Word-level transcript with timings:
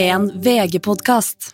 En 0.00 0.30
VG-podkast. 0.40 1.50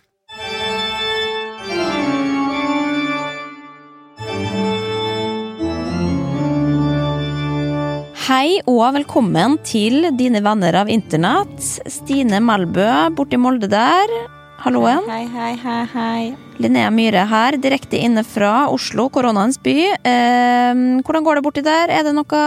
Hei 8.29 8.61
og 8.71 8.85
velkommen 8.95 9.56
til 9.67 10.06
dine 10.14 10.45
venner 10.46 10.79
av 10.79 10.93
internett. 10.95 11.59
Stine 11.90 12.38
Melbø 12.38 12.87
borti 13.19 13.35
Molde 13.35 13.67
der. 13.72 14.14
Halloen. 14.63 15.03
Hei, 15.10 15.24
hei, 15.26 15.53
hei, 15.65 15.83
hei. 15.97 16.23
Linnea 16.62 16.95
Myhre 16.95 17.27
her, 17.27 17.59
direkte 17.59 17.98
inne 17.98 18.23
fra 18.23 18.69
Oslo, 18.70 19.09
koronaens 19.10 19.59
by. 19.59 19.78
Eh, 19.98 20.84
hvordan 21.02 21.27
går 21.27 21.41
det 21.41 21.48
borti 21.51 21.66
der? 21.66 21.91
Er 21.91 22.06
det 22.06 22.15
noe, 22.15 22.47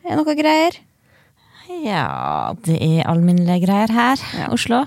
er 0.00 0.16
noe 0.16 0.40
greier? 0.40 0.80
Ja, 1.84 2.54
det 2.64 2.80
er 2.80 3.10
alminnelige 3.10 3.66
greier 3.66 3.92
her. 3.92 4.30
Oslo. 4.48 4.86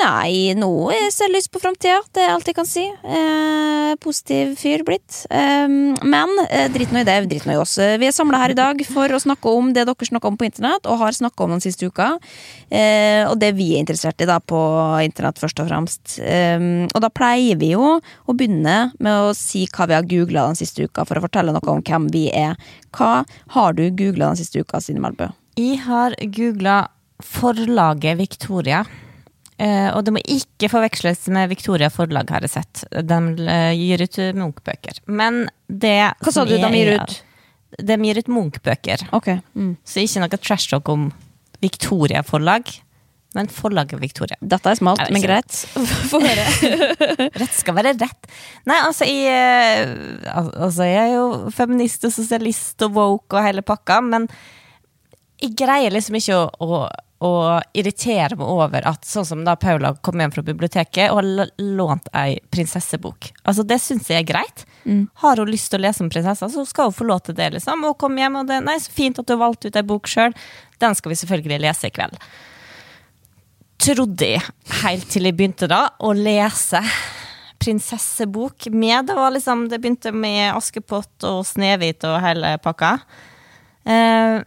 Nei, 0.00 0.52
nå 0.58 0.70
ser 1.12 1.28
jeg 1.28 1.34
lyst 1.34 1.50
på 1.52 1.60
framtida. 1.62 2.00
Det 2.14 2.24
er 2.24 2.34
alt 2.34 2.48
jeg 2.48 2.56
kan 2.56 2.68
si. 2.68 2.84
Eh, 2.86 3.92
positiv 4.02 4.54
fyr 4.60 4.84
blitt. 4.86 5.24
Eh, 5.30 5.66
men 5.68 6.34
eh, 6.48 6.68
drit 6.72 6.92
nå 6.94 7.02
i 7.02 7.08
det, 7.08 7.18
drit 7.30 7.46
nå 7.48 7.56
i 7.56 7.60
oss. 7.60 7.76
Vi 7.78 8.08
er 8.08 8.14
samla 8.14 8.42
her 8.42 8.54
i 8.54 8.58
dag 8.58 8.82
for 8.88 9.12
å 9.12 9.20
snakke 9.22 9.54
om 9.54 9.72
det 9.76 9.86
dere 9.88 10.10
snakker 10.10 10.32
om 10.32 10.38
på 10.40 10.48
internett, 10.48 10.88
og 10.90 11.00
har 11.02 11.16
snakka 11.16 11.46
om 11.46 11.56
den 11.56 11.64
siste 11.64 11.90
uka. 11.90 12.12
Eh, 12.68 13.24
og 13.28 13.36
det 13.42 13.52
vi 13.58 13.72
er 13.74 13.84
interessert 13.84 14.20
i 14.22 14.28
da 14.28 14.38
på 14.40 14.60
internett, 15.04 15.40
først 15.42 15.62
og 15.62 15.70
fremst. 15.70 16.18
Eh, 16.22 16.58
og 16.90 17.02
da 17.04 17.12
pleier 17.12 17.58
vi 17.60 17.72
jo 17.74 17.96
å 18.00 18.36
begynne 18.36 18.78
med 18.98 19.30
å 19.30 19.34
si 19.36 19.66
hva 19.70 19.88
vi 19.90 19.98
har 19.98 20.08
googla 20.08 20.48
den 20.50 20.60
siste 20.60 20.86
uka, 20.86 21.06
for 21.08 21.18
å 21.18 21.26
fortelle 21.26 21.54
noe 21.54 21.74
om 21.74 21.84
hvem 21.84 22.08
vi 22.14 22.28
er. 22.34 22.56
Hva 22.96 23.20
har 23.56 23.76
du 23.76 23.86
googla 23.90 24.32
den 24.32 24.40
siste 24.40 24.64
uka, 24.64 24.80
Sine 24.82 25.02
Melbø? 25.02 25.30
Jeg 25.58 25.82
har 25.84 26.14
googla 26.32 26.82
forlaget 27.20 28.18
Victoria. 28.18 28.84
Eh, 29.60 29.88
og 29.92 30.04
det 30.06 30.14
må 30.16 30.20
ikke 30.24 30.70
forveksles 30.72 31.26
med 31.34 31.50
Victoria 31.52 31.90
forlag, 31.92 32.30
har 32.32 32.46
jeg 32.46 32.54
sett. 32.54 32.84
De 32.90 33.18
eh, 33.44 33.72
gir 33.76 34.00
ut 34.06 34.20
Munch-bøker. 34.38 35.02
Men 35.12 35.42
det 35.68 35.98
Hva 36.22 36.32
sa 36.32 36.46
du 36.48 36.54
de 36.56 36.70
gir 36.72 36.94
ut? 36.96 37.16
De 37.76 37.96
gir 38.06 38.20
ut 38.22 38.30
Munch-bøker. 38.32 39.10
Okay. 39.16 39.42
Mm. 39.54 39.74
Så 39.84 40.04
ikke 40.04 40.22
noe 40.24 40.40
trash 40.40 40.70
talk 40.72 40.88
om 40.92 41.10
Victoria 41.60 42.22
forlag, 42.24 42.72
men 43.36 43.50
forlaget 43.52 44.00
Victoria. 44.00 44.38
Dette 44.40 44.72
er 44.72 44.78
smalt, 44.80 45.04
men 45.12 45.22
greit. 45.22 45.52
Få 46.10 46.22
høre. 46.24 46.46
Rett 47.42 47.54
skal 47.54 47.76
være 47.76 47.92
rett. 48.00 48.30
Nei, 48.66 48.78
altså 48.80 49.06
jeg, 49.06 49.28
eh, 49.28 50.40
altså 50.56 50.88
jeg 50.88 51.02
er 51.04 51.12
jo 51.18 51.52
feminist 51.54 52.08
og 52.08 52.16
sosialist 52.16 52.88
og 52.88 52.96
woke 52.96 53.36
og 53.36 53.44
hele 53.44 53.62
pakka, 53.66 54.00
men 54.08 54.26
jeg 55.40 55.52
greier 55.56 55.92
liksom 55.92 56.16
ikke 56.18 56.40
å, 56.40 56.48
å, 56.64 56.82
å 57.20 57.60
irritere 57.76 58.36
meg 58.38 58.48
over 58.48 58.86
at 58.88 59.04
sånn 59.04 59.26
som 59.28 59.42
da 59.44 59.52
Paula 59.60 59.92
kom 60.00 60.20
hjem 60.22 60.32
fra 60.32 60.44
biblioteket 60.44 61.12
og 61.12 61.20
har 61.20 61.50
lånt 61.60 62.08
ei 62.16 62.38
prinsessebok. 62.52 63.30
Altså 63.44 63.64
Det 63.68 63.76
syns 63.82 64.08
jeg 64.08 64.22
er 64.22 64.28
greit. 64.30 64.64
Har 65.20 65.36
hun 65.36 65.50
lyst 65.52 65.68
til 65.70 65.80
å 65.80 65.84
lese 65.84 66.00
om 66.04 66.08
prinsessa, 66.12 66.48
så 66.48 66.64
skal 66.64 66.88
hun 66.88 66.96
få 66.96 67.04
lov 67.10 67.20
til 67.26 67.36
det. 67.36 67.50
liksom 67.58 67.84
Og 67.84 67.98
komme 68.00 68.22
hjem 68.22 68.40
og 68.40 68.48
det, 68.48 68.62
Nei, 68.64 68.78
så 68.80 68.92
fint 68.92 69.20
at 69.20 69.28
du 69.28 69.34
har 69.34 69.42
valgt 69.44 69.66
ut 69.68 69.76
ei 69.76 69.84
bok 69.84 70.08
sjøl. 70.08 70.36
Den 70.80 70.96
skal 70.96 71.12
vi 71.12 71.20
selvfølgelig 71.20 71.60
lese 71.66 71.90
i 71.90 71.94
kveld. 71.94 72.16
Trodde 73.80 74.26
jeg, 74.34 74.44
helt 74.82 75.08
til 75.12 75.28
jeg 75.28 75.36
begynte 75.36 75.68
da 75.68 75.86
å 76.00 76.12
lese 76.16 76.80
prinsessebok 77.60 78.70
med. 78.72 79.06
Det 79.08 79.16
var 79.16 79.32
liksom, 79.36 79.68
det 79.68 79.80
begynte 79.80 80.12
med 80.12 80.54
Askepott 80.54 81.28
og 81.28 81.44
Snehvit 81.48 82.04
og 82.08 82.16
hele 82.24 82.54
pakka. 82.64 82.94
Eh, 83.84 84.40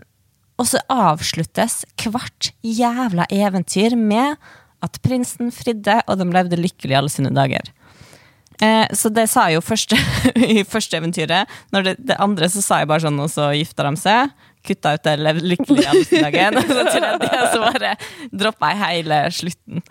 og 0.63 0.69
så 0.71 0.79
avsluttes 0.91 1.81
hvert 1.99 2.53
jævla 2.63 3.27
eventyr 3.33 3.97
med 3.99 4.39
at 4.83 4.99
prinsen 5.03 5.51
fridde, 5.51 5.99
og 6.07 6.19
de 6.19 6.27
levde 6.31 6.59
lykkelig 6.59 6.95
alle 6.99 7.11
sine 7.11 7.31
dager. 7.35 7.67
Eh, 8.63 8.87
så 8.95 9.11
det 9.11 9.25
sa 9.31 9.47
jeg 9.49 9.57
jo 9.57 9.65
første, 9.65 9.97
i 10.55 10.63
første 10.67 10.99
eventyret. 10.99 11.51
Når 11.75 11.87
det, 11.87 11.93
det 12.11 12.19
andre 12.23 12.49
så 12.51 12.63
sa 12.63 12.81
jeg 12.81 12.91
bare 12.91 13.03
sånn, 13.05 13.19
og 13.19 13.31
så 13.31 13.51
gifta 13.57 13.87
de 13.89 13.99
seg. 13.99 14.33
Kutta 14.63 14.93
ut 14.95 15.03
det, 15.03 15.17
levde 15.19 15.49
lykkelig 15.51 15.87
alle 15.91 16.03
sine 16.07 16.29
dager. 16.29 16.55
Og 16.61 16.69
så 16.69 16.83
tredje 16.87 17.39
så 17.51 17.63
bare 17.65 17.89
droppa 18.31 18.69
jeg 18.71 18.79
hele 18.79 19.17
slutten. 19.35 19.81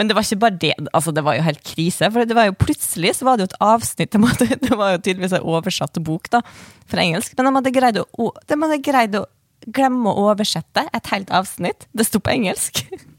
Men 0.00 0.08
det 0.08 0.16
var 0.16 0.24
ikke 0.24 0.40
bare 0.40 0.56
det, 0.62 0.72
altså 0.96 1.12
det 1.14 1.22
var 1.26 1.36
jo 1.36 1.44
helt 1.44 1.60
krise. 1.68 2.08
For 2.08 2.24
det 2.24 2.38
var 2.38 2.48
jo 2.48 2.56
plutselig 2.56 3.12
så 3.18 3.28
var 3.28 3.36
det 3.36 3.44
jo 3.44 3.50
et 3.52 3.60
avsnitt 3.62 4.16
Det 4.16 4.78
var 4.80 4.96
jo 4.96 5.02
tydeligvis 5.02 5.36
en 5.36 5.44
oversatt 5.44 6.00
bok 6.06 6.32
da, 6.32 6.40
fra 6.88 7.04
engelsk. 7.04 7.36
Men 7.36 7.50
de 7.50 7.54
hadde 7.58 7.74
greid 7.76 8.00
å, 8.00 8.30
de 8.48 8.60
hadde 8.64 8.80
greid 8.88 9.20
å 9.20 9.26
glemme 9.66 10.10
å 10.10 10.28
oversette 10.30 10.86
et 10.94 11.10
helt 11.12 11.32
avsnitt. 11.34 11.88
Det 11.92 12.06
sto 12.08 12.22
på 12.22 12.34
engelsk. 12.36 12.84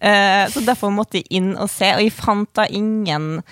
Eh, 0.00 0.46
så 0.48 0.62
derfor 0.64 0.88
måtte 0.88 1.18
jeg 1.18 1.26
inn 1.36 1.50
og 1.60 1.66
se, 1.68 1.90
og 1.92 2.00
jeg 2.00 2.14
fant 2.16 2.48
da 2.56 2.64
ingen 2.72 3.42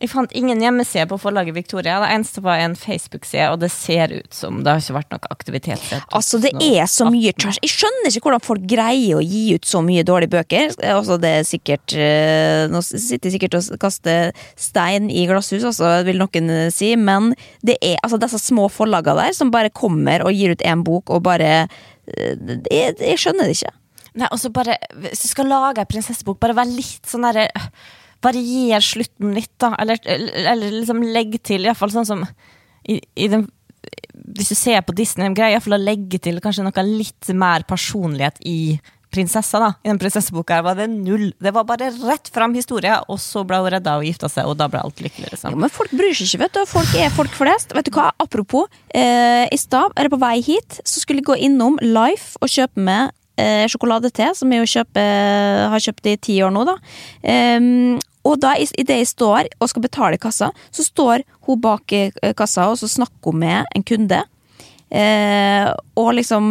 jeg 0.00 0.08
fant 0.08 0.32
ingen 0.36 0.62
hjemmeside 0.64 1.04
på 1.10 1.18
forlaget 1.20 1.52
Victoria. 1.52 1.98
Det 2.00 2.08
eneste 2.14 2.40
var 2.44 2.62
en 2.62 2.76
Facebook-side, 2.78 3.50
og 3.52 3.60
det 3.60 3.68
ser 3.74 4.14
ut 4.14 4.32
som 4.32 4.62
det 4.64 4.72
har 4.72 4.80
ikke 4.80 4.96
vært 4.96 5.12
noe 5.12 5.32
aktivitet. 5.34 5.82
Altså, 6.16 6.40
det 6.40 6.54
er 6.56 6.88
så 6.88 7.10
mye 7.12 7.34
trash. 7.36 7.60
Jeg 7.60 7.74
skjønner 7.74 8.08
ikke 8.08 8.30
hvordan 8.30 8.44
folk 8.46 8.64
greier 8.70 9.18
å 9.18 9.24
gi 9.24 9.42
ut 9.58 9.68
så 9.68 9.82
mye 9.84 10.06
dårlige 10.08 10.32
bøker. 10.32 10.72
Altså, 10.94 11.18
det 11.20 11.34
er 11.40 11.46
sikkert 11.48 11.96
eh, 11.96 12.64
Nå 12.72 12.80
sitter 12.86 13.28
jeg 13.28 13.36
sikkert 13.36 13.58
og 13.60 13.68
kaster 13.82 14.32
stein 14.58 15.10
i 15.12 15.26
glasshus, 15.28 15.66
altså, 15.68 15.92
vil 16.08 16.20
noen 16.22 16.50
eh, 16.56 16.72
si, 16.72 16.94
men 16.96 17.34
det 17.66 17.76
er 17.84 18.00
altså 18.00 18.20
disse 18.20 18.40
små 18.40 18.70
forlagene 18.72 19.28
der 19.28 19.36
som 19.36 19.52
bare 19.52 19.72
kommer 19.74 20.24
og 20.24 20.32
gir 20.32 20.54
ut 20.54 20.64
én 20.64 20.84
bok 20.86 21.12
og 21.12 21.24
bare 21.28 21.52
eh, 21.60 22.34
jeg, 22.72 22.96
jeg 22.96 23.20
skjønner 23.20 23.50
det 23.50 23.58
ikke. 23.58 23.76
Nei, 24.18 24.26
og 24.32 24.40
så 24.42 24.50
bare, 24.50 24.80
Hvis 25.04 25.22
du 25.22 25.28
skal 25.30 25.50
lage 25.50 25.84
en 25.84 25.88
prinsessebok, 25.90 26.40
bare 26.42 26.56
vær 26.56 26.70
litt 26.70 27.04
sånn 27.06 27.28
derre 27.28 27.50
Varier 28.22 28.84
slutten 28.84 29.34
litt, 29.36 29.52
da. 29.62 29.72
Eller, 29.80 30.00
eller 30.04 30.78
liksom 30.80 31.02
legg 31.14 31.38
til, 31.46 31.64
iallfall 31.64 31.92
sånn 31.94 32.08
som 32.08 32.24
i, 32.88 33.00
i 33.16 33.28
den 33.32 33.46
Hvis 34.36 34.52
du 34.52 34.56
ser 34.58 34.80
på 34.84 34.94
Disney, 34.96 35.28
de 35.28 35.36
greier 35.38 35.56
iallfall 35.56 35.78
å 35.78 35.82
legge 35.82 36.20
til 36.22 36.40
kanskje 36.44 36.64
noe 36.66 36.84
litt 36.86 37.30
mer 37.34 37.64
personlighet 37.68 38.40
i 38.46 38.78
prinsessa, 39.10 39.58
da. 39.58 39.68
I 39.82 39.90
den 39.90 39.98
prinsesseboka 39.98 40.60
var 40.62 40.76
det 40.78 40.86
null. 40.92 41.32
Det 41.42 41.50
var 41.54 41.64
bare 41.66 41.88
rett 41.96 42.28
fram 42.30 42.52
historie, 42.54 42.94
og 43.10 43.18
så 43.18 43.42
ble 43.42 43.58
hun 43.58 43.72
redda 43.74 43.96
og 43.98 44.04
gifta 44.06 44.28
seg, 44.30 44.46
og 44.46 44.54
da 44.60 44.68
ble 44.70 44.82
alt 44.84 45.00
lykkelig, 45.02 45.26
Jo, 45.26 45.32
liksom. 45.34 45.56
men 45.64 45.72
folk 45.74 45.94
bryr 45.98 46.14
seg 46.14 46.28
ikke, 46.28 46.42
vet 46.44 46.58
du. 46.58 46.60
Folk 46.70 46.92
er 46.94 47.16
folk 47.16 47.34
flest. 47.34 47.74
Vet 47.74 47.88
du 47.90 47.96
hva, 47.96 48.10
apropos. 48.22 48.70
Eh, 48.94 49.48
I 49.50 49.58
stad, 49.58 49.96
eller 49.96 50.12
på 50.12 50.20
vei 50.22 50.36
hit, 50.46 50.78
så 50.84 51.02
skulle 51.02 51.24
jeg 51.24 51.30
gå 51.32 51.40
innom 51.48 51.80
Life 51.82 52.38
og 52.38 52.52
kjøpe 52.54 52.84
med 52.86 53.10
eh, 53.40 53.64
sjokoladete, 53.72 54.30
som 54.38 54.52
jeg 54.54 54.62
jo 54.62 54.70
kjøper, 54.76 55.66
har 55.74 55.84
kjøpt 55.88 56.06
i 56.12 56.16
ti 56.28 56.38
år 56.46 56.54
nå, 56.54 56.62
da. 56.68 56.76
Ehm, 57.34 57.98
og 58.26 58.40
da, 58.42 58.54
i 58.58 58.66
i 58.76 58.84
det 58.84 58.98
jeg 59.00 59.12
står 59.14 59.48
og 59.60 59.70
skal 59.70 59.84
betale 59.86 60.20
kassa, 60.20 60.50
så 60.70 60.84
står 60.84 61.24
hun 61.48 61.60
bak 61.60 61.92
eh, 61.92 62.34
kassa, 62.36 62.68
og 62.68 62.78
så 62.80 62.88
snakker 62.88 63.32
hun 63.32 63.40
med 63.40 63.70
en 63.74 63.86
kunde. 63.86 64.22
Eh, 64.90 65.70
og 65.94 66.14
liksom 66.18 66.48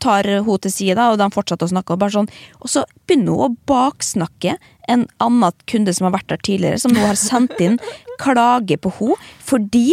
tar 0.00 0.26
hun 0.46 0.58
til 0.64 0.72
side, 0.72 0.96
og 0.98 1.20
de 1.20 1.28
fortsetter 1.34 1.68
å 1.68 1.74
snakke. 1.74 1.94
Og, 1.94 2.00
bare 2.00 2.16
sånn, 2.16 2.30
og 2.60 2.72
så 2.72 2.84
begynner 3.06 3.36
hun 3.36 3.46
å 3.46 3.56
baksnakke 3.68 4.56
en 4.88 5.06
annen 5.22 5.64
kunde 5.70 5.94
som 5.94 6.08
har 6.08 6.16
vært 6.16 6.30
der 6.32 6.42
tidligere, 6.42 6.80
som 6.82 6.94
nå 6.94 7.04
har 7.04 7.18
sendt 7.20 7.58
inn 7.62 7.78
klage 8.22 8.78
på 8.80 8.92
henne 8.96 9.18
fordi 9.44 9.90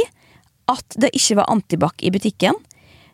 at 0.71 0.95
det 0.95 1.09
ikke 1.17 1.41
var 1.41 1.49
antibac 1.51 1.99
i 1.99 2.11
butikken. 2.13 2.55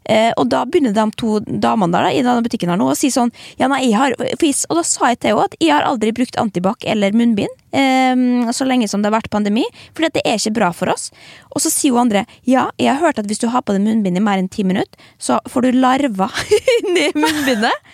Eh, 0.10 0.32
og 0.40 0.48
da 0.50 0.64
begynner 0.66 0.94
de 0.96 1.04
to 1.20 1.38
damene 1.46 1.94
der 1.94 2.08
da, 2.08 2.12
i 2.14 2.22
denne 2.24 2.42
butikken 2.46 2.72
her 2.72 2.80
nå 2.80 2.88
å 2.90 2.96
si 2.98 3.12
sånn 3.14 3.30
ja, 3.60 3.68
nei, 3.70 3.84
jeg 3.90 3.98
har, 4.00 4.16
jeg, 4.18 4.56
Og 4.72 4.80
da 4.80 4.84
sa 4.88 5.12
jeg 5.12 5.20
til 5.22 5.36
henne 5.36 5.46
at 5.46 5.58
jeg 5.60 5.74
har 5.76 5.86
aldri 5.86 6.14
brukt 6.16 6.40
antibac 6.42 6.86
eller 6.88 7.14
munnbind 7.14 7.52
eh, 7.78 8.50
så 8.56 8.66
lenge 8.66 8.88
som 8.90 9.04
det 9.04 9.12
har 9.12 9.20
vært 9.20 9.30
pandemi, 9.34 9.66
for 9.94 10.08
det 10.08 10.24
er 10.24 10.40
ikke 10.40 10.56
bra 10.56 10.72
for 10.74 10.90
oss. 10.90 11.10
Og 11.54 11.62
så 11.62 11.72
sier 11.74 11.94
hun 11.94 12.08
andre 12.08 12.24
ja, 12.48 12.70
jeg 12.82 12.94
har 12.94 13.04
hørt 13.04 13.22
at 13.22 13.30
hvis 13.30 13.42
du 13.44 13.50
har 13.54 13.66
på 13.66 13.76
deg 13.76 13.86
munnbind 13.86 14.18
i 14.18 14.24
mer 14.24 14.42
enn 14.42 14.50
ti 14.52 14.66
minutter, 14.66 14.98
så 15.22 15.38
får 15.50 15.68
du 15.68 15.82
larver 15.84 16.42
inni 16.80 17.10
munnbindet. 17.18 17.94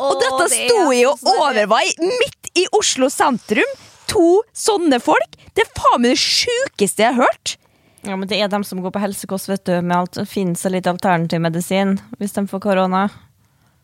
Og 0.00 0.20
dette 0.20 0.50
sto 0.52 0.82
jeg 0.94 1.08
og 1.08 1.24
overvei 1.38 1.86
midt 2.02 2.52
i 2.58 2.66
Oslo 2.76 3.10
sentrum! 3.12 3.78
To 4.10 4.40
sånne 4.56 4.98
folk! 5.02 5.38
Det 5.54 5.66
er 5.66 5.72
faen 5.76 6.02
meg 6.02 6.14
det 6.16 6.22
sjukeste 6.22 7.04
jeg 7.04 7.14
har 7.14 7.26
hørt! 7.28 7.59
Ja, 8.02 8.16
men 8.16 8.28
det 8.28 8.38
er 8.40 8.48
dem 8.48 8.64
som 8.64 8.80
går 8.80 8.94
på 8.94 9.02
helsekost, 9.02 9.50
vet 9.50 9.66
du, 9.68 9.74
med 9.82 9.96
alt. 9.96 10.14
Det 10.16 10.28
finnes 10.28 10.62
litt 10.72 10.88
alternativ 10.88 11.42
medisin 11.44 11.98
hvis 12.20 12.36
de 12.36 12.46
får 12.48 12.62
korona. 12.64 13.08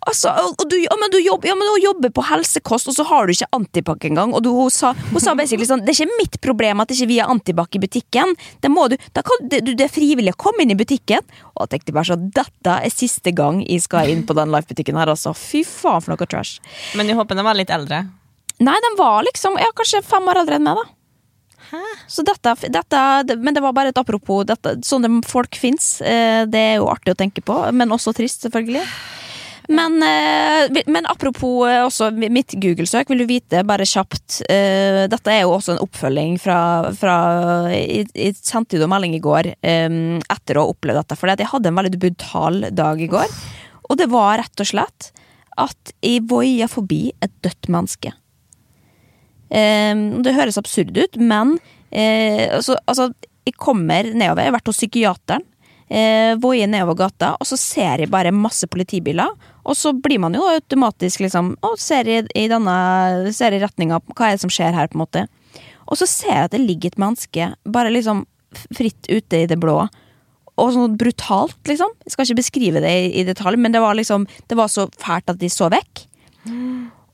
Altså, 0.06 0.30
du, 0.70 0.76
ja, 0.78 0.94
men 1.00 1.10
du, 1.10 1.18
jobber, 1.18 1.48
ja, 1.48 1.54
men 1.58 1.66
du 1.66 1.82
jobber 1.82 2.12
på 2.14 2.22
helsekost, 2.28 2.86
og 2.86 2.94
så 2.94 3.04
har 3.08 3.26
du 3.26 3.32
ikke 3.34 3.48
antibac 3.56 4.04
engang. 4.06 4.34
Og 4.38 4.44
du, 4.44 4.52
hun, 4.54 4.70
sa, 4.70 4.92
hun 5.10 5.22
sa 5.22 5.34
basically 5.34 5.66
sånn 5.66 5.82
Det 5.82 5.90
er 5.90 5.98
ikke 6.04 6.20
mitt 6.20 6.38
problem 6.44 6.82
at 6.84 6.92
ikke 6.94 7.08
vi 7.10 7.16
har 7.18 7.32
antibac 7.32 7.74
i 7.74 7.80
butikken. 7.82 8.36
Det 8.62 8.70
må 8.70 8.86
du, 8.92 8.94
da 9.16 9.24
kan, 9.26 9.48
det, 9.50 9.64
det 9.66 9.88
er 9.88 9.92
frivillig 9.92 10.36
å 10.36 10.40
komme 10.46 10.62
inn 10.62 10.76
i 10.76 10.78
butikken. 10.78 11.26
Og 11.56 11.64
jeg 11.64 11.74
tenkte 11.74 11.96
bare 11.96 12.10
sånn 12.12 12.28
Dette 12.36 12.76
er 12.86 12.94
siste 12.94 13.34
gang 13.34 13.64
jeg 13.64 13.82
skal 13.82 14.12
inn 14.12 14.22
på 14.28 14.36
den 14.38 14.54
Life-butikken 14.54 15.00
her, 15.00 15.10
altså. 15.10 15.34
Fy 15.34 15.64
faen 15.66 16.04
for 16.04 16.14
noe 16.14 16.30
trash. 16.30 16.60
Men 16.94 17.10
jeg 17.10 17.18
håper 17.18 17.40
de 17.40 17.48
var 17.48 17.58
litt 17.58 17.74
eldre. 17.74 18.04
Nei, 18.62 18.76
den 18.86 19.00
var 19.00 19.26
liksom 19.26 19.58
ja, 19.60 19.72
kanskje 19.76 20.06
fem 20.06 20.30
år 20.30 20.44
eldre 20.44 20.60
enn 20.60 20.70
meg, 20.70 20.78
da. 20.78 20.95
Så 22.06 22.22
dette, 22.26 22.54
dette, 22.70 23.36
men 23.42 23.56
det 23.56 23.62
var 23.64 23.74
bare 23.76 23.92
et 23.92 24.00
apropos. 24.00 24.44
Dette, 24.48 24.76
sånne 24.86 25.20
folk 25.26 25.58
fins. 25.58 25.96
Det 26.00 26.62
er 26.62 26.76
jo 26.80 26.90
artig 26.92 27.14
å 27.14 27.18
tenke 27.18 27.42
på, 27.44 27.58
men 27.74 27.94
også 27.94 28.14
trist, 28.16 28.46
selvfølgelig. 28.46 28.84
Men, 29.68 30.02
eh, 30.02 30.82
men 30.86 31.06
apropos 31.06 31.66
eh, 31.68 31.82
også 31.82 32.10
mitt 32.14 32.54
Google-søk, 32.54 33.10
vil 33.10 33.24
du 33.24 33.26
vite, 33.26 33.64
bare 33.66 33.86
kjapt 33.88 34.40
eh, 34.52 35.06
Dette 35.10 35.32
er 35.32 35.42
jo 35.42 35.56
også 35.56 35.74
en 35.74 35.82
oppfølging 35.82 36.36
fra, 36.38 36.58
fra 36.94 37.16
Jeg, 37.72 38.36
sendte 38.38 38.78
jo 38.78 38.90
melding 38.90 39.16
i 39.18 39.22
går 39.22 39.50
eh, 39.56 39.88
etter 40.22 40.58
å 40.58 40.66
ha 40.66 40.74
opplevd 40.74 41.02
dette, 41.02 41.18
for 41.18 41.32
jeg 41.32 41.50
hadde 41.50 41.72
en 41.72 41.80
veldig 41.82 42.02
brutal 42.02 42.60
dag 42.70 43.02
i 43.02 43.10
går. 43.10 43.34
Og 43.90 43.98
det 43.98 44.08
var 44.12 44.38
rett 44.42 44.62
og 44.62 44.70
slett 44.70 45.10
at 45.56 45.94
jeg 46.04 46.26
voia 46.30 46.68
forbi 46.70 47.08
et 47.24 47.34
dødt 47.42 47.70
menneske. 47.72 48.12
Eh, 49.50 49.94
det 50.24 50.36
høres 50.36 50.58
absurd 50.60 50.96
ut, 50.96 51.18
men 51.20 51.56
eh, 51.90 52.46
altså, 52.56 52.78
altså, 52.86 53.10
jeg 53.46 53.58
kommer 53.60 54.08
nedover. 54.12 54.42
Jeg 54.42 54.50
har 54.50 54.58
vært 54.58 54.72
hos 54.72 54.80
psykiateren. 54.80 55.46
Eh, 55.86 56.34
Voie 56.42 56.66
nedover 56.66 56.98
gata, 56.98 57.36
og 57.38 57.46
så 57.46 57.58
ser 57.60 58.02
jeg 58.02 58.10
bare 58.10 58.34
masse 58.34 58.66
politibiler. 58.66 59.30
Og 59.66 59.76
så 59.78 59.92
blir 59.94 60.18
man 60.22 60.34
jo 60.34 60.46
automatisk 60.46 61.24
liksom 61.24 61.56
Og 61.66 61.72
ser 61.82 62.06
i, 62.06 62.20
i 62.38 62.44
denne 62.46 62.74
Ser 63.34 63.54
i 63.54 63.58
retninga 63.58 63.98
hva 64.12 64.28
er 64.28 64.36
det 64.36 64.42
som 64.44 64.52
skjer 64.52 64.74
her, 64.74 64.90
på 64.90 64.98
en 64.98 65.02
måte. 65.02 65.24
Og 65.86 65.98
så 65.98 66.06
ser 66.10 66.32
jeg 66.32 66.48
at 66.48 66.54
det 66.54 66.62
ligger 66.62 66.92
et 66.92 67.00
menneske 67.02 67.48
bare 67.70 67.92
liksom 67.94 68.24
fritt 68.74 69.08
ute 69.10 69.42
i 69.42 69.48
det 69.50 69.58
blå. 69.62 69.80
Og 70.56 70.72
sånn 70.72 70.96
brutalt, 70.98 71.58
liksom. 71.68 71.92
Jeg 72.06 72.14
skal 72.14 72.26
ikke 72.26 72.40
beskrive 72.40 72.82
det 72.82 72.90
i, 72.90 73.08
i 73.20 73.26
detalj, 73.28 73.58
men 73.60 73.74
det 73.74 73.82
var 73.84 73.98
liksom 73.98 74.26
Det 74.48 74.58
var 74.58 74.72
så 74.72 74.88
fælt 75.02 75.30
at 75.30 75.40
de 75.42 75.50
så 75.52 75.70
vekk. 75.72 76.06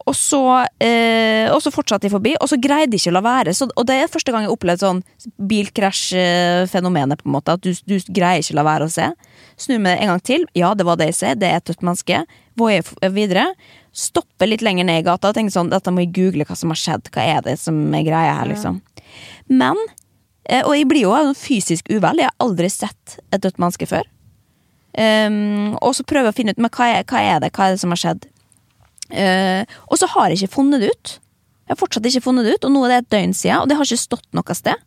Og 0.08 0.16
så, 0.19 0.40
eh, 0.82 1.46
og 1.52 1.60
så 1.62 1.70
fortsatte 1.70 2.08
de 2.08 2.12
forbi, 2.12 2.34
og 2.40 2.49
så 2.50 2.58
greide 2.60 2.90
de 2.90 2.99
ikke 2.99 3.12
å 3.12 3.16
la 3.19 3.22
være. 3.25 3.54
Så, 3.54 3.69
og 3.70 3.87
det 3.87 3.99
er 4.00 4.10
første 4.10 4.34
gang 4.34 4.46
jeg 4.46 4.54
opplevde 4.54 4.82
sånn 4.82 5.02
bilkrasj-fenomenet, 5.50 7.22
på 7.22 7.31
en 7.31 7.37
måte. 7.37 7.54
At 7.54 7.62
du, 7.62 7.70
du 7.87 7.99
greier 8.10 8.43
ikke 8.43 8.56
å 8.56 8.60
la 8.60 8.66
være 8.66 8.88
å 8.88 8.93
se. 8.93 9.10
Snur 9.62 9.82
meg 9.84 10.00
en 10.00 10.12
gang 10.12 10.25
til. 10.26 10.46
Ja, 10.58 10.72
det 10.75 10.87
var 10.88 10.99
det 10.99 11.12
jeg 11.12 11.19
ser. 11.20 11.38
Det 11.38 11.50
er 11.50 11.60
et 11.60 11.70
dødt 11.70 11.84
menneske. 11.87 12.25
Voier 12.58 13.12
videre. 13.14 13.50
Stopper 13.93 14.50
litt 14.50 14.64
lenger 14.64 14.88
ned 14.88 15.02
i 15.02 15.06
gata 15.06 15.31
og 15.31 15.37
tenker 15.37 15.52
sånn 15.52 15.70
Dette 15.72 15.93
må 15.93 16.02
jeg 16.02 16.14
google 16.16 16.46
hva 16.48 16.56
som 16.58 16.72
har 16.72 16.81
skjedd. 16.81 17.12
Hva 17.12 17.26
er 17.37 17.44
det 17.46 17.58
som 17.60 17.78
er 17.94 18.06
greia 18.06 18.38
her, 18.40 18.48
liksom. 18.50 18.81
Men 19.52 19.78
eh, 20.48 20.64
Og 20.64 20.75
jeg 20.78 20.88
blir 20.90 21.06
jo 21.06 21.14
fysisk 21.38 21.93
uvel. 21.93 22.25
Jeg 22.25 22.31
har 22.32 22.43
aldri 22.43 22.72
sett 22.72 23.19
et 23.31 23.43
dødt 23.44 23.60
menneske 23.62 23.88
før. 23.90 24.08
Um, 24.93 25.72
og 25.81 25.94
så 25.96 26.05
prøver 26.05 26.28
jeg 26.28 26.34
å 26.34 26.37
finne 26.37 26.52
ut 26.52 26.58
Men 26.60 26.69
hva 26.76 26.84
er, 26.98 27.05
hva 27.08 27.20
er 27.25 27.38
det 27.40 27.48
Hva 27.56 27.64
er 27.64 27.72
det 27.72 27.81
som 27.81 27.94
har 27.94 28.00
skjedd. 28.02 28.26
Eh, 29.12 29.62
og 29.88 30.00
så 30.00 30.09
har 30.14 30.31
jeg 30.31 30.43
ikke 30.43 30.56
funnet 30.56 30.82
det 30.82 30.93
ut. 30.93 31.17
Jeg 31.67 31.75
har 31.75 31.81
fortsatt 31.81 32.09
ikke 32.09 32.25
funnet 32.25 32.49
det 32.49 32.56
ut, 32.56 32.67
og 32.69 32.75
nå 32.75 32.85
er 32.87 32.93
det 32.93 33.00
et 33.03 33.11
døgn 33.14 33.35
siden, 33.37 33.62
og 33.62 33.69
det 33.70 33.79
har 33.79 33.88
ikke 33.88 34.03
stått 34.03 34.29
noe 34.37 34.56
sted. 34.56 34.87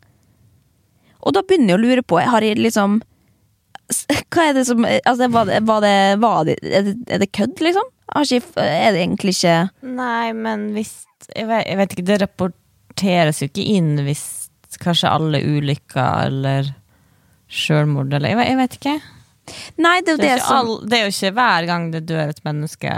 Og 1.25 1.33
da 1.33 1.41
begynner 1.41 1.73
jeg 1.73 1.79
å 1.79 1.83
lure 1.83 2.05
på 2.05 2.19
Har 2.21 2.45
jeg 2.45 2.59
liksom 2.61 2.99
Hva 4.29 4.43
er 4.43 4.53
det 4.57 4.65
som 4.67 4.85
altså, 4.85 5.29
var 5.33 5.49
det, 5.49 5.61
var 5.65 5.81
det, 5.81 5.95
var 6.21 6.43
det, 6.45 6.55
er, 6.61 6.85
det, 6.85 6.95
er 7.09 7.21
det 7.23 7.31
kødd, 7.33 7.57
liksom? 7.65 7.89
Har 8.13 8.29
ikke, 8.29 8.61
er 8.61 8.93
det 8.93 9.01
egentlig 9.01 9.33
ikke 9.33 9.55
Nei, 9.97 10.29
men 10.37 10.69
hvis 10.75 10.93
jeg 11.33 11.49
vet, 11.49 11.65
jeg 11.65 11.79
vet 11.79 11.93
ikke, 11.95 12.05
det 12.05 12.21
rapporteres 12.21 13.41
jo 13.41 13.49
ikke 13.49 13.65
inn 13.73 13.95
hvis 14.05 14.25
kanskje 14.81 15.09
alle 15.09 15.39
ulykker 15.41 16.27
eller 16.27 16.67
sjølmord 17.49 18.13
eller 18.13 18.33
jeg 18.33 18.37
vet, 18.37 18.49
jeg 18.49 18.59
vet 18.59 18.75
ikke. 18.77 18.95
Nei, 19.81 19.95
det 20.03 20.11
er 20.11 20.17
jo 20.17 20.21
Det 20.21 20.31
er, 20.33 20.41
som 20.43 20.57
all, 20.59 20.73
det 20.85 20.97
er 20.97 21.05
jo 21.05 21.13
ikke 21.13 21.31
hver 21.37 21.67
gang 21.69 21.87
det 21.93 22.01
dør 22.09 22.33
et 22.33 22.41
menneske 22.45 22.93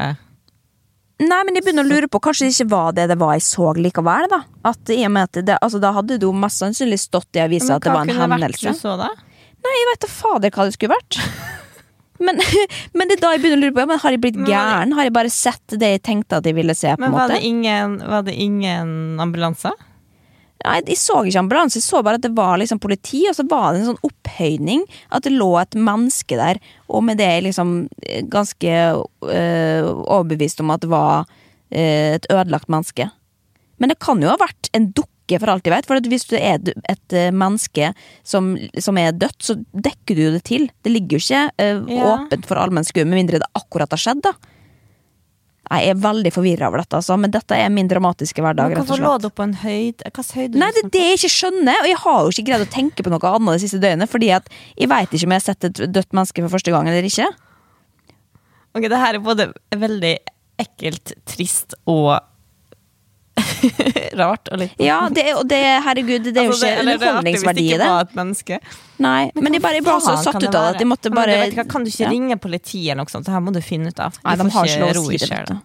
Nei, 1.20 1.40
men 1.48 1.56
jeg 1.58 1.64
begynner 1.66 1.82
å 1.88 1.90
lure 1.90 2.08
på 2.14 2.20
Kanskje 2.22 2.46
det 2.46 2.54
ikke 2.54 2.70
var 2.70 2.92
det 2.94 3.08
det 3.10 3.16
var 3.18 3.32
jeg 3.34 3.42
så 3.48 3.72
likevel, 3.74 4.28
da. 4.30 4.44
At 4.70 4.92
i 4.94 5.00
og 5.08 5.12
med 5.16 5.30
at 5.32 5.40
det, 5.48 5.56
altså, 5.66 5.80
Da 5.82 5.90
hadde 5.96 6.20
det 6.22 6.28
jo 6.28 6.34
mest 6.36 6.62
sannsynlig 6.62 7.00
stått 7.02 7.40
i 7.40 7.42
avisa 7.42 7.72
Men 7.72 7.76
at 7.80 7.88
det 7.88 7.94
var 7.96 8.04
en 8.04 8.12
kunne 8.12 8.28
vært 8.36 8.44
hendelse. 8.46 8.74
du 8.76 8.82
så 8.86 8.94
da? 9.02 9.08
Nei, 9.66 9.74
jeg 9.80 9.88
vet 9.90 10.04
da 10.06 10.10
fader 10.14 10.54
hva 10.54 10.68
det 10.70 10.76
skulle 10.78 10.94
vært. 10.94 11.18
Men, 12.18 12.40
men 12.98 13.10
det 13.12 13.20
er 13.20 13.22
da 13.22 13.30
jeg 13.36 13.42
begynner 13.44 13.60
å 13.60 13.62
lure 13.68 13.74
på 13.76 13.82
ja, 13.84 13.86
men 13.92 14.00
Har 14.02 14.14
jeg 14.16 14.22
blitt 14.24 14.38
Men 14.40 14.48
gæren? 14.50 14.94
Har 14.98 15.06
jeg 15.06 15.14
bare 15.14 15.30
sett 15.30 15.76
det 15.78 15.90
jeg 15.92 16.02
tenkte 16.02 16.40
at 16.40 16.48
jeg 16.50 16.56
ville 16.58 16.74
se? 16.74 16.96
på 16.96 17.04
Men 17.04 17.12
en 17.12 17.14
var 17.14 17.28
måte? 17.30 17.36
det 17.38 17.46
ingen, 17.46 17.92
var 18.10 18.24
det 18.26 18.34
ingen 18.42 19.20
ambulanser? 19.22 19.76
Nei, 20.66 20.82
Jeg 20.88 20.98
så 20.98 21.20
ikke 21.24 21.40
ambulanse, 21.40 21.78
jeg 21.78 21.86
så 21.86 22.02
bare 22.04 22.18
at 22.18 22.24
det 22.26 22.34
var 22.36 22.58
liksom 22.58 22.80
politi, 22.82 23.26
og 23.30 23.36
så 23.38 23.44
var 23.48 23.74
det 23.74 23.82
en 23.84 23.90
sånn 23.92 24.08
opphøyning. 24.10 24.86
At 25.14 25.24
det 25.28 25.36
lå 25.36 25.52
et 25.62 25.76
menneske 25.78 26.36
der, 26.40 26.58
og 26.90 27.04
med 27.06 27.20
det 27.20 27.28
er 27.28 27.36
jeg 27.38 27.46
liksom 27.52 27.76
eh, 28.08 28.24
ganske 28.26 28.72
øh, 29.04 29.92
overbevist 30.08 30.60
om 30.64 30.72
at 30.74 30.82
det 30.82 30.90
var 30.90 31.28
øh, 31.72 32.16
et 32.18 32.26
ødelagt 32.34 32.70
menneske. 32.74 33.10
Men 33.78 33.90
det 33.94 34.00
kan 34.02 34.22
jo 34.24 34.32
ha 34.32 34.40
vært 34.42 34.72
en 34.74 34.90
dukke, 34.98 35.38
for 35.40 35.52
alt 35.52 35.66
jeg 35.68 35.74
vet. 35.76 35.86
For 35.86 36.00
at 36.00 36.06
hvis 36.10 36.26
du 36.26 36.36
er 36.40 36.58
et 36.90 37.16
menneske 37.36 37.92
som, 38.26 38.54
som 38.80 38.98
er 38.98 39.12
dødt, 39.12 39.38
så 39.44 39.58
dekker 39.76 40.16
du 40.18 40.22
jo 40.24 40.32
det 40.38 40.44
til. 40.48 40.70
Det 40.82 40.92
ligger 40.94 41.20
jo 41.20 41.24
ikke 41.26 41.42
øh, 41.62 41.82
Ja. 41.94 42.14
åpent 42.16 42.48
for 42.50 42.58
allmenn 42.58 42.88
skue, 42.88 43.06
med 43.06 43.20
mindre 43.20 43.42
det 43.44 43.50
akkurat 43.54 43.92
har 43.94 44.02
skjedd, 44.02 44.24
da. 44.26 44.34
Jeg 45.68 45.92
er 45.92 45.98
veldig 46.00 46.32
forvirra 46.32 46.70
over 46.70 46.82
dette, 46.82 47.00
altså, 47.00 47.18
men 47.20 47.34
dette 47.34 47.58
er 47.58 47.72
min 47.74 47.90
dramatiske 47.92 48.44
hverdag. 48.44 48.72
Men 48.72 48.86
Hvorfor 48.86 49.02
lå 49.04 49.16
du 49.24 49.28
på 49.36 49.44
en 49.44 49.56
høyde? 49.64 50.06
Hvilken 50.06 50.30
høyde 50.38 50.62
Nei, 50.62 50.70
det 50.76 50.84
er 50.86 50.94
det 50.94 51.04
jeg 51.04 51.20
ikke 51.20 51.34
skjønner, 51.34 51.82
og 51.82 51.90
jeg 51.92 52.00
har 52.04 52.22
jo 52.22 52.32
ikke 52.34 52.46
greid 52.52 52.64
å 52.64 52.70
tenke 52.78 53.04
på 53.04 53.12
noe 53.12 53.34
annet 53.34 53.58
det 53.58 53.66
siste 53.66 53.82
døgnet, 53.84 54.12
fordi 54.12 54.32
at 54.38 54.48
jeg 54.78 54.92
veit 54.94 55.12
ikke 55.12 55.28
om 55.28 55.36
jeg 55.36 55.44
har 55.44 55.48
sett 55.50 55.68
et 55.68 55.84
dødt 55.98 56.16
menneske 56.16 56.46
for 56.46 56.56
første 56.56 56.74
gang 56.76 56.88
eller 56.88 57.10
ikke. 57.10 57.28
Ok, 58.78 58.88
det 58.88 59.02
her 59.02 59.18
er 59.18 59.24
både 59.26 59.50
veldig 59.76 60.16
ekkelt, 60.62 61.16
trist 61.28 61.76
og 61.90 62.16
rart. 64.22 64.50
Og 64.52 64.60
litt 64.62 64.80
Ja, 64.82 65.00
det, 65.14 65.26
og 65.38 65.46
det, 65.50 65.60
herregud, 65.86 66.28
det 66.30 66.36
er 66.42 66.50
Altså, 66.50 66.68
jo 66.68 66.74
ikke 66.74 66.84
det 66.86 66.92
er 66.92 66.98
underholdningsverdi 66.98 67.64
i 67.64 67.68
Hvis 67.68 67.72
det 67.72 67.80
det. 67.80 67.86
ikke 67.86 67.94
var 67.94 68.08
et 68.08 68.16
menneske. 68.20 68.60
Nei, 69.04 69.32
men 69.36 69.54
de 69.54 69.60
bare, 69.62 69.82
ble 69.86 69.96
så 70.02 70.16
satt 70.24 70.40
ut 70.42 70.48
av 70.48 70.52
det 70.56 70.76
at 70.76 70.82
jeg 70.82 70.90
måtte 70.90 71.12
Men 71.14 71.20
bare 71.22 71.50
du 71.54 71.58
Kan 71.70 71.84
du 71.86 71.92
ikke 71.92 72.06
Ja. 72.08 72.10
ringe 72.14 72.38
politiet 72.42 72.92
eller 72.92 73.04
noe 73.04 73.14
sånt? 73.14 73.26
Det 73.28 73.34
her 73.36 73.44
må 73.46 73.54
du 73.54 73.62
finne 73.62 73.94
ut 73.94 74.00
av. 74.00 74.18
Nei, 74.26 74.36
de 74.42 74.50
har 74.58 74.66
ikke 74.72 74.80
lov 74.82 74.90
å 74.90 74.98
ro 74.98 75.06
si 75.10 75.16
i 75.16 75.22
det. 75.22 75.28
sjela. 75.30 75.60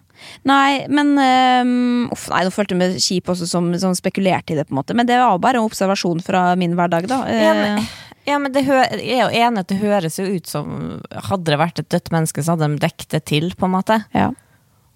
Nei, 0.47 0.85
men 0.87 1.09
um, 1.19 2.09
uff, 2.13 2.29
Nei, 2.31 2.43
nå 2.47 2.51
følte 2.55 2.75
jeg 2.77 2.79
meg 2.79 2.95
kjip 3.03 3.27
også 3.33 3.47
som, 3.49 3.73
som 3.81 3.95
spekulerte 3.97 4.53
i 4.53 4.59
det, 4.59 4.67
på 4.69 4.75
en 4.75 4.79
måte. 4.79 4.95
Men 4.95 5.09
det 5.09 5.17
var 5.19 5.35
bare 5.43 5.59
en 5.59 5.67
observasjon 5.67 6.21
fra 6.23 6.53
min 6.59 6.77
hverdag, 6.79 7.09
da. 7.11 7.23
Ja, 7.27 7.53
men, 7.57 7.77
Eh, 7.83 8.31
ja, 8.31 8.37
men 8.39 8.53
det 8.55 8.61
hø 8.63 8.77
jeg 8.77 9.17
er 9.17 9.25
jo 9.25 9.31
enig 9.35 9.59
at 9.65 9.67
det 9.67 9.81
høres 9.81 10.15
jo 10.21 10.23
ut 10.23 10.47
som 10.47 11.01
Hadde 11.11 11.43
det 11.49 11.57
vært 11.59 11.81
et 11.81 11.89
dødt 11.91 12.07
menneske, 12.13 12.39
så 12.45 12.53
hadde 12.55 12.69
de 12.71 12.79
dekket 12.85 13.09
det 13.17 13.25
til, 13.27 13.49
på 13.59 13.67
en 13.67 13.73
måte. 13.75 13.97
ja. 14.15 14.29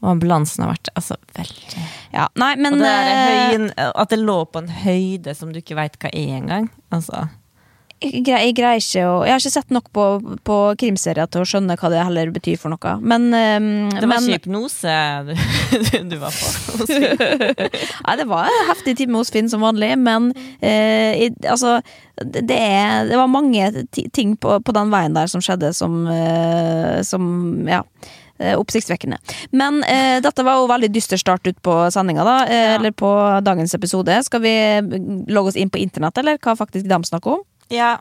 Og 0.04 0.12
ambulansen 0.14 0.62
har 0.62 0.76
vært 0.76 0.92
altså, 0.94 1.18
veldig 1.38 1.82
ja. 2.14 2.28
Nei, 2.38 2.54
men 2.62 2.78
det 2.78 2.94
eh, 2.94 3.26
høyen, 3.26 3.68
At 3.88 4.14
det 4.14 4.22
lå 4.22 4.40
på 4.46 4.62
en 4.62 4.72
høyde 4.84 5.34
som 5.38 5.52
du 5.54 5.60
ikke 5.62 5.78
veit 5.78 5.98
hva 6.02 6.12
er 6.14 6.38
engang. 6.38 6.68
Altså. 6.94 7.26
jeg, 8.04 8.22
jeg 8.30 8.54
greier 8.58 8.78
ikke 8.78 9.06
å 9.10 9.16
Jeg 9.26 9.34
har 9.34 9.42
ikke 9.42 9.54
sett 9.56 9.74
nok 9.74 9.88
på, 9.96 10.06
på 10.46 10.58
krimserier 10.84 11.30
til 11.34 11.42
å 11.42 11.48
skjønne 11.50 11.80
hva 11.82 11.92
det 11.94 12.04
heller 12.06 12.30
betyr 12.36 12.60
for 12.62 12.74
noe. 12.74 12.94
Men, 13.02 13.26
um, 13.34 13.70
Det 13.96 14.04
var 14.04 14.12
men 14.14 14.28
ikke 14.30 14.44
hypnose 14.44 15.00
du, 15.32 15.34
du 16.14 16.16
var 16.22 16.38
på. 16.38 16.86
Nei, 18.06 18.16
det 18.22 18.30
var 18.30 18.52
en 18.52 18.70
heftig 18.70 18.98
time 19.02 19.18
hos 19.18 19.34
Finn 19.34 19.50
som 19.50 19.66
vanlig, 19.66 19.96
men 19.98 20.30
uh, 20.62 21.12
i, 21.18 21.32
altså 21.50 21.80
det, 22.22 22.54
er, 22.54 23.10
det 23.10 23.18
var 23.18 23.34
mange 23.34 23.74
ting 24.14 24.38
på, 24.42 24.60
på 24.62 24.78
den 24.78 24.94
veien 24.94 25.18
der 25.18 25.30
som 25.30 25.42
skjedde 25.42 25.74
som, 25.78 26.00
uh, 26.06 27.02
som 27.06 27.28
ja. 27.66 27.82
Eh, 28.40 28.56
Oppsiktsvekkende. 28.60 29.18
Men 29.52 29.84
eh, 29.84 30.18
dette 30.22 30.44
var 30.44 30.60
jo 30.62 30.68
veldig 30.72 30.90
dyster 30.94 31.18
start 31.18 31.48
ut 31.48 31.62
på 31.62 31.78
sendinga, 31.94 32.24
da. 32.28 32.38
Eh, 32.46 32.56
Ja. 32.68 32.76
Eller 32.78 32.92
på 32.92 33.10
dagens 33.46 33.74
episode. 33.74 34.24
Skal 34.24 34.42
vi 34.42 34.54
logge 35.32 35.54
oss 35.54 35.56
inn 35.56 35.70
på 35.70 35.80
internett, 35.80 36.18
eller 36.18 36.38
hva 36.38 36.56
faktisk 36.60 36.88
de 36.90 37.04
snakker 37.04 37.38
om? 37.38 37.44
Ja. 37.70 37.98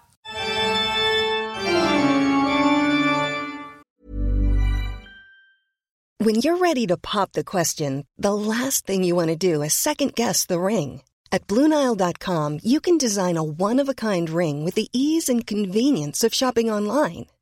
When 6.18 6.36
you're 6.36 6.56
ready 6.56 6.86
to 6.86 6.96
pop 6.96 7.32
the 7.32 7.44
question, 7.44 8.06
the 8.16 8.32
last 8.32 8.86
thing 8.86 9.04
you 9.04 9.14
want 9.14 9.28
to 9.28 9.36
do 9.36 9.62
is 9.62 9.74
second 9.74 10.14
guess 10.14 10.46
the 10.46 10.58
ring. 10.60 11.02
At 11.30 11.46
Bluenile.com, 11.46 12.60
you 12.62 12.80
can 12.80 12.96
design 12.98 13.36
a 13.36 13.42
one 13.42 13.78
of 13.80 13.88
a 13.88 13.94
kind 13.94 14.30
ring 14.30 14.64
with 14.64 14.74
the 14.76 14.88
ease 14.92 15.28
and 15.28 15.46
convenience 15.46 16.24
of 16.24 16.32
shopping 16.34 16.70
online. 16.70 17.26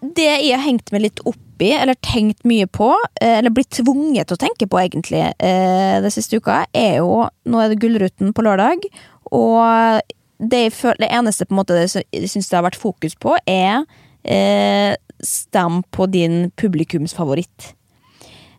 Det 0.00 0.26
jeg 0.28 0.52
har 0.52 0.64
hengt 0.64 0.92
meg 0.92 1.06
litt 1.06 1.22
opp 1.24 1.62
i, 1.64 1.70
eller 1.72 1.96
tenkt 2.04 2.44
mye 2.48 2.66
på, 2.68 2.90
eh, 3.20 3.38
eller 3.38 3.54
blitt 3.54 3.72
tvunget 3.78 4.28
til 4.28 4.36
å 4.36 4.42
tenke 4.42 4.68
på 4.68 4.80
egentlig, 4.82 5.22
den 5.40 6.04
det 6.04 6.12
siste 6.12 6.36
uka, 6.36 6.66
er 6.76 6.98
jo 7.00 7.24
Nå 7.48 7.62
er 7.62 7.72
det 7.72 7.80
Gullruten 7.80 8.34
på 8.36 8.44
lørdag, 8.44 8.84
og 9.32 10.02
det, 10.38 10.70
føler, 10.76 11.00
det 11.06 11.12
eneste 11.16 11.46
på 11.46 11.54
en 11.54 11.60
måte 11.62 11.78
jeg 11.80 12.28
syns 12.28 12.50
det 12.50 12.58
har 12.58 12.66
vært 12.66 12.78
fokus 12.80 13.16
på, 13.18 13.36
er 13.48 13.86
eh, 14.26 14.92
stem 15.24 15.82
på 15.90 16.06
din 16.12 16.50
publikumsfavoritt. 16.60 17.72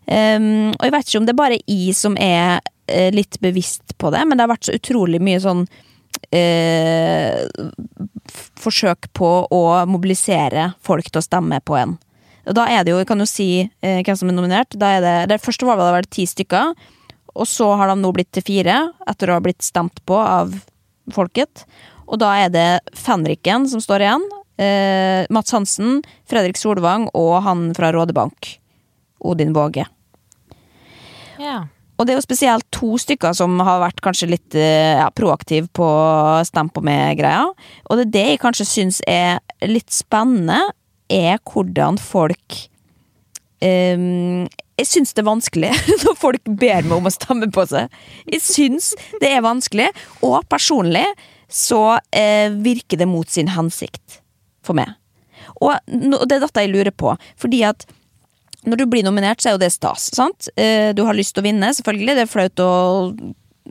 Um, 0.08 0.72
og 0.72 0.86
jeg 0.88 0.94
vet 0.96 1.10
ikke 1.10 1.20
om 1.20 1.26
det 1.28 1.34
er 1.34 1.42
bare 1.42 1.60
jeg 1.60 1.96
som 1.98 2.14
er 2.16 2.62
eh, 2.88 3.10
litt 3.12 3.42
bevisst 3.44 3.98
på 4.00 4.12
det, 4.14 4.24
men 4.24 4.38
det 4.40 4.46
har 4.46 4.54
vært 4.54 4.70
så 4.70 4.78
utrolig 4.78 5.20
mye 5.24 5.42
sånn 5.44 5.66
eh, 5.68 5.87
forsøk 8.58 9.10
på 9.16 9.32
å 9.54 9.64
mobilisere 9.90 10.72
folk 10.84 11.10
til 11.10 11.22
å 11.22 11.26
stemme 11.26 11.62
på 11.64 11.78
en. 11.80 11.96
Og 12.48 12.56
da 12.56 12.68
er 12.72 12.86
det 12.86 12.94
jo, 12.94 13.00
jeg 13.02 13.10
kan 13.10 13.20
jo 13.20 13.28
si 13.28 13.50
eh, 13.60 14.00
hvem 14.06 14.18
som 14.18 14.32
er 14.32 14.38
nominert. 14.38 14.78
Da 14.80 14.94
er 14.96 15.04
det, 15.04 15.16
det 15.34 15.42
første 15.44 15.68
var 15.68 15.80
det 15.82 15.92
vel 15.98 16.10
ti 16.12 16.28
stykker, 16.30 16.74
og 17.38 17.48
så 17.50 17.74
har 17.78 17.92
de 17.92 18.00
nå 18.00 18.12
blitt 18.16 18.32
til 18.34 18.46
fire, 18.46 18.80
etter 19.10 19.30
å 19.30 19.38
ha 19.38 19.44
blitt 19.44 19.66
stemt 19.66 20.00
på 20.08 20.18
av 20.18 20.56
folket. 21.14 21.66
Og 22.08 22.20
da 22.22 22.34
er 22.46 22.52
det 22.54 22.70
Fenriken 22.96 23.68
som 23.70 23.84
står 23.84 24.06
igjen. 24.06 24.24
Eh, 24.58 25.28
Mats 25.34 25.54
Hansen, 25.54 26.02
Fredrik 26.30 26.58
Solvang 26.58 27.10
og 27.18 27.36
han 27.46 27.70
fra 27.78 27.92
Rådebank. 27.94 28.56
Odin 29.28 29.54
Våge. 29.54 29.86
Ja. 31.38 31.68
Og 31.98 32.06
det 32.06 32.14
er 32.14 32.20
jo 32.20 32.26
spesielt 32.26 32.66
to 32.74 32.94
stykker 33.02 33.34
som 33.38 33.58
har 33.66 33.82
vært 33.82 34.02
kanskje 34.06 34.30
litt 34.30 34.58
eh, 34.58 34.98
ja, 35.00 35.08
proaktiv 35.14 35.70
på 35.76 35.88
stem 36.46 36.70
på 36.74 36.84
meg-greia. 36.86 37.48
Og 37.90 37.98
det 37.98 38.08
er 38.08 38.14
det 38.14 38.26
jeg 38.32 38.42
kanskje 38.44 38.70
syns 38.70 39.02
er 39.10 39.42
litt 39.66 39.90
spennende, 39.94 40.62
er 41.08 41.40
hvordan 41.48 41.96
folk 42.04 42.58
um, 43.64 44.44
Jeg 44.76 44.88
syns 44.90 45.16
det 45.16 45.22
er 45.24 45.30
vanskelig 45.30 45.70
når 46.04 46.18
folk 46.20 46.50
ber 46.60 46.84
meg 46.84 46.98
om 47.00 47.08
å 47.08 47.14
stemme 47.16 47.50
på 47.54 47.66
seg. 47.72 47.90
Jeg 48.28 48.44
syns 48.46 48.92
det 49.24 49.32
er 49.32 49.46
vanskelig, 49.46 49.90
og 50.22 50.44
personlig 50.52 51.08
så 51.48 51.98
eh, 52.12 52.52
virker 52.52 53.00
det 53.00 53.08
mot 53.10 53.30
sin 53.32 53.54
hensikt 53.56 54.20
for 54.68 54.78
meg. 54.78 54.94
Og 55.64 55.72
og 55.72 56.26
det 56.28 56.38
er 56.38 56.44
dette 56.44 56.62
jeg 56.66 56.74
lurer 56.74 56.94
på, 56.94 57.16
fordi 57.40 57.64
at 57.66 57.88
når 58.68 58.82
du 58.82 58.86
blir 58.92 59.06
nominert, 59.08 59.42
så 59.42 59.50
er 59.50 59.58
jo 59.58 59.64
det 59.64 59.72
stas. 59.74 60.10
sant? 60.16 60.50
Eh, 60.56 60.94
Du 60.94 61.04
har 61.08 61.16
lyst 61.18 61.34
til 61.36 61.44
å 61.44 61.48
vinne, 61.48 61.74
selvfølgelig. 61.74 62.16
Det 62.18 62.24
er 62.26 62.32
flaut 62.32 62.64
å 62.64 62.72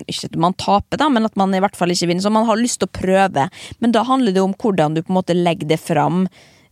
Ikke 0.07 0.29
at 0.29 0.37
man 0.37 0.53
taper, 0.53 0.99
da, 1.01 1.09
men 1.09 1.25
at 1.25 1.37
man 1.41 1.55
i 1.57 1.61
hvert 1.61 1.77
fall 1.77 1.89
ikke 1.89 2.11
vinner. 2.11 2.21
Så 2.21 2.31
man 2.31 2.45
har 2.45 2.59
lyst 2.61 2.81
til 2.83 2.89
å 2.89 2.93
prøve. 2.93 3.47
Men 3.81 3.93
da 3.93 4.03
handler 4.05 4.35
det 4.37 4.43
om 4.43 4.53
hvordan 4.53 4.95
du 4.95 5.01
på 5.01 5.09
en 5.09 5.17
måte 5.17 5.33
legger 5.33 5.71
det 5.71 5.79
fram 5.81 6.27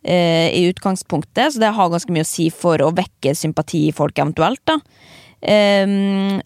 eh, 0.04 0.50
i 0.52 0.66
utgangspunktet. 0.68 1.54
Så 1.54 1.62
det 1.62 1.72
har 1.72 1.88
ganske 1.88 2.12
mye 2.12 2.26
å 2.26 2.28
si 2.28 2.50
for 2.52 2.76
å 2.84 2.92
vekke 2.92 3.32
sympati 3.32 3.86
i 3.88 3.94
folk, 3.96 4.18
eventuelt. 4.18 4.60
da. 4.68 4.76
Ehm, 5.44 6.40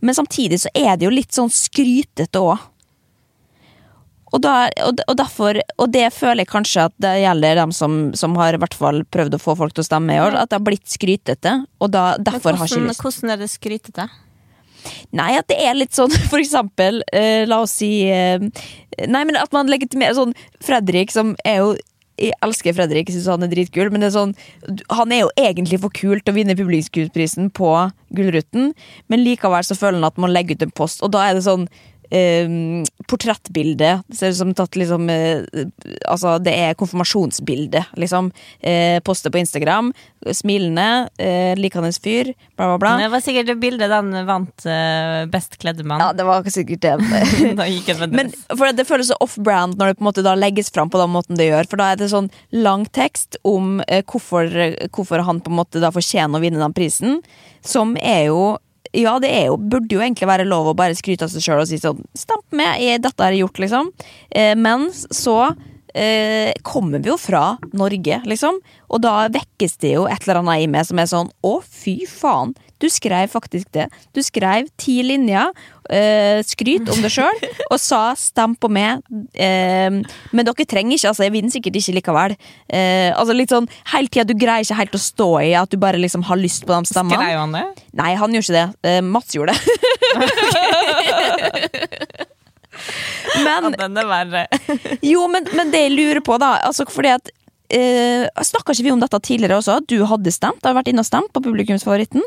men 0.00 0.14
samtidig 0.14 0.60
så 0.62 0.70
er 0.74 0.96
det 0.96 1.06
jo 1.06 1.14
litt 1.14 1.34
sånn 1.34 1.50
skrytete 1.50 2.42
òg. 2.42 2.58
Og, 4.28 4.42
da, 4.44 4.68
og, 4.84 5.00
og 5.08 5.16
derfor 5.16 5.56
Og 5.80 5.90
det 5.92 6.04
føler 6.12 6.42
jeg 6.42 6.50
kanskje 6.52 6.86
at 6.90 6.94
det 7.00 7.14
gjelder 7.22 7.62
dem 7.62 7.72
som, 7.72 7.98
som 8.18 8.36
har 8.36 8.54
i 8.56 8.60
hvert 8.60 8.76
fall 8.76 9.02
prøvd 9.08 9.38
å 9.38 9.42
få 9.42 9.56
folk 9.58 9.76
til 9.76 9.84
å 9.84 9.88
stemme 9.88 10.16
i 10.16 10.22
år. 10.22 10.36
At 10.36 10.52
det 10.52 10.58
har 10.60 10.66
blitt 10.66 10.88
skrytete. 10.90 11.54
Og 11.80 11.92
da, 11.94 12.10
derfor 12.20 12.52
hvordan, 12.52 12.62
har 12.62 12.72
ikke 12.72 12.88
lyst. 12.90 13.04
hvordan 13.04 13.34
er 13.34 13.42
det 13.42 13.50
skrytete? 13.52 14.08
Nei, 15.16 15.32
at 15.38 15.48
det 15.50 15.58
er 15.64 15.76
litt 15.76 15.96
sånn, 15.96 16.12
for 16.30 16.40
eksempel 16.40 17.02
eh, 17.12 17.44
La 17.48 17.62
oss 17.64 17.78
si 17.80 17.90
eh, 18.08 18.38
Nei, 18.38 19.22
men 19.26 19.38
at 19.40 19.52
man 19.54 19.70
legitimerer 19.70 20.16
sånn 20.16 20.34
Fredrik, 20.64 21.12
som 21.14 21.34
er 21.46 21.62
jo 21.62 21.76
jeg 22.18 22.34
elsker 22.42 22.74
Fredrik, 22.74 23.06
jeg 23.06 23.14
synes 23.14 23.28
han 23.30 23.46
er 23.46 23.50
dritkul, 23.52 23.92
men 23.94 24.02
det 24.02 24.08
er 24.08 24.16
sånn, 24.16 24.32
han 24.90 25.12
er 25.14 25.20
jo 25.20 25.28
egentlig 25.38 25.78
for 25.84 25.94
kul 25.94 26.18
til 26.18 26.32
å 26.32 26.34
vinne 26.34 26.56
publikumsprisen 26.58 27.52
på 27.54 27.68
Gullruten, 28.18 28.72
men 29.06 29.22
likevel 29.22 29.62
så 29.62 29.76
føler 29.78 30.00
han 30.00 30.08
at 30.08 30.18
man 30.18 30.34
legger 30.34 30.58
ut 30.58 30.64
en 30.66 30.74
post, 30.74 31.04
og 31.06 31.12
da 31.14 31.28
er 31.28 31.38
det 31.38 31.44
sånn 31.46 31.68
eh, 32.10 32.48
portrettbilde. 33.08 34.02
Det 34.06 34.16
ser 34.16 34.34
ut 34.34 34.40
som 34.40 34.54
tatt 34.54 34.76
liksom 34.76 35.08
eh, 35.12 35.44
Altså, 36.08 36.36
det 36.42 36.52
er 36.56 36.76
konfirmasjonsbilde, 36.78 37.84
liksom. 38.00 38.30
Eh, 38.60 38.98
poster 39.04 39.32
på 39.32 39.40
Instagram. 39.40 39.92
Smilende, 40.34 41.08
eh, 41.18 41.54
likende 41.58 41.92
fyr, 41.92 42.32
bla, 42.56 42.66
bla, 42.66 42.78
bla. 42.78 42.94
Det 42.98 43.10
var 43.12 43.22
sikkert 43.24 43.50
det 43.50 43.56
bildet 43.62 43.92
den 43.92 44.10
vant 44.26 44.66
eh, 44.66 45.24
Best 45.30 45.58
kledde 45.62 45.86
mann. 45.86 46.02
Ja, 46.02 46.12
det 46.12 46.26
var 46.26 46.44
sikkert 46.50 46.82
det. 46.84 46.96
Men 48.18 48.32
for 48.50 48.72
Det 48.76 48.86
føles 48.88 49.12
så 49.12 49.18
off-brand 49.24 49.78
når 49.78 49.92
det 49.92 49.98
på 49.98 50.04
en 50.04 50.10
måte 50.10 50.26
da 50.26 50.34
legges 50.38 50.72
fram 50.74 50.90
på 50.90 51.00
den 51.00 51.14
måten 51.14 51.38
det 51.38 51.50
gjør. 51.50 51.70
For 51.70 51.80
da 51.80 51.92
er 51.92 52.00
det 52.00 52.10
sånn 52.12 52.30
lang 52.56 52.86
tekst 52.94 53.38
om 53.46 53.78
eh, 53.86 54.04
hvorfor, 54.04 54.48
hvorfor 54.92 55.24
han 55.26 55.42
på 55.44 55.52
en 55.52 55.60
måte 55.60 55.82
da 55.82 55.92
fortjener 55.94 56.38
å 56.38 56.44
vinne 56.44 56.62
den 56.62 56.76
prisen. 56.76 57.20
Som 57.64 57.96
er 58.00 58.28
jo 58.28 58.42
Ja, 58.98 59.14
det 59.22 59.30
jo, 59.46 59.56
burde 59.60 59.94
jo 59.94 60.02
egentlig 60.02 60.26
være 60.26 60.46
lov 60.48 60.72
å 60.72 60.76
bare 60.78 60.96
skryte 60.98 61.26
av 61.26 61.32
seg 61.32 61.44
sjøl 61.44 61.62
og 61.62 61.68
si 61.70 61.78
sånn 61.78 62.00
Stamp 62.18 62.46
med, 62.56 62.82
dette 63.04 63.22
har 63.22 63.34
jeg 63.34 63.44
gjort, 63.44 63.60
liksom. 63.62 63.90
Eh, 64.30 64.54
men 64.58 64.88
så 64.92 65.36
eh, 65.94 66.50
kommer 66.66 67.02
vi 67.04 67.12
jo 67.12 67.18
fra 67.20 67.44
Norge, 67.76 68.20
liksom. 68.26 68.58
Og 68.88 69.02
da 69.04 69.28
vekkes 69.32 69.78
det 69.84 69.94
jo 69.94 70.08
et 70.10 70.24
eller 70.26 70.42
annet 70.42 70.64
i 70.64 70.70
meg 70.72 70.88
som 70.88 70.98
er 70.98 71.10
sånn 71.10 71.30
Å, 71.46 71.58
fy 71.62 72.00
faen! 72.10 72.56
Du 72.78 72.86
skrev 72.92 73.26
faktisk 73.30 73.72
det. 73.74 73.88
Du 74.14 74.20
skrev 74.22 74.68
ti 74.78 75.02
linjer, 75.02 75.50
eh, 75.90 76.42
skryt 76.46 76.88
om 76.92 77.02
deg 77.02 77.10
sjøl, 77.10 77.40
og 77.72 77.78
sa 77.82 78.14
'stem 78.14 78.54
på 78.54 78.68
meg'. 78.70 79.02
Eh, 79.34 79.90
men 80.32 80.44
dere 80.46 80.64
trenger 80.68 80.94
ikke, 80.94 81.08
altså. 81.10 81.22
Jeg 81.26 81.32
vinner 81.34 81.50
sikkert 81.50 81.76
ikke 81.80 81.94
likevel. 81.98 82.36
Eh, 82.70 83.10
altså 83.18 83.32
litt 83.34 83.50
sånn, 83.50 83.68
Hele 83.92 84.08
tida, 84.08 84.24
du 84.28 84.34
greier 84.38 84.62
ikke 84.62 84.78
helt 84.78 84.94
å 84.94 84.98
stå 85.02 85.30
i 85.42 85.54
at 85.58 85.70
du 85.70 85.76
bare 85.80 85.98
liksom 85.98 86.22
har 86.28 86.36
lyst 86.38 86.66
på 86.66 86.72
de 86.76 86.84
stemmene. 86.92 87.18
Skrev 87.18 87.38
han 87.40 87.52
det? 87.56 87.66
Nei, 87.98 88.14
han 88.14 88.32
gjorde 88.32 88.46
ikke 88.46 88.58
det. 88.58 88.68
Eh, 88.84 89.00
Mats 89.02 89.34
gjorde 89.34 89.52
det. 89.54 89.58
men 93.42 93.64
Ja, 93.64 93.70
den 93.74 93.96
er 93.98 94.06
verre. 94.06 94.46
jo, 95.12 95.26
men, 95.30 95.46
men 95.56 95.72
det 95.74 95.80
jeg 95.88 95.96
lurer 95.96 96.22
på, 96.24 96.38
da 96.40 96.48
altså 96.68 96.86
fordi 96.90 97.10
at 97.16 97.30
eh, 97.74 98.24
Snakka 98.44 98.74
ikke 98.74 98.86
vi 98.86 98.94
om 98.94 99.02
dette 99.02 99.20
tidligere 99.24 99.58
også? 99.58 99.72
At 99.82 99.88
du 99.90 99.98
hadde 100.08 100.32
stemt? 100.34 100.64
Har 100.64 100.76
vært 100.78 100.90
inne 100.92 101.04
og 101.04 101.08
stemt 101.08 101.32
på 101.34 101.42
publikumsfavoritten? 101.44 102.22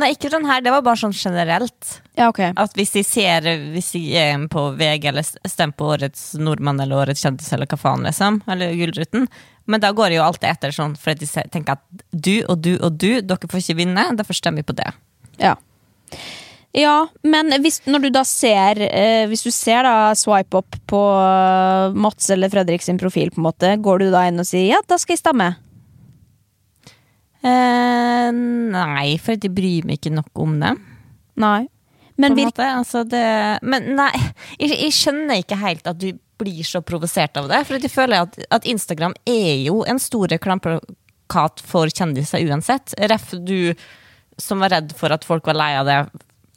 Nei, 0.00 0.14
ikke 0.14 0.30
den 0.32 0.46
her. 0.48 0.62
Det 0.64 0.72
var 0.72 0.84
bare 0.86 1.00
sånn 1.02 1.12
generelt. 1.12 1.98
Ja, 2.16 2.30
ok. 2.30 2.40
At 2.56 2.76
hvis 2.78 2.94
de 2.94 3.02
ser 3.04 3.44
Hvis 3.74 3.90
de 3.92 4.00
er 4.16 4.46
på 4.52 4.70
VG 4.78 5.08
eller 5.10 5.26
stemmer 5.26 5.76
på 5.76 5.90
Årets 5.92 6.30
nordmann 6.40 6.80
eller 6.80 7.04
Årets 7.04 7.24
kjendis 7.24 7.52
eller 7.52 7.68
hva 7.68 7.80
faen, 7.80 8.06
liksom, 8.08 8.40
eller 8.50 8.72
Gullruten, 8.78 9.28
men 9.64 9.82
da 9.82 9.92
går 9.94 10.10
det 10.10 10.18
jo 10.18 10.24
alltid 10.24 10.48
etter 10.48 10.72
sånn, 10.74 10.96
for 10.98 11.14
de 11.14 11.28
tenker 11.28 11.76
at 11.76 12.04
du 12.10 12.40
og 12.48 12.62
du 12.64 12.72
og 12.78 12.96
du, 12.98 13.20
dere 13.20 13.50
får 13.50 13.62
ikke 13.62 13.78
vinne, 13.78 14.08
derfor 14.18 14.36
stemmer 14.36 14.64
vi 14.64 14.70
på 14.72 14.78
det. 14.80 14.88
Ja. 15.42 15.54
Ja, 16.72 17.06
men 17.22 17.52
hvis, 17.60 17.82
når 17.84 18.06
du 18.06 18.08
da 18.14 18.22
ser 18.24 18.78
eh, 18.80 19.26
Hvis 19.28 19.42
du 19.44 19.50
ser 19.52 19.84
da 19.84 20.14
swipe 20.16 20.56
opp 20.62 20.78
på 20.88 21.00
eh, 21.20 21.92
Mats 21.92 22.30
eller 22.32 22.48
Fredrik 22.48 22.84
sin 22.84 23.00
profil, 23.00 23.28
på 23.32 23.42
en 23.42 23.48
måte, 23.50 23.74
går 23.76 24.00
du 24.00 24.06
da 24.14 24.24
inn 24.28 24.40
og 24.40 24.48
sier 24.48 24.70
ja, 24.70 24.80
da 24.88 24.96
skal 25.00 25.18
jeg 25.18 25.20
stemme? 25.20 25.50
Eh, 27.42 28.28
nei, 28.32 29.06
for 29.18 29.34
de 29.36 29.48
jeg 29.48 29.54
bryr 29.56 29.86
meg 29.88 29.98
ikke 30.00 30.14
nok 30.14 30.42
om 30.44 30.58
det. 30.62 30.74
Nei. 31.42 31.62
Men 32.20 32.36
en. 32.38 32.52
Altså 32.68 33.02
det, 33.08 33.24
men 33.64 33.94
nei, 33.98 34.12
jeg, 34.60 34.76
jeg 34.76 34.94
skjønner 34.94 35.40
ikke 35.42 35.58
helt 35.58 35.88
at 35.90 35.98
du 35.98 36.12
blir 36.42 36.66
så 36.66 36.82
provosert 36.84 37.36
av 37.40 37.48
det. 37.50 37.62
For 37.68 37.78
jeg 37.82 37.92
føler 37.92 38.26
at, 38.26 38.38
at 38.52 38.68
Instagram 38.68 39.14
er 39.28 39.62
jo 39.64 39.82
en 39.88 40.00
stor 40.02 40.30
reklameplakat 40.32 41.62
for 41.66 41.90
kjendiser 41.90 42.44
uansett. 42.48 42.94
Ref 43.10 43.32
du 43.42 43.72
som 44.40 44.62
var 44.62 44.72
redd 44.76 44.94
for 44.96 45.12
at 45.14 45.26
folk 45.26 45.46
var 45.48 45.58
lei 45.58 45.72
av 45.78 45.88
det 45.88 45.98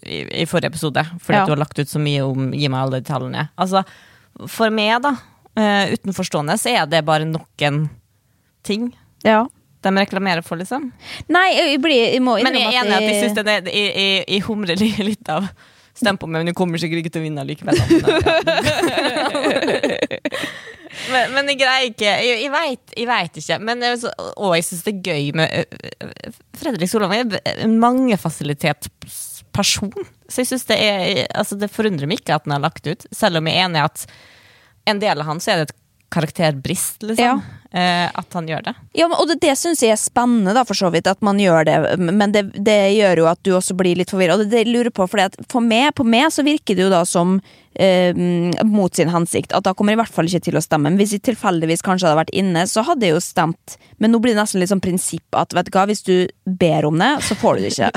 i, 0.05 0.21
i 0.43 0.45
forrige 0.49 0.73
episode, 0.73 1.01
fordi 1.21 1.39
Ja. 1.39 1.45
du 1.45 1.55
har 1.55 1.61
lagt 1.63 1.79
ut 1.79 1.89
så 1.89 1.99
mye 2.01 2.23
om 2.25 2.51
Gi 2.53 2.69
meg 2.69 2.85
alle 2.85 3.01
detaljene. 3.01 3.47
Altså, 3.57 3.81
for 4.51 4.73
meg, 4.73 4.99
da, 5.03 5.15
uh, 5.57 5.93
utenforstående, 5.95 6.57
så 6.61 6.71
er 6.75 6.85
det 6.91 7.05
bare 7.07 7.27
nok 7.27 7.65
en 7.67 7.87
ting 8.65 8.91
ja. 9.25 9.45
De 9.85 9.91
reklamerer 10.01 10.43
for, 10.45 10.55
liksom. 10.61 10.81
Nei, 11.31 11.45
jeg, 11.55 11.79
blir, 11.83 12.01
jeg 12.15 12.21
må 12.25 12.33
Men 12.43 12.57
jeg 12.59 12.67
er 12.73 12.77
enig 12.83 12.95
at 12.97 13.05
jeg 13.07 13.15
jeg- 13.15 13.23
syns 13.23 13.37
det 13.39 13.45
er 13.55 13.61
Jeg, 13.71 13.87
jeg, 13.95 14.27
jeg 14.35 14.41
humrer 14.49 14.77
litt 15.11 15.27
av 15.31 15.43
Stem 15.95 16.17
på 16.19 16.27
meg, 16.27 16.41
men 16.43 16.49
du 16.51 16.55
kommer 16.57 16.75
sikkert 16.81 16.99
ikke 17.05 17.13
til 17.15 17.21
å 17.21 17.23
vinne 17.23 17.43
likevel. 17.47 17.77
Men, 21.11 21.33
men 21.35 21.49
jeg 21.51 21.57
greier 21.59 21.89
ikke 21.89 22.11
Jeg, 22.23 22.37
jeg, 22.45 22.51
vet, 23.09 23.37
ikke. 23.41 23.57
Men 23.67 23.83
er 23.83 23.95
og 24.35 24.55
jeg 24.55 24.63
syns 24.67 24.83
det 24.85 24.93
er 24.93 25.01
gøy 25.11 25.25
med 25.35 25.47
ø, 25.51 25.53
Fredrik 26.59 26.89
Solvang 26.91 27.19
er 27.19 27.25
en 27.65 27.75
mangefasilitetsperson. 27.81 29.91
Så 30.29 30.35
jeg 30.41 30.47
synes 30.51 30.65
det 30.71 30.77
er 30.81 30.91
altså 31.35 31.53
Det 31.59 31.71
forundrer 31.73 32.07
meg 32.09 32.17
ikke 32.23 32.35
at 32.39 32.45
han 32.47 32.55
har 32.57 32.65
lagt 32.67 32.83
ut, 32.87 33.01
selv 33.15 33.35
om 33.41 33.45
jeg 33.49 33.55
er 33.59 33.63
enig 33.67 33.79
i 33.81 33.87
at 33.89 33.99
en 34.85 34.99
del 35.01 35.17
av 35.21 35.25
han 35.31 35.39
så 35.41 35.47
er 35.51 35.57
det 35.63 35.67
et 35.69 35.77
karakterbrist, 36.13 37.03
liksom. 37.03 37.41
Eh, 37.75 38.09
at 38.13 38.33
han 38.33 38.47
gjør 38.47 38.61
det. 38.63 38.73
Ja, 38.95 39.09
og 39.11 39.27
det, 39.27 39.35
det 39.43 39.51
syns 39.59 39.81
jeg 39.83 39.91
er 39.91 39.99
spennende, 39.99 40.53
da, 40.55 40.63
for 40.63 40.77
så 40.79 40.87
vidt, 40.93 41.09
at 41.11 41.19
man 41.25 41.41
gjør 41.41 41.65
det. 41.67 41.75
Men 41.99 42.31
det, 42.31 42.45
det 42.55 42.77
gjør 42.95 43.23
jo 43.23 43.27
at 43.27 43.41
du 43.43 43.51
også 43.57 43.75
blir 43.75 43.97
litt 43.99 44.13
forvirra. 44.13 44.37
Og 44.37 44.45
det, 44.45 44.51
det 44.53 44.69
lurer 44.69 44.93
på, 44.95 45.07
fordi 45.11 45.25
at 45.27 45.35
for 45.51 45.65
meg, 45.65 45.89
på 45.97 46.05
meg 46.07 46.29
så 46.31 46.45
virker 46.47 46.77
det 46.77 46.85
jo 46.85 46.93
da 46.93 47.01
som 47.09 47.35
eh, 47.75 48.15
mot 48.63 48.95
sin 48.95 49.11
hensikt. 49.11 49.51
At 49.51 49.67
da 49.67 49.73
kommer 49.75 49.91
jeg 49.91 49.99
i 49.99 50.03
hvert 50.05 50.15
fall 50.15 50.31
ikke 50.31 50.45
til 50.47 50.59
å 50.59 50.63
stemme. 50.63 50.87
Men 50.87 51.01
hvis 51.01 51.17
jeg 51.17 51.25
tilfeldigvis 51.27 51.83
kanskje 51.83 52.07
hadde 52.07 52.21
vært 52.21 52.33
inne, 52.37 52.63
så 52.71 52.85
hadde 52.87 53.09
jeg 53.09 53.17
jo 53.17 53.25
stemt. 53.25 53.75
Men 53.99 54.15
nå 54.15 54.23
blir 54.23 54.37
det 54.37 54.43
nesten 54.43 54.63
litt 54.63 54.71
sånn 54.71 54.85
prinsipp 54.85 55.35
at 55.35 55.57
vet 55.57 55.67
du 55.67 55.75
hva, 55.75 55.83
hvis 55.89 56.05
du 56.07 56.15
ber 56.47 56.87
om 56.87 57.01
det, 57.01 57.11
så 57.27 57.35
får 57.41 57.59
du 57.59 57.65
det 57.65 57.73
ikke. 57.75 57.91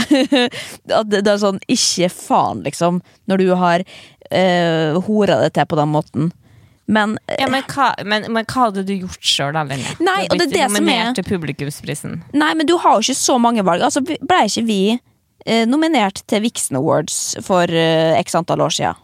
at 1.04 1.12
det, 1.12 1.22
det 1.22 1.36
er 1.36 1.44
sånn 1.44 1.62
ikke 1.70 2.10
faen, 2.16 2.66
liksom. 2.66 2.98
Når 3.30 3.44
du 3.44 3.48
har 3.62 3.86
eh, 3.86 4.98
hora 5.06 5.38
det 5.44 5.54
til 5.54 5.70
på 5.70 5.78
den 5.78 5.94
måten. 5.94 6.30
Men 6.88 7.18
Ja, 7.38 7.48
men 7.52 7.62
hva, 7.68 7.90
men, 8.08 8.24
men 8.32 8.46
hva 8.48 8.62
hadde 8.70 8.82
du 8.88 8.94
gjort 8.96 9.20
sjøl, 9.20 9.52
da, 9.52 9.62
Linje? 9.68 9.90
Nei, 10.00 10.22
og 10.30 10.38
det 10.40 10.46
er 10.48 10.54
det 10.54 10.70
som 10.72 10.88
er- 10.88 11.12
til 11.18 11.24
publikumsprisen. 11.28 12.22
Nei, 12.32 12.54
men 12.54 12.66
du 12.66 12.78
har 12.78 12.96
jo 12.96 13.04
ikke 13.04 13.18
så 13.20 13.36
mange 13.38 13.62
valg. 13.62 13.82
Altså, 13.84 14.00
Ble 14.06 14.38
ikke 14.48 14.64
vi 14.66 14.80
eh, 15.46 15.66
nominert 15.68 16.22
til 16.26 16.40
Vixen 16.46 16.76
Awards 16.80 17.36
for 17.44 17.68
eh, 17.68 18.16
x 18.22 18.34
antall 18.40 18.64
år 18.64 18.72
siden? 18.72 18.96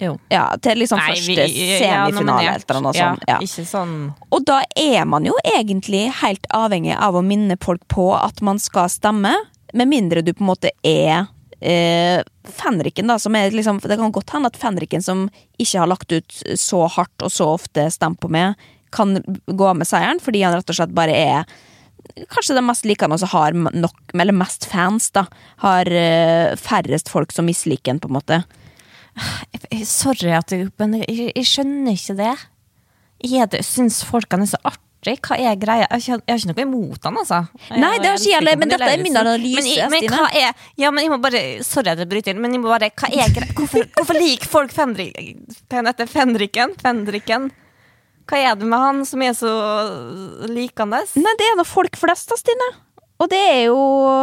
Jo. 0.00 0.14
Ja, 0.32 0.46
til 0.64 0.78
liksom 0.80 0.96
Nei, 1.02 1.10
første 1.12 1.26
vi- 1.50 1.66
ja, 1.82 2.06
semifinale 2.06 2.14
nominert. 2.14 2.70
eller 2.70 2.80
noe 2.86 2.92
sånt. 2.96 3.24
Ja, 3.28 3.34
Ja. 3.36 3.64
Sånn 3.68 4.14
Og 4.32 4.44
da 4.46 4.62
er 4.76 5.04
man 5.04 5.24
jo 5.26 5.34
egentlig 5.44 6.06
helt 6.22 6.46
avhengig 6.54 6.96
av 6.96 7.14
å 7.14 7.22
minne 7.26 7.58
folk 7.60 7.82
på 7.88 8.06
at 8.16 8.40
man 8.40 8.58
skal 8.58 8.88
stemme, 8.88 9.34
med 9.74 9.88
mindre 9.88 10.22
du 10.24 10.32
på 10.32 10.40
en 10.40 10.46
måte 10.54 10.70
er 10.82 11.28
eh, 11.60 12.20
fenriken, 12.44 13.08
da, 13.10 13.18
som 13.18 13.36
er 13.36 13.54
liksom 13.54 13.80
Det 13.84 13.96
kan 14.00 14.12
godt 14.12 14.34
hende 14.34 14.50
at 14.50 14.58
fenriken 14.60 15.02
som 15.04 15.28
ikke 15.60 15.82
har 15.82 15.90
lagt 15.90 16.12
ut 16.12 16.42
så 16.58 16.86
hardt 16.88 17.24
og 17.24 17.32
så 17.32 17.48
ofte 17.54 17.88
stempo 17.92 18.30
meg, 18.32 18.58
kan 18.90 19.20
gå 19.46 19.66
av 19.66 19.76
med 19.78 19.86
seieren, 19.86 20.22
fordi 20.22 20.42
han 20.42 20.56
rett 20.56 20.72
og 20.72 20.80
slett 20.80 20.96
bare 20.96 21.16
er 21.16 21.58
Kanskje 22.32 22.56
den 22.56 22.64
mest 22.66 22.86
likende 22.88 23.18
som 23.20 23.28
har 23.30 23.54
nok, 23.54 23.98
eller 24.16 24.34
mest 24.34 24.64
fans, 24.66 25.10
da. 25.14 25.26
Har 25.62 25.86
eh, 25.86 26.56
færrest 26.58 27.12
folk 27.12 27.30
som 27.32 27.46
misliker 27.46 27.92
den, 27.92 28.00
på 28.02 28.08
en 28.10 28.16
måte. 28.16 28.40
Sorry 29.86 30.32
at 30.34 30.50
du 30.50 30.72
Men 30.80 30.96
jeg, 31.04 31.30
jeg 31.36 31.46
skjønner 31.46 31.94
ikke 31.94 32.16
det. 32.18 32.32
Jeg 33.30 33.64
syns 33.68 34.00
folk 34.08 34.32
han 34.32 34.46
er 34.46 34.50
så 34.50 34.60
artig. 35.00 35.16
Hva 35.24 35.36
er 35.38 35.56
greia? 35.56 35.86
Jeg 35.90 36.12
har 36.12 36.20
ikke, 36.26 36.46
noe 36.50 36.62
imot 36.64 37.04
han, 37.04 37.16
altså. 37.16 37.48
Jeg- 37.70 37.80
Nei, 37.80 37.98
det 37.98 38.06
har 38.10 38.18
ikke 38.18 38.34
jeg 38.48 38.58
men 38.58 38.68
dette 38.68 38.90
er 38.90 39.02
min 39.02 39.16
analyse, 39.16 39.76
Men, 39.80 39.90
men 39.90 40.02
hva 40.10 40.28
er 40.34 40.52
Ja, 40.76 40.90
men 40.90 41.04
jeg 41.04 41.10
må 41.10 41.20
bare 41.20 41.64
Sorry 41.64 41.88
at 41.88 41.98
jeg 41.98 42.08
bryter 42.08 42.30
inn, 42.34 42.40
men 42.40 42.52
jeg 42.52 42.60
må 42.60 42.68
bare 42.68 42.90
Hva 42.90 43.08
er 43.08 43.28
greia? 43.32 43.52
Hvorfor, 43.54 43.84
hvorfor 43.96 44.14
liker 44.18 44.46
folk 44.46 44.70
Fendrik? 44.72 45.46
Fendriken? 45.70 46.74
Fendriken? 46.80 47.50
Hva 48.30 48.38
er 48.38 48.54
det 48.54 48.66
med 48.68 48.78
han 48.78 49.04
som 49.04 49.22
er 49.22 49.32
så 49.34 49.50
likende? 50.48 51.00
Nei, 51.18 51.34
det 51.38 51.48
er 51.50 51.56
da 51.58 51.64
folk 51.66 51.96
flest, 51.98 52.28
da, 52.30 52.36
Stine. 52.38 52.68
Og 53.20 53.28
det 53.28 53.40
er 53.40 53.64
jo 53.68 53.80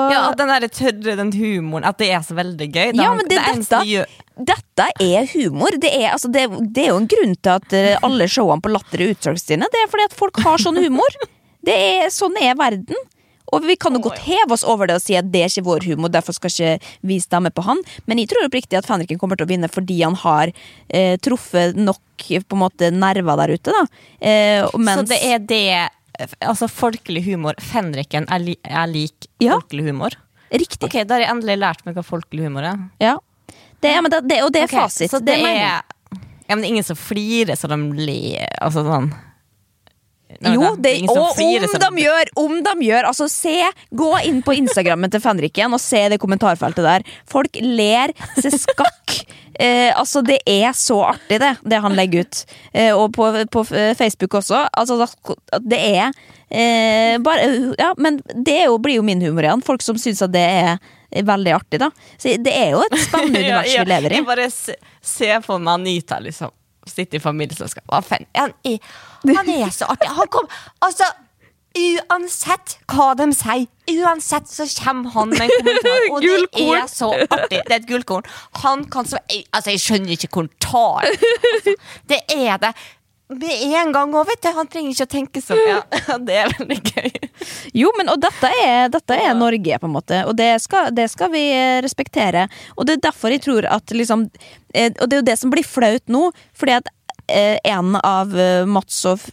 Ja, 0.09 0.31
den 0.33 0.47
der 0.47 0.67
tørre, 0.73 1.15
den 1.19 1.31
humoren, 1.35 1.85
at 1.85 1.97
det 1.99 2.09
er 2.15 2.23
så 2.25 2.33
veldig 2.37 2.69
gøy. 2.73 2.95
Ja, 2.97 3.11
men 3.13 3.27
det, 3.29 3.37
er 3.37 3.53
dette, 3.59 3.81
de 3.83 3.97
gjør- 3.97 4.15
dette 4.37 4.87
er 5.03 5.27
humor. 5.33 5.75
Det 5.81 5.89
er, 5.89 6.11
altså, 6.13 6.29
det, 6.31 6.47
det 6.73 6.85
er 6.85 6.91
jo 6.93 7.01
en 7.01 7.09
grunn 7.09 7.35
til 7.35 7.53
at 7.57 7.73
eh, 7.77 7.97
alle 8.05 8.27
showene 8.31 8.63
på 8.63 8.71
Latter 8.73 9.03
er 9.03 9.13
utsolgt, 9.15 9.47
Det 9.47 9.57
er 9.83 9.91
fordi 9.91 10.07
at 10.09 10.17
folk 10.17 10.39
har 10.45 10.61
sånn 10.61 10.79
humor. 10.83 11.19
Det 11.65 11.75
er, 11.75 12.09
sånn 12.13 12.37
er 12.41 12.57
verden. 12.59 12.97
Og 13.55 13.63
vi 13.63 13.77
kan 13.79 13.95
jo 13.95 14.01
godt 14.03 14.19
heve 14.25 14.51
oss 14.51 14.65
over 14.67 14.89
det 14.89 14.97
og 14.99 15.03
si 15.03 15.15
at 15.15 15.29
det 15.31 15.45
er 15.45 15.51
ikke 15.51 15.67
vår 15.69 15.85
humor, 15.87 16.11
derfor 16.11 16.35
skal 16.35 16.51
ikke 16.51 16.89
vi 17.07 17.19
stemme 17.23 17.51
på 17.55 17.63
han. 17.63 17.79
Men 18.05 18.19
jeg 18.19 18.27
tror 18.31 18.47
oppriktig 18.47 18.75
at 18.79 18.87
Fenriken 18.89 19.19
kommer 19.21 19.39
til 19.39 19.47
å 19.47 19.51
vinne 19.51 19.69
fordi 19.71 20.01
han 20.03 20.17
har 20.19 20.51
eh, 20.89 21.15
truffet 21.23 21.79
nok 21.79 22.01
på 22.27 22.57
en 22.57 22.59
måte 22.59 22.89
nerver 22.91 23.39
der 23.39 23.53
ute, 23.55 23.71
da. 23.71 23.83
Eh, 24.19 24.67
mens, 24.75 25.05
Så 25.05 25.11
det 25.13 25.21
er 25.23 25.39
det 25.39 25.63
Altså 26.41 26.65
folkelig 26.65 27.21
humor. 27.27 27.53
Fenriken 27.61 28.25
er, 28.33 28.41
li, 28.41 28.55
er 28.65 28.87
lik 28.89 29.27
Ja. 29.37 29.59
folkelig 29.59 29.83
humor. 29.91 30.15
Riktig. 30.49 30.87
Ok, 30.87 30.95
Da 31.05 31.13
har 31.13 31.21
jeg 31.21 31.29
endelig 31.29 31.59
lært 31.61 31.83
meg 31.85 31.93
hva 31.93 32.01
folkelig 32.01 32.47
humor 32.47 32.65
er. 32.65 32.79
Ja. 32.97 33.17
Det, 33.79 33.93
ja, 33.93 34.01
men 34.01 34.11
det, 34.11 34.23
det, 34.29 34.41
og 34.43 34.51
det 34.53 34.65
er 34.65 34.71
okay, 34.71 34.81
fasit. 34.87 35.11
Så 35.11 35.21
det 35.23 35.37
er 35.37 35.83
Ja, 36.47 36.55
men 36.55 36.63
det 36.63 36.69
er 36.69 36.73
ingen 36.77 36.87
som 36.87 36.97
flirer 36.97 37.57
så 37.59 37.67
de 37.69 37.77
ler 37.99 38.47
Altså 38.63 38.85
sånn 38.87 39.11
Nei, 40.43 40.53
Jo, 40.57 40.73
det 40.75 40.91
er 40.91 41.11
og 41.11 41.39
om 41.39 41.39
de 41.39 42.03
gjør, 42.03 42.31
om 42.37 42.57
de 42.65 42.73
gjør 42.87 43.07
Altså, 43.09 43.29
se, 43.31 43.55
gå 43.95 44.09
inn 44.27 44.41
på 44.45 44.57
Instagrammen 44.59 45.11
til 45.13 45.23
Fenriken 45.23 45.73
og 45.73 45.81
se 45.81 46.01
det 46.11 46.19
kommentarfeltet 46.21 46.83
der. 46.83 47.05
Folk 47.29 47.57
ler 47.63 48.13
seg 48.37 48.55
skakk. 48.67 49.17
Eh, 49.57 49.89
altså, 49.97 50.21
det 50.21 50.35
er 50.45 50.69
så 50.77 50.99
artig, 51.07 51.39
det, 51.41 51.47
det 51.65 51.79
han 51.81 51.95
legger 51.97 52.27
ut. 52.27 52.41
Eh, 52.77 52.91
og 52.93 53.07
på, 53.15 53.25
på 53.49 53.63
Facebook 53.97 54.35
også. 54.37 54.59
Altså, 54.69 55.07
det 55.65 55.79
er 55.81 56.11
eh, 56.53 57.15
bare 57.25 57.47
Ja, 57.79 57.87
men 57.97 58.19
det 58.35 58.53
er 58.53 58.67
jo, 58.67 58.77
blir 58.77 58.99
jo 58.99 59.07
min 59.07 59.23
humor 59.25 59.47
igjen. 59.47 59.63
Folk 59.65 59.81
som 59.81 59.97
syns 59.97 60.21
at 60.21 60.35
det 60.35 60.43
er 60.45 60.77
veldig 61.11 61.53
artig, 61.55 61.79
da. 61.81 61.91
Så 62.19 62.35
det 62.43 62.53
er 62.53 62.73
jo 62.75 62.83
et 62.85 62.97
spennende 63.01 63.39
univers 63.43 63.73
ja, 63.73 63.83
vi 63.83 63.91
lever 63.93 64.15
i. 64.15 64.21
Jeg 64.21 64.27
bare 64.27 64.49
ser 64.51 65.43
for 65.45 65.63
meg 65.63 65.79
Anita 65.81 66.19
liksom 66.23 66.53
sitte 66.87 67.17
i 67.17 67.19
familieselskap. 67.19 67.83
Han 67.91 68.27
han 68.33 69.49
er 69.51 69.71
så 69.75 69.89
artig. 69.91 70.07
Han 70.07 70.27
kom 70.31 70.47
Altså, 70.85 71.07
uansett 71.77 72.77
hva 72.89 73.11
de 73.17 73.27
sier, 73.35 73.65
uansett 73.91 74.49
så 74.49 74.65
kommer 74.79 75.13
han 75.13 75.33
med 75.33 75.43
en 75.45 75.51
kommentar, 75.59 76.05
og 76.11 76.21
det 76.25 76.63
er 76.63 76.87
så 76.91 77.11
artig. 77.27 77.59
Det 77.67 77.75
er 77.75 77.79
et 77.81 77.89
gullkorn. 77.89 78.27
Han 78.63 78.85
kan 78.91 79.09
så 79.09 79.19
Altså, 79.51 79.73
jeg 79.73 79.83
skjønner 79.83 80.15
ikke 80.15 80.31
hvor 80.33 80.47
han 80.47 80.53
tar 80.63 81.09
altså, 81.11 81.75
Det 82.09 82.21
er 82.35 82.57
det. 82.63 82.73
Med 83.27 83.75
en 83.75 83.89
gang 83.91 84.13
òg, 84.15 84.23
vet 84.29 84.39
du. 84.45 84.47
Han 84.55 84.69
trenger 84.71 84.93
ikke 84.93 85.05
å 85.07 85.11
tenke 85.11 85.41
så 85.43 85.55
mye. 85.57 85.79
Ja, 85.83 86.17
det 86.27 86.35
er 86.39 86.53
veldig 86.53 86.77
gøy. 86.79 87.31
Jo, 87.75 87.91
men 87.99 88.11
og 88.13 88.21
dette 88.23 88.51
er, 88.63 88.87
dette 88.93 89.17
er 89.19 89.33
Norge, 89.35 89.79
på 89.81 89.89
en 89.89 89.95
måte, 89.97 90.21
og 90.29 90.37
det 90.39 90.53
skal, 90.63 90.93
det 90.95 91.09
skal 91.11 91.33
vi 91.33 91.43
eh, 91.51 91.79
respektere. 91.83 92.45
Og 92.77 92.87
det 92.87 92.97
er 92.97 93.07
derfor 93.09 93.35
jeg 93.35 93.43
tror 93.43 93.67
at 93.67 93.91
liksom 93.91 94.29
eh, 94.73 94.93
Og 94.95 95.09
det 95.09 95.17
er 95.17 95.21
jo 95.21 95.27
det 95.27 95.37
som 95.41 95.51
blir 95.51 95.67
flaut 95.67 96.07
nå, 96.07 96.29
fordi 96.55 96.77
at 96.77 96.87
eh, 97.27 97.59
en 97.67 97.99
av 97.99 98.31
Mats 98.71 99.03
og, 99.11 99.27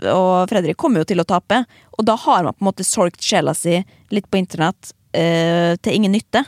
Fredrik 0.50 0.80
kommer 0.80 1.04
jo 1.04 1.10
til 1.12 1.22
å 1.22 1.28
tape, 1.30 1.62
og 1.94 2.10
da 2.10 2.18
har 2.26 2.42
man 2.42 2.58
på 2.58 2.64
en 2.64 2.70
måte 2.72 2.88
solgt 2.88 3.22
sjela 3.22 3.54
si 3.54 3.78
litt 4.10 4.26
på 4.30 4.42
internett 4.42 4.90
til 5.14 5.94
ingen 5.94 6.10
nytte. 6.10 6.40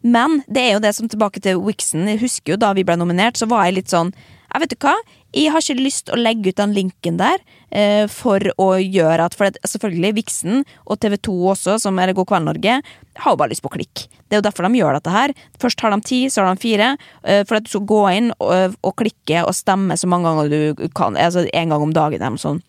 Men 0.00 0.38
det 0.48 0.62
er 0.62 0.70
jo 0.72 0.80
det 0.80 0.94
som 0.96 1.10
tilbake 1.12 1.42
til 1.44 1.58
Wixen. 1.60 2.06
Jeg 2.08 2.22
husker 2.22 2.54
jo 2.54 2.60
da 2.62 2.70
vi 2.72 2.86
ble 2.88 2.96
nominert, 2.96 3.36
så 3.36 3.44
var 3.50 3.66
jeg 3.66 3.76
litt 3.76 3.92
sånn 3.92 4.14
Jeg 4.50 4.62
vet 4.64 4.72
du 4.74 4.78
hva, 4.82 4.94
jeg 5.30 5.52
har 5.54 5.62
ikke 5.62 5.78
lyst 5.78 6.10
å 6.10 6.18
legge 6.18 6.50
ut 6.50 6.58
den 6.58 6.72
linken 6.74 7.18
der 7.20 7.38
eh, 7.70 8.06
for 8.10 8.42
å 8.58 8.72
gjøre 8.82 9.28
at 9.28 9.36
For 9.38 9.46
det, 9.46 9.62
selvfølgelig, 9.62 10.16
Vixen 10.18 10.64
og 10.86 10.98
TV2 11.02 11.34
også, 11.52 11.76
som 11.82 12.00
er 12.02 12.14
God 12.16 12.26
kveld 12.32 12.48
Norge, 12.48 12.80
har 13.20 13.34
jo 13.34 13.38
bare 13.38 13.52
lyst 13.52 13.62
på 13.62 13.70
klikk. 13.70 14.08
Det 14.26 14.36
er 14.36 14.42
jo 14.42 14.46
derfor 14.48 14.66
de 14.66 14.80
gjør 14.80 14.98
dette 14.98 15.14
her. 15.14 15.34
Først 15.62 15.84
har 15.84 15.94
de 15.94 16.00
ti, 16.06 16.20
så 16.30 16.42
har 16.42 16.54
de 16.54 16.62
fire. 16.62 16.96
eh, 17.22 17.44
for 17.46 17.58
at 17.58 17.66
du 17.66 17.70
skal 17.70 17.86
gå 17.86 18.02
inn 18.16 18.32
og, 18.38 18.74
og 18.82 18.96
klikke 18.98 19.44
og 19.46 19.54
stemme 19.54 19.98
så 19.98 20.10
mange 20.10 20.26
ganger 20.30 20.50
du 20.50 20.88
kan. 20.98 21.14
Altså 21.14 21.46
en 21.46 21.76
gang 21.76 21.86
om 21.86 21.94
dagen. 21.94 22.18
eller 22.18 22.34
noe 22.34 22.42
sånt. 22.42 22.66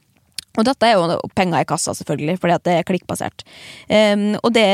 Og 0.59 0.67
dette 0.67 0.87
er 0.87 0.97
jo 0.97 1.19
penger 1.37 1.63
i 1.63 1.67
kassa, 1.67 1.93
selvfølgelig, 1.95 2.37
fordi 2.41 2.55
at 2.57 2.65
det 2.67 2.73
er 2.77 2.87
klikkbasert. 2.87 3.45
Um, 3.87 4.25
og 4.41 4.51
det, 4.55 4.65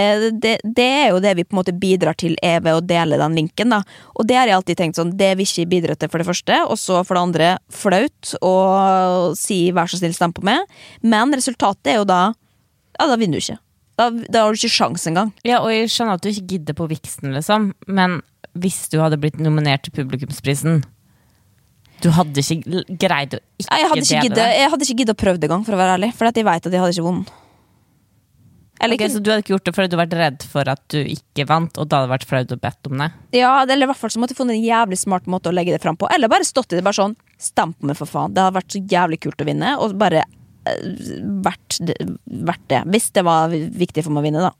det, 0.41 0.55
det 0.65 0.87
er 1.03 1.11
jo 1.11 1.21
det 1.23 1.35
vi 1.37 1.45
på 1.45 1.55
en 1.55 1.59
måte 1.59 1.75
bidrar 1.77 2.17
til 2.17 2.37
er 2.45 2.63
ved 2.65 2.79
å 2.79 2.85
dele 2.85 3.19
den 3.21 3.37
linken. 3.37 3.75
da. 3.75 3.83
Og 4.17 4.27
det 4.29 4.39
har 4.39 4.49
jeg 4.49 4.57
alltid 4.57 4.81
tenkt 4.81 4.99
sånn, 4.99 5.13
det 5.19 5.35
vil 5.37 5.45
ikke 5.45 5.69
bidra 5.75 5.97
til 5.99 6.11
for 6.13 6.23
det 6.23 6.29
første, 6.29 6.59
og 6.65 6.81
så 6.81 7.03
for 7.05 7.17
det 7.17 7.25
andre 7.27 7.51
flaut 7.73 8.33
å 8.41 8.55
si 9.37 9.67
'vær 9.71 9.89
så 9.91 10.01
snill, 10.01 10.17
stem 10.17 10.33
på 10.33 10.45
meg'. 10.45 10.65
Men 11.01 11.33
resultatet 11.33 11.93
er 11.93 12.01
jo 12.01 12.09
da 12.09 12.33
Ja, 12.97 13.05
da 13.05 13.15
vinner 13.15 13.37
du 13.37 13.45
ikke. 13.45 13.59
Da, 13.97 14.09
da 14.09 14.41
har 14.41 14.53
du 14.53 14.57
ikke 14.57 14.73
sjans 14.73 15.05
engang. 15.05 15.31
Ja, 15.45 15.59
og 15.61 15.69
jeg 15.69 15.89
skjønner 15.93 16.17
at 16.17 16.23
du 16.23 16.29
ikke 16.29 16.47
gidder 16.57 16.73
på 16.73 16.87
viksen, 16.89 17.29
liksom, 17.33 17.73
men 17.85 18.21
hvis 18.57 18.87
du 18.89 18.97
hadde 18.97 19.19
blitt 19.21 19.37
nominert 19.37 19.83
til 19.85 19.93
Publikumsprisen 19.93 20.81
Du 22.03 22.09
hadde 22.13 22.43
ikke 22.43 22.83
greid 23.01 23.33
å 23.33 23.39
ikke 23.57 23.77
Jeg 23.81 23.89
hadde 23.89 24.03
ikke 24.05 24.21
giddet 24.27 24.53
jeg 24.57 24.69
hadde 24.73 24.85
ikke 24.85 24.97
giddet 25.01 25.15
å 25.15 25.19
prøve 25.23 25.39
det 25.41 25.47
engang, 25.49 25.65
for 25.65 25.73
å 25.73 25.79
være 25.81 25.95
ærlig. 25.97 26.11
For 26.17 26.29
jeg 26.29 26.45
vet 26.45 26.67
at 26.69 26.73
jeg 26.75 26.81
hadde 26.83 26.93
ikke 26.97 27.07
vunnet. 27.07 27.31
Eller 28.77 28.93
Ok, 28.93 29.01
ikke 29.01 29.13
så 29.15 29.19
du 29.25 29.29
hadde 29.31 29.41
ikke 29.41 29.53
gjort 29.55 29.65
det 29.65 29.73
fordi 29.73 29.89
du 29.89 29.95
hadde 29.97 30.03
vært 30.03 30.19
redd 30.19 30.43
for 30.51 30.69
at 30.69 30.81
du 30.93 30.99
ikke 31.01 31.47
vant, 31.49 31.79
og 31.81 31.87
da 31.89 31.97
hadde 31.97 32.07
det 32.09 32.13
vært 32.13 32.27
flaut 32.29 32.51
å 32.53 32.57
bedt 32.61 32.89
om 32.91 32.99
det? 33.01 33.07
Ja, 33.39 33.53
eller 33.63 33.87
i 33.87 33.89
hvert 33.89 33.97
fall 34.03 34.11
så 34.13 34.21
måtte 34.21 34.35
jeg 34.35 34.41
funnet 34.43 34.53
en 34.59 34.67
jævlig 34.67 34.99
smart 35.01 35.25
måte 35.25 35.49
å 35.49 35.55
legge 35.55 35.73
det 35.73 35.81
fram 35.81 35.97
på. 35.97 36.05
Eller 36.13 36.29
bare 36.29 36.45
stått 36.45 36.75
i 36.75 36.77
det 36.77 36.85
bare 36.85 36.99
sånn 36.99 37.15
Stem 37.41 37.73
på 37.77 37.85
meg, 37.89 37.97
for 37.97 38.09
faen. 38.09 38.33
Det 38.33 38.41
hadde 38.41 38.57
vært 38.59 38.73
så 38.73 38.79
jævlig 38.93 39.19
kult 39.21 39.41
å 39.41 39.45
vinne. 39.49 39.71
Og 39.81 39.91
bare 40.01 40.23
eh, 40.25 40.77
vært, 41.45 41.77
det- 41.85 41.97
vært 42.49 42.63
det. 42.69 42.79
Hvis 42.93 43.11
det 43.17 43.23
var 43.25 43.49
viktig 43.53 44.03
for 44.05 44.13
meg 44.13 44.21
å 44.23 44.25
vinne, 44.25 44.45
da. 44.45 44.53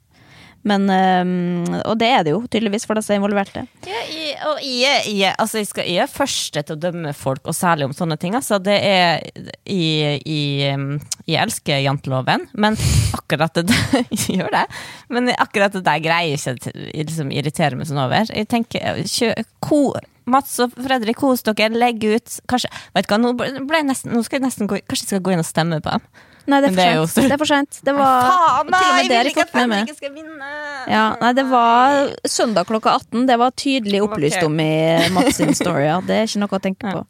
Men 0.67 0.88
um, 0.89 1.77
Og 1.88 1.95
det 1.99 2.10
er 2.12 2.25
det 2.25 2.34
jo 2.34 2.41
tydeligvis 2.45 2.88
for 2.88 2.99
disse 2.99 3.15
involverte. 3.15 3.63
Ja, 3.88 4.01
jeg, 4.12 4.36
og 4.49 4.62
jeg, 4.63 5.06
jeg, 5.13 5.34
altså 5.39 5.62
jeg, 5.62 5.69
skal, 5.69 5.88
jeg 5.88 6.03
er 6.03 6.12
første 6.12 6.63
til 6.63 6.75
å 6.75 6.82
dømme 6.88 7.13
folk, 7.17 7.45
og 7.47 7.56
særlig 7.56 7.88
om 7.88 7.95
sånne 7.95 8.17
ting. 8.21 8.36
Altså, 8.38 8.60
det 8.63 8.75
er, 8.84 9.23
jeg, 9.63 10.19
jeg, 10.27 10.99
jeg 11.27 11.39
elsker 11.43 11.84
janteloven, 11.86 12.47
men 12.53 12.77
akkurat 13.17 13.62
det 13.62 13.65
Jeg 14.12 14.38
gjør 14.39 14.53
det. 14.53 14.65
Men 15.13 15.32
akkurat 15.38 15.73
det 15.75 15.86
der 15.88 16.03
greier 16.03 16.36
jeg 16.36 16.58
ikke 16.60 16.73
å 16.73 16.86
liksom, 17.08 17.34
irritere 17.36 17.80
meg 17.80 17.89
sånn 17.89 18.03
over. 18.03 18.30
Jeg 18.34 18.49
tenker, 18.51 19.01
kjø, 19.08 19.34
ko, 19.63 19.82
Mats 20.27 20.58
og 20.63 20.75
Fredrik, 20.75 21.19
kos 21.21 21.45
dere, 21.47 21.71
legg 21.71 22.03
ut 22.03 22.39
Kanskje, 22.51 22.67
du 22.91 22.99
hva, 23.08 23.19
nå, 23.21 23.30
ble 23.38 23.80
jeg 23.80 23.88
nesten, 23.88 24.12
nå 24.12 24.23
skal 24.25 24.41
jeg 24.41 24.49
nesten 24.49 24.67
gå, 24.67 24.82
Kanskje 24.84 25.06
jeg 25.06 25.13
skal 25.13 25.23
gå 25.23 25.32
inn 25.34 25.43
og 25.43 25.47
stemme 25.47 25.80
på 25.84 25.93
dem? 25.93 26.10
Nei, 26.47 26.62
det 26.63 26.69
er 26.71 26.75
for 26.77 26.95
jo 26.95 27.05
sent. 27.12 27.27
Det 27.27 27.36
er 27.36 27.39
for 27.41 27.49
sent. 27.49 27.79
Det 27.83 27.93
var 27.97 28.27
Faen, 28.27 28.38
til 28.38 28.62
og 28.62 28.69
med 28.69 28.75
nei! 28.77 28.81
det 28.88 28.88
Jeg 28.88 29.12
jeg 29.12 29.23
vil 29.25 29.31
ikke 29.33 29.43
at 29.43 29.55
med 29.57 29.69
meg. 29.73 29.89
Skal 29.97 30.13
vinne! 30.15 30.51
Ja, 30.88 31.03
nei, 31.19 31.31
det 31.36 31.45
var 31.51 31.97
søndag 32.23 32.69
klokka 32.69 32.93
18. 33.01 33.25
Det 33.27 33.38
var 33.41 33.55
tydelig 33.60 34.01
opplyst 34.05 34.45
om 34.47 34.60
i 34.63 34.71
Mats 35.15 35.41
sin 35.41 35.51
story. 35.57 35.83
Ja. 35.89 35.99
Det 36.07 36.21
er 36.21 36.29
ikke 36.29 36.43
noe 36.45 36.60
å 36.60 36.63
tenke 36.63 36.93
på. 36.95 37.03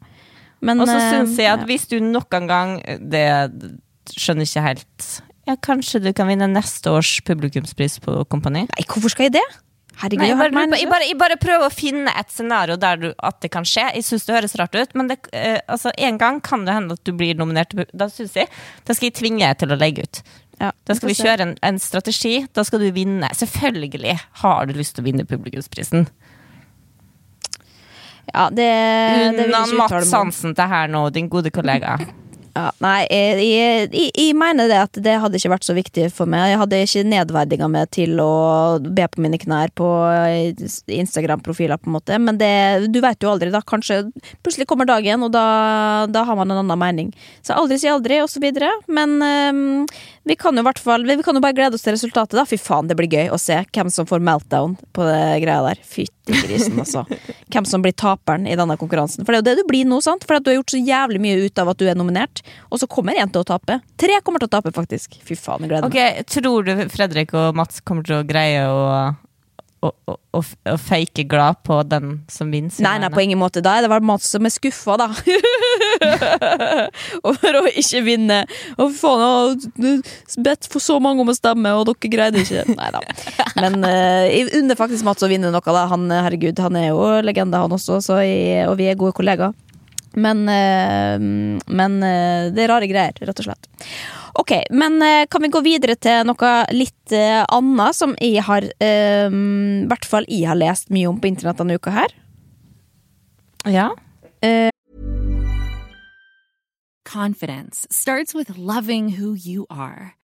Men, 0.60 0.82
Og 0.82 0.90
så 0.90 0.96
eh, 0.98 1.08
syns 1.14 1.38
jeg 1.38 1.52
at 1.52 1.62
ja. 1.62 1.68
hvis 1.70 1.86
du 1.86 2.00
noen 2.02 2.48
gang 2.50 2.72
Det 2.98 3.22
skjønner 4.10 4.48
ikke 4.48 4.64
helt 4.64 5.08
Ja, 5.46 5.54
kanskje 5.54 6.00
du 6.02 6.10
kan 6.10 6.26
vinne 6.26 6.48
neste 6.50 6.90
års 6.90 7.20
publikumspris 7.22 8.00
på 8.02 8.16
Kompani? 8.26 8.64
Nei, 8.66 8.86
hvorfor 8.90 9.14
skal 9.14 9.28
jeg 9.28 9.36
det? 9.38 9.46
Herregud, 9.98 10.22
Nei, 10.22 10.28
jeg, 10.30 10.38
bare, 10.38 10.78
jeg, 10.78 10.88
bare, 10.90 11.06
jeg 11.08 11.18
bare 11.18 11.36
prøver 11.42 11.66
å 11.66 11.74
finne 11.74 12.12
et 12.20 12.30
scenario 12.30 12.76
der 12.78 13.00
du, 13.02 13.08
at 13.26 13.40
det 13.42 13.50
kan 13.54 13.66
skje. 13.66 13.88
Jeg 13.96 14.06
syns 14.06 14.28
det 14.28 14.36
høres 14.36 14.54
rart 14.60 14.76
ut, 14.78 14.92
men 14.98 15.10
det, 15.10 15.16
eh, 15.34 15.58
altså, 15.66 15.90
en 15.98 16.20
gang 16.20 16.38
kan 16.44 16.62
det 16.68 16.76
hende 16.76 16.94
at 16.94 17.02
du 17.08 17.10
blir 17.18 17.38
nominert. 17.38 17.74
Da 17.90 18.06
synes 18.12 18.36
jeg 18.38 18.46
Da 18.86 18.94
skal 18.94 19.10
jeg 19.10 19.16
tvinge 19.18 19.42
deg 19.42 19.58
til 19.58 19.74
å 19.74 19.78
legge 19.80 20.06
ut. 20.06 20.22
Ja, 20.58 20.70
Da 20.86 20.94
skal 20.94 21.10
vi 21.10 21.18
kjøre 21.18 21.48
en, 21.48 21.56
en 21.66 21.82
strategi. 21.82 22.36
Da 22.54 22.64
skal 22.66 22.82
du 22.82 22.88
vinne. 22.94 23.30
Selvfølgelig 23.34 24.14
har 24.44 24.70
du 24.70 24.78
lyst 24.78 24.96
til 24.96 25.04
å 25.04 25.08
vinne 25.10 25.26
publikumsprisen. 25.26 26.06
Ja, 28.28 28.48
det, 28.52 28.68
det 28.68 29.48
Unna 29.48 29.64
Mats. 29.80 30.12
Hansen 30.12 30.54
til 30.54 30.70
her 30.70 30.90
nå, 30.92 31.08
din 31.14 31.30
gode 31.32 31.50
kollega. 31.54 31.96
Ja, 32.58 32.72
nei, 32.82 33.04
jeg, 33.06 33.42
jeg, 33.44 33.88
jeg, 34.08 34.34
mener 34.34 34.66
det 34.66 34.78
at 34.80 34.98
det 35.04 35.12
hadde 35.22 35.38
ikke 35.38 35.52
vært 35.52 35.66
så 35.68 35.76
viktig 35.76 36.08
for 36.10 36.26
meg. 36.30 36.48
Jeg 36.50 36.58
hadde 36.58 36.80
ikke 36.82 37.04
nedverdiga 37.06 37.68
meg 37.70 37.92
til 37.94 38.18
å 38.18 38.32
be 38.82 39.04
på 39.06 39.22
mine 39.22 39.38
knær 39.38 39.70
på 39.78 39.86
Instagram-profiler, 40.96 41.78
på 41.78 41.86
en 41.86 41.94
måte. 41.94 42.18
Men 42.18 42.40
det, 42.40 42.50
du 42.90 42.98
vet 43.04 43.22
jo 43.22 43.30
aldri, 43.30 43.52
da. 43.54 43.62
Kanskje 43.62 44.00
plutselig 44.42 44.66
kommer 44.70 44.88
dagen, 44.90 45.22
og 45.22 45.30
da, 45.36 45.44
da 46.10 46.24
har 46.26 46.38
man 46.40 46.50
en 46.50 46.64
annen 46.64 46.82
mening. 46.82 47.12
Så 47.46 47.54
aldri 47.54 47.78
si 47.78 47.92
aldri, 47.92 48.18
og 48.24 48.32
så 48.32 48.42
videre. 48.42 48.72
Men 48.90 49.20
um, 49.22 49.86
vi 50.28 50.36
kan 50.36 50.58
jo 50.58 50.64
hvert 50.66 50.80
fall 50.82 51.06
Vi 51.08 51.22
kan 51.24 51.36
jo 51.38 51.40
bare 51.40 51.56
glede 51.56 51.78
oss 51.78 51.86
til 51.86 51.94
resultatet, 51.94 52.34
da. 52.40 52.46
Fy 52.48 52.58
faen, 52.60 52.90
det 52.90 52.98
blir 52.98 53.12
gøy 53.12 53.30
å 53.30 53.38
se 53.40 53.60
hvem 53.70 53.92
som 53.94 54.08
får 54.08 54.24
meltdown 54.24 54.74
på 54.96 55.06
det 55.06 55.22
greia 55.46 55.62
der. 55.70 55.86
Fytti 55.86 56.42
grisen, 56.42 56.76
altså. 56.82 57.06
Hvem 57.48 57.68
som 57.68 57.86
blir 57.86 57.94
taperen 57.94 58.50
i 58.50 58.58
denne 58.58 58.76
konkurransen. 58.80 59.22
For 59.22 59.32
det 59.32 59.38
er 59.38 59.44
jo 59.44 59.48
det 59.52 59.62
du 59.62 59.70
blir 59.70 59.86
nå, 59.88 60.02
sant? 60.04 60.26
For 60.26 60.36
at 60.36 60.44
du 60.44 60.50
har 60.50 60.58
gjort 60.58 60.74
så 60.74 60.82
jævlig 60.82 61.22
mye 61.22 61.46
ut 61.46 61.62
av 61.62 61.72
at 61.72 61.80
du 61.80 61.86
er 61.88 61.96
nominert, 61.98 62.42
og 62.68 62.80
så 62.82 62.88
kommer 62.90 63.18
en 63.18 63.30
til 63.32 63.44
å 63.44 63.48
tape. 63.48 63.80
Tre 64.00 64.20
kommer 64.24 64.42
til 64.42 64.50
å 64.50 64.56
tape, 64.58 64.72
faktisk. 64.76 65.16
Fy 65.24 65.36
faen, 65.38 65.64
jeg 65.64 65.72
gleder 65.72 65.88
meg. 65.88 65.94
Ok, 65.94 66.28
Tror 66.38 66.68
du 66.68 66.84
Fredrik 66.92 67.32
og 67.38 67.56
Mats 67.58 67.80
kommer 67.84 68.06
til 68.06 68.20
å 68.20 68.26
greie 68.28 68.64
å, 68.68 68.82
å, 69.84 69.90
å, 70.10 70.14
å, 70.36 70.42
å 70.42 70.76
fake 70.82 71.24
glad 71.30 71.60
på 71.66 71.80
den 71.88 72.18
som 72.30 72.50
vinner? 72.52 72.74
Nei, 72.84 72.96
nei, 73.02 73.10
på 73.14 73.22
ingen 73.24 73.40
måte. 73.40 73.62
Da 73.64 73.76
er 73.78 73.86
det 73.86 73.92
vel 73.92 74.04
Mats 74.06 74.28
som 74.34 74.48
er 74.48 74.52
skuffa, 74.54 74.98
da. 75.00 75.08
Over 77.28 77.60
å 77.60 77.64
ikke 77.70 78.02
vinne. 78.06 78.42
Og 78.76 78.92
faen, 78.98 79.68
jeg 79.78 80.42
bedt 80.44 80.68
for 80.72 80.84
så 80.84 80.98
mange 81.02 81.24
om 81.24 81.32
å 81.32 81.36
stemme, 81.36 81.72
og 81.78 81.88
dere 81.90 82.12
greide 82.12 82.44
ikke. 82.44 82.66
Nei 82.74 82.90
da. 82.94 83.04
Men 83.60 83.80
uh, 83.86 84.26
jeg 84.28 84.50
unner 84.60 84.78
faktisk 84.78 85.06
Mats 85.08 85.24
å 85.24 85.30
vinne 85.30 85.52
noe, 85.54 85.64
da. 85.64 85.86
Han, 85.94 86.10
herregud, 86.12 86.60
han 86.66 86.78
er 86.80 86.90
jo 86.90 87.08
legende, 87.24 87.62
han 87.64 87.78
også, 87.78 88.02
så 88.04 88.20
jeg, 88.24 88.66
og 88.68 88.76
vi 88.80 88.90
er 88.90 89.00
gode 89.00 89.16
kollegaer. 89.16 89.56
Men, 90.18 90.48
eh, 90.48 91.18
men 91.66 92.02
eh, 92.02 92.48
det 92.54 92.64
er 92.64 92.72
rare 92.72 92.88
greier, 92.90 93.14
rett 93.22 93.42
og 93.42 93.46
slett. 93.46 93.68
Ok, 94.38 94.52
men 94.70 94.98
eh, 95.02 95.26
kan 95.30 95.42
vi 95.42 95.52
gå 95.54 95.62
videre 95.64 95.94
til 95.98 96.26
noe 96.28 96.52
litt 96.74 97.14
annet 97.14 97.96
som 97.96 98.12
jeg 98.20 98.42
har 98.44 98.66
I 98.68 99.86
hvert 99.88 100.04
fall 100.04 100.26
jeg 100.28 100.44
har 100.50 100.58
lest 100.58 100.90
mye 100.92 101.08
om 101.08 101.16
på 101.16 101.30
internett 101.30 101.62
denne 101.62 101.78
uka 101.80 101.94
her. 101.94 102.12
Ja. 103.64 103.88
Confidence 107.08 107.86
starts 107.90 108.34
with 108.34 108.58
loving 108.58 109.16
who 109.16 109.32
you 109.34 109.64
are. 109.70 110.17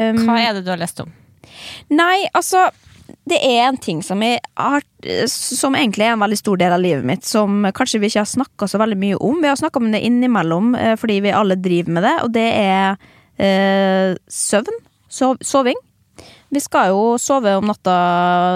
Um, 0.00 0.24
Hva 0.26 0.40
er 0.42 0.56
det 0.56 0.64
du 0.66 0.72
har 0.72 0.80
lest 0.80 0.98
om? 1.04 1.12
Nei, 1.94 2.24
altså 2.34 2.66
Det 3.28 3.36
er 3.36 3.68
en 3.68 3.76
ting 3.78 4.00
som, 4.02 4.22
har, 4.24 4.84
som 5.30 5.76
egentlig 5.76 6.06
er 6.06 6.14
en 6.16 6.24
veldig 6.24 6.38
stor 6.40 6.58
del 6.60 6.74
av 6.74 6.82
livet 6.82 7.04
mitt, 7.06 7.24
som 7.28 7.62
kanskje 7.76 8.00
vi 8.02 8.08
ikke 8.10 8.22
har 8.24 8.30
snakka 8.30 8.68
så 8.68 8.80
veldig 8.80 8.98
mye 9.00 9.18
om. 9.20 9.42
Vi 9.42 9.50
har 9.50 9.60
snakka 9.60 9.80
om 9.80 9.90
det 9.92 10.00
innimellom 10.04 10.74
eh, 10.74 10.94
fordi 11.00 11.20
vi 11.24 11.34
alle 11.36 11.56
driver 11.60 11.96
med 11.96 12.06
det, 12.08 12.14
og 12.24 12.32
det 12.34 12.46
er 12.58 12.96
eh, 13.36 14.16
søvn. 14.28 14.80
Sov, 15.12 15.36
soving. 15.44 15.78
Vi 16.54 16.62
skal 16.64 16.92
jo 16.92 17.14
sove 17.20 17.52
om 17.58 17.68
natta, 17.68 17.94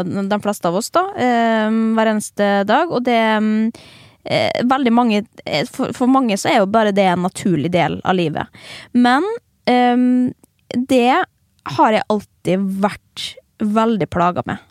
de 0.04 0.40
fleste 0.42 0.68
av 0.70 0.80
oss, 0.80 0.90
da, 0.94 1.04
eh, 1.16 1.68
hver 1.96 2.12
eneste 2.14 2.50
dag, 2.68 2.90
og 2.90 3.04
det 3.08 3.20
eh, 4.28 4.64
Veldig 4.68 4.92
mange 4.92 5.22
eh, 5.46 5.64
for, 5.64 5.94
for 5.96 6.10
mange 6.10 6.36
så 6.36 6.50
er 6.50 6.58
jo 6.60 6.72
bare 6.72 6.92
det 6.92 7.06
en 7.08 7.24
naturlig 7.24 7.70
del 7.72 8.00
av 8.04 8.18
livet. 8.18 8.60
Men 8.92 9.24
det 10.74 11.24
har 11.68 11.94
jeg 11.94 12.08
alltid 12.08 12.64
vært 12.82 13.28
veldig 13.58 14.08
plaga 14.12 14.44
med. 14.48 14.64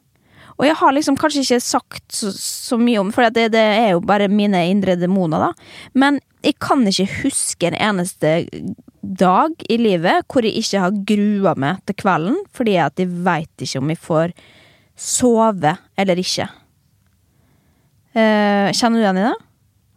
Og 0.57 0.65
jeg 0.65 0.77
har 0.79 0.93
liksom 0.95 1.17
kanskje 1.19 1.43
ikke 1.43 1.61
sagt 1.61 2.15
så, 2.17 2.31
så 2.33 2.79
mye 2.81 3.01
om 3.03 3.11
For 3.13 3.29
det, 3.29 3.51
det 3.53 3.61
er 3.61 3.91
jo 3.91 4.01
bare 4.01 4.29
mine 4.31 4.63
indre 4.71 4.95
demoner, 4.97 5.49
da. 5.49 5.51
Men 5.93 6.19
jeg 6.45 6.57
kan 6.63 6.85
ikke 6.87 7.07
huske 7.21 7.69
en 7.69 7.77
eneste 7.77 8.47
dag 9.01 9.53
i 9.69 9.77
livet 9.79 10.25
hvor 10.31 10.45
jeg 10.45 10.57
ikke 10.59 10.81
har 10.81 11.01
grua 11.07 11.53
meg 11.59 11.83
til 11.87 11.97
kvelden, 12.01 12.39
fordi 12.55 12.77
at 12.81 12.97
jeg 12.99 13.11
veit 13.25 13.63
ikke 13.63 13.81
om 13.81 13.91
jeg 13.93 14.01
får 14.01 14.33
sove 14.97 15.75
eller 15.99 16.21
ikke. 16.21 16.47
Eh, 18.17 18.73
kjenner 18.73 18.97
du 18.97 19.03
igjen 19.05 19.21
i 19.21 19.27
det? 19.27 19.35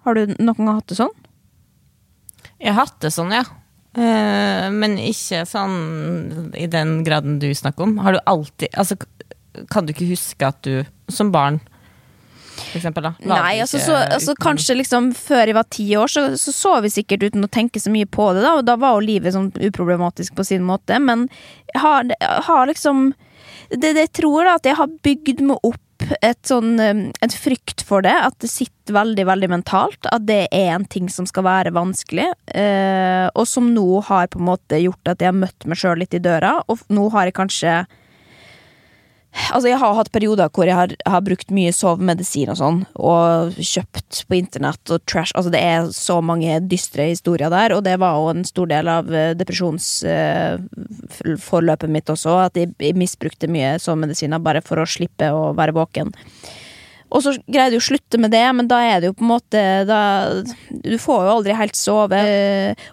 Har 0.04 0.16
du 0.16 0.34
noen 0.36 0.60
gang 0.60 0.76
hatt 0.76 0.92
det 0.92 1.00
sånn? 1.00 1.16
Jeg 2.60 2.74
har 2.74 2.84
hatt 2.84 3.00
det 3.00 3.12
sånn, 3.14 3.32
ja. 3.32 3.46
Eh, 3.98 4.66
men 4.70 4.94
ikke 5.02 5.42
sånn 5.50 6.52
i 6.54 6.68
den 6.70 7.00
graden 7.06 7.40
du 7.42 7.48
snakker 7.54 7.88
om. 7.88 7.96
Har 8.04 8.14
du 8.14 8.20
alltid 8.30 8.68
Altså, 8.78 8.96
kan 9.70 9.86
du 9.86 9.90
ikke 9.92 10.06
huske 10.12 10.46
at 10.46 10.60
du 10.62 10.84
som 11.10 11.32
barn, 11.34 11.58
for 12.70 12.78
eksempel, 12.78 13.02
da? 13.08 13.14
Nei, 13.26 13.56
altså, 13.64 13.80
så, 13.82 13.96
altså 14.04 14.34
uten- 14.36 14.44
kanskje 14.44 14.76
liksom 14.78 15.08
før 15.16 15.46
jeg 15.50 15.56
var 15.56 15.66
ti 15.74 15.88
år, 15.98 16.06
så, 16.12 16.24
så 16.38 16.52
sov 16.54 16.86
jeg 16.86 16.92
sikkert 17.00 17.24
uten 17.30 17.44
å 17.46 17.50
tenke 17.50 17.80
så 17.82 17.90
mye 17.90 18.06
på 18.06 18.28
det, 18.36 18.44
da, 18.46 18.52
og 18.60 18.66
da 18.68 18.76
var 18.78 18.94
jo 18.94 19.06
livet 19.08 19.34
sånn 19.34 19.50
uproblematisk 19.58 20.36
på 20.38 20.46
sin 20.46 20.62
måte, 20.62 21.00
men 21.02 21.26
har, 21.74 22.06
har 22.46 22.66
liksom 22.70 23.08
det, 23.70 23.90
det 23.96 24.04
jeg 24.06 24.12
tror 24.22 24.44
da, 24.46 24.54
at 24.60 24.66
jeg 24.70 24.78
har 24.78 24.92
bygd 25.02 25.42
meg 25.50 25.58
opp 25.66 25.80
et 26.20 26.38
sånn 26.46 26.74
en 26.80 27.34
frykt 27.34 27.84
for 27.86 28.04
det, 28.06 28.14
at 28.14 28.36
det 28.42 28.50
sitter 28.52 28.96
veldig, 28.96 29.26
veldig 29.28 29.50
mentalt, 29.52 30.08
at 30.10 30.26
det 30.26 30.42
er 30.54 30.74
en 30.74 30.86
ting 30.90 31.08
som 31.12 31.28
skal 31.28 31.46
være 31.46 31.74
vanskelig, 31.76 32.28
eh, 32.54 33.26
og 33.34 33.46
som 33.48 33.70
nå 33.74 34.02
har 34.08 34.30
på 34.32 34.40
en 34.40 34.48
måte 34.50 34.80
gjort 34.82 35.12
at 35.12 35.22
jeg 35.22 35.32
har 35.32 35.40
møtt 35.40 35.68
meg 35.68 35.80
sjøl 35.80 36.00
litt 36.02 36.16
i 36.16 36.22
døra, 36.22 36.58
og 36.68 36.84
nå 36.92 37.08
har 37.14 37.28
jeg 37.28 37.38
kanskje 37.38 37.74
Altså, 39.30 39.70
jeg 39.70 39.78
har 39.78 39.94
hatt 39.94 40.10
perioder 40.14 40.48
hvor 40.54 40.66
jeg 40.66 40.74
har, 40.74 40.90
har 41.06 41.20
brukt 41.26 41.50
mye 41.54 41.72
sovemedisin 41.74 42.48
og 42.50 42.56
sånn, 42.58 42.86
og 42.98 43.52
kjøpt 43.56 44.24
på 44.26 44.34
internett 44.40 44.90
og 44.90 45.00
trash 45.10 45.32
Altså, 45.38 45.50
det 45.54 45.60
er 45.62 45.86
så 45.94 46.20
mange 46.24 46.60
dystre 46.70 47.04
historier 47.12 47.50
der, 47.52 47.72
og 47.76 47.84
det 47.86 47.96
var 48.02 48.12
jo 48.18 48.24
en 48.32 48.44
stor 48.48 48.66
del 48.70 48.86
av 48.90 49.04
eh, 49.14 49.36
depresjonsforløpet 49.38 51.90
mitt 51.94 52.08
også, 52.10 52.30
at 52.48 52.54
jeg, 52.58 52.68
jeg 52.82 52.98
misbrukte 52.98 53.46
mye 53.50 53.78
sovemedisiner 53.82 54.38
bare 54.42 54.62
for 54.66 54.76
å 54.82 54.86
slippe 54.88 55.26
å 55.30 55.54
være 55.58 55.76
våken. 55.78 56.08
Og 57.10 57.24
så 57.24 57.34
greier 57.50 57.74
du 57.74 57.80
å 57.80 57.84
slutte 57.84 58.20
med 58.22 58.32
det, 58.34 58.44
men 58.54 58.68
da 58.70 58.78
er 58.86 59.00
det 59.00 59.10
jo 59.10 59.16
på 59.18 59.24
en 59.26 59.32
måte 59.32 59.62
da, 59.88 60.00
Du 60.70 60.94
får 61.00 61.24
jo 61.26 61.32
aldri 61.34 61.56
helt 61.58 61.78
sove. 61.78 62.20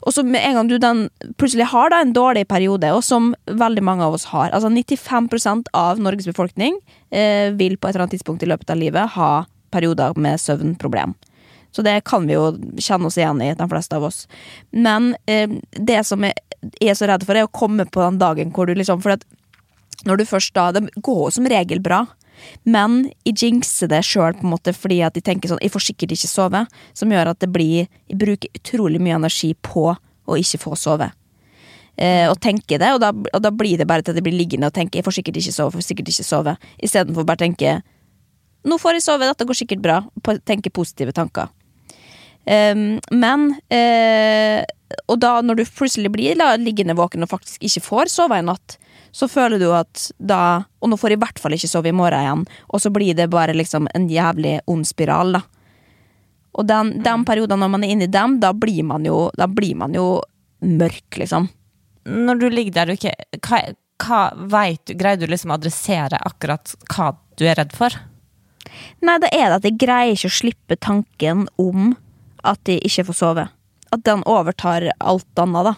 Og 0.02 0.16
så 0.16 0.24
med 0.26 0.42
en 0.42 0.58
gang 0.58 0.72
du 0.72 0.78
den, 0.82 1.04
plutselig 1.38 1.70
har 1.74 1.94
da 1.94 2.02
en 2.02 2.16
dårlig 2.16 2.48
periode, 2.50 2.90
og 2.96 3.04
som 3.06 3.34
veldig 3.46 3.84
mange 3.86 4.08
av 4.08 4.18
oss 4.18 4.28
har 4.34 4.50
Altså 4.56 4.72
95% 4.74 5.70
av 5.78 6.02
Norges 6.02 6.28
befolkning 6.30 6.80
eh, 7.12 7.54
vil 7.58 7.78
på 7.78 7.88
et 7.88 7.96
eller 7.96 8.08
annet 8.08 8.18
tidspunkt 8.18 8.44
i 8.44 8.50
løpet 8.50 8.74
av 8.74 8.82
livet 8.82 9.16
ha 9.18 9.32
perioder 9.74 10.18
med 10.18 10.42
søvnproblem. 10.42 11.14
Så 11.72 11.84
det 11.86 12.00
kan 12.10 12.26
vi 12.26 12.34
jo 12.34 12.52
kjenne 12.82 13.10
oss 13.10 13.18
igjen 13.20 13.42
i, 13.44 13.54
de 13.54 13.70
fleste 13.70 13.98
av 13.98 14.08
oss. 14.08 14.24
Men 14.72 15.14
eh, 15.30 15.52
det 15.78 16.02
som 16.08 16.24
jeg 16.26 16.38
er 16.82 16.98
så 16.98 17.10
redd 17.10 17.26
for, 17.28 17.38
er 17.38 17.46
å 17.46 17.54
komme 17.54 17.86
på 17.86 18.02
den 18.02 18.18
dagen 18.22 18.54
hvor 18.56 18.66
du 18.66 18.74
liksom 18.74 19.04
For 19.04 19.14
at 19.14 19.26
når 20.08 20.20
du 20.20 20.26
først 20.30 20.54
da 20.56 20.72
Det 20.74 20.88
går 21.06 21.22
jo 21.28 21.34
som 21.34 21.50
regel 21.50 21.82
bra. 21.84 22.06
Men 22.64 23.12
jeg 23.26 23.38
jinxer 23.42 23.92
det 23.92 24.04
sjøl 24.06 24.36
fordi 24.74 25.02
at 25.02 25.16
jeg 25.16 25.24
tenker 25.24 25.50
sånn 25.50 25.62
Jeg 25.62 25.72
får 25.72 25.88
sikkert 25.90 26.12
ikke 26.12 26.28
sove. 26.28 26.66
Som 26.94 27.12
gjør 27.12 27.32
at 27.34 27.40
det 27.40 27.50
blir 27.52 27.88
Jeg 28.08 28.18
bruker 28.18 28.50
utrolig 28.54 29.02
mye 29.02 29.16
energi 29.16 29.54
på 29.54 29.96
å 30.28 30.36
ikke 30.38 30.60
få 30.60 30.76
sove. 30.76 31.12
Eh, 31.98 32.30
og 32.30 32.38
tenke 32.40 32.78
det, 32.78 32.90
og 32.94 33.00
da, 33.02 33.10
og 33.10 33.42
da 33.42 33.50
blir 33.50 33.78
det 33.80 33.88
bare 33.88 34.04
til 34.04 34.14
at 34.14 34.20
jeg 34.20 34.26
blir 34.28 34.38
liggende 34.38 34.68
og 34.70 34.76
tenke 34.76 35.00
jeg 35.00 35.06
får 35.08 35.16
sikkert 35.18 35.40
ikke 35.42 35.54
sove, 35.56 35.72
får 35.74 35.86
sikkert 35.88 36.12
ikke 36.12 36.26
sove. 36.28 36.54
Istedenfor 36.84 37.26
bare 37.26 37.42
tenke 37.42 37.80
nå 38.68 38.78
får 38.82 38.98
jeg 38.98 39.06
sove, 39.06 39.30
dette 39.30 39.48
går 39.48 39.58
sikkert 39.58 39.82
bra. 39.84 40.02
Tenke 40.46 40.74
positive 40.74 41.14
tanker. 41.16 41.48
Um, 42.48 43.02
men 43.12 43.50
uh, 43.76 44.64
Og 45.12 45.18
da 45.20 45.34
når 45.44 45.58
du 45.60 45.64
plutselig 45.68 46.08
blir 46.14 46.38
la, 46.40 46.54
liggende 46.56 46.96
våken 46.96 47.26
og 47.26 47.32
faktisk 47.34 47.66
ikke 47.68 47.84
får 47.84 48.12
sove 48.14 48.38
en 48.40 48.48
natt, 48.54 48.78
så 49.12 49.28
føler 49.28 49.60
du 49.60 49.68
at 49.76 50.06
da 50.16 50.64
Og 50.80 50.88
nå 50.88 51.00
får 51.00 51.12
jeg 51.12 51.20
i 51.20 51.24
hvert 51.26 51.42
fall 51.44 51.58
ikke 51.58 51.68
sove 51.68 51.92
i 51.92 51.98
morgen 51.98 52.24
igjen, 52.24 52.46
og 52.72 52.84
så 52.84 52.92
blir 52.94 53.18
det 53.18 53.28
bare 53.34 53.56
liksom 53.58 53.90
en 53.92 54.08
jævlig 54.08 54.62
ond 54.72 54.88
spiral, 54.88 55.36
da. 55.36 55.44
Og 56.58 56.66
den, 56.66 56.96
den 57.04 57.26
perioden 57.28 57.60
når 57.62 57.74
man 57.76 57.84
er 57.84 57.94
inni 57.94 58.08
dem, 58.10 58.40
da 58.42 58.54
blir 58.56 58.88
man 58.88 59.04
jo, 59.06 59.28
da 59.38 59.46
blir 59.52 59.76
man 59.78 59.94
jo 59.94 60.08
mørk, 60.64 61.20
liksom. 61.20 61.52
Når 62.08 62.40
du 62.40 62.50
ligger 62.50 62.80
der 62.80 62.88
du 62.88 62.96
ikke 62.96 63.12
Hva, 63.44 63.60
hva 64.00 64.22
vet 64.56 64.86
du 64.88 64.94
Greier 64.96 65.20
du 65.20 65.26
liksom 65.28 65.52
å 65.52 65.58
adressere 65.58 66.16
akkurat 66.24 66.72
hva 66.94 67.12
du 67.36 67.44
er 67.44 67.60
redd 67.60 67.76
for? 67.76 67.92
Nei, 69.04 69.18
det 69.20 69.34
er 69.36 69.50
det 69.50 69.58
at 69.58 69.66
jeg 69.68 69.80
greier 69.82 70.16
ikke 70.16 70.32
å 70.32 70.38
slippe 70.38 70.78
tanken 70.80 71.48
om 71.60 71.92
at 72.48 72.64
de 72.70 72.80
ikke 72.88 73.10
får 73.10 73.20
sove. 73.22 73.50
At 73.94 74.04
den 74.08 74.24
overtar 74.28 74.90
alt 74.98 75.44
annet, 75.44 75.72
da. 75.72 75.76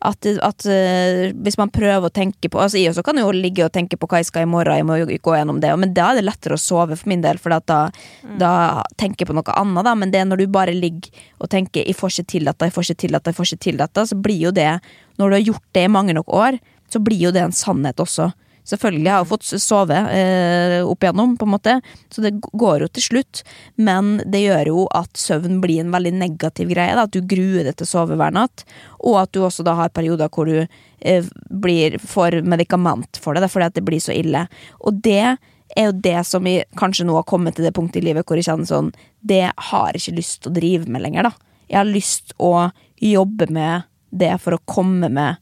At, 0.00 0.24
at 0.24 0.64
uh, 0.64 1.26
hvis 1.44 1.58
man 1.60 1.68
prøver 1.68 2.08
å 2.08 2.12
tenke 2.14 2.48
på 2.48 2.56
Altså 2.56 2.78
Jeg 2.80 2.88
også 2.88 3.02
kan 3.04 3.18
jo 3.20 3.26
ligge 3.36 3.66
og 3.66 3.72
tenke 3.74 3.98
på 4.00 4.08
hva 4.08 4.22
jeg 4.22 4.30
skal 4.30 4.46
i 4.46 4.48
morgen, 4.48 4.78
jeg 4.78 4.86
må 4.88 4.96
jo 4.96 5.04
gå 5.10 5.34
gjennom 5.36 5.58
det, 5.60 5.74
men 5.76 5.92
da 5.92 6.06
er 6.08 6.16
det 6.16 6.24
lettere 6.24 6.56
å 6.56 6.62
sove 6.62 6.96
for 6.96 7.10
min 7.12 7.20
del, 7.20 7.36
for 7.36 7.52
da, 7.52 7.82
mm. 8.24 8.38
da 8.40 8.52
tenker 8.96 9.26
jeg 9.26 9.28
på 9.28 9.36
noe 9.36 9.56
annet. 9.60 9.84
Da. 9.84 9.92
Men 10.00 10.14
det 10.14 10.22
er 10.22 10.30
når 10.30 10.40
du 10.40 10.46
bare 10.56 10.72
ligger 10.72 11.12
og 11.36 11.52
tenker 11.52 11.84
'jeg 11.84 11.98
får 11.98 12.14
ikke 12.14 12.32
til 12.32 12.48
dette', 12.48 12.64
'jeg 12.64 12.76
får 12.78 12.88
ikke 12.88 13.02
til 13.04 13.12
dette', 13.12 13.28
jeg 13.28 13.36
får 13.36 13.48
ikke 13.50 13.64
til 13.68 13.76
dette, 13.76 14.06
så 14.08 14.16
blir 14.16 14.40
jo 14.40 14.50
det, 14.56 14.72
når 15.18 15.28
du 15.28 15.36
har 15.36 15.48
gjort 15.50 15.68
det 15.76 15.84
i 15.84 15.92
mange 15.92 16.16
nok 16.16 16.28
år, 16.32 16.60
så 16.88 16.98
blir 17.04 17.20
jo 17.20 17.30
det 17.30 17.42
en 17.44 17.52
sannhet 17.52 18.00
også. 18.00 18.32
Selvfølgelig 18.68 19.10
har 19.10 19.22
jeg 19.22 19.30
fått 19.30 19.46
sove 19.62 19.96
eh, 20.14 20.76
opp 20.86 21.04
igjennom, 21.04 21.34
på 21.40 21.46
en 21.46 21.52
måte, 21.54 21.76
så 22.12 22.22
det 22.24 22.34
går 22.40 22.84
jo 22.84 22.90
til 22.94 23.06
slutt. 23.06 23.42
Men 23.80 24.18
det 24.30 24.44
gjør 24.44 24.72
jo 24.72 24.84
at 24.96 25.18
søvn 25.18 25.60
blir 25.62 25.82
en 25.82 25.94
veldig 25.94 26.12
negativ 26.20 26.70
greie. 26.74 26.94
Da, 26.96 27.06
at 27.08 27.14
du 27.14 27.24
gruer 27.26 27.66
deg 27.66 27.78
til 27.78 27.88
å 27.88 27.92
sove 27.92 28.18
hver 28.20 28.34
natt. 28.36 28.64
Og 29.00 29.20
at 29.22 29.32
du 29.34 29.42
også 29.42 29.66
da 29.66 29.76
har 29.78 29.94
perioder 29.96 30.30
hvor 30.32 30.50
du 30.50 30.60
eh, 30.60 31.30
blir, 31.50 31.98
får 31.98 32.40
medikament 32.46 33.20
for 33.22 33.38
det, 33.38 33.50
fordi 33.50 33.70
at 33.70 33.78
det 33.78 33.86
blir 33.86 34.02
så 34.02 34.14
ille. 34.14 34.46
Og 34.84 35.00
det 35.02 35.24
er 35.24 35.90
jo 35.90 35.96
det 36.02 36.18
som 36.26 36.46
jeg 36.46 36.66
kanskje 36.78 37.06
nå 37.06 37.16
har 37.18 37.28
kommet 37.28 37.56
til 37.56 37.66
det 37.66 37.74
punktet 37.76 38.02
i 38.02 38.08
livet 38.08 38.26
hvor 38.26 38.38
jeg 38.38 38.48
kjenner 38.48 38.66
sånn 38.66 38.88
Det 39.22 39.44
har 39.70 39.92
jeg 39.94 40.00
ikke 40.00 40.16
lyst 40.16 40.40
til 40.42 40.50
å 40.50 40.56
drive 40.56 40.90
med 40.90 41.04
lenger, 41.04 41.30
da. 41.30 41.32
Jeg 41.70 41.78
har 41.78 41.86
lyst 41.86 42.34
å 42.42 42.54
jobbe 43.00 43.46
med 43.54 43.86
det 44.10 44.32
for 44.42 44.56
å 44.56 44.64
komme 44.66 45.08
med 45.12 45.38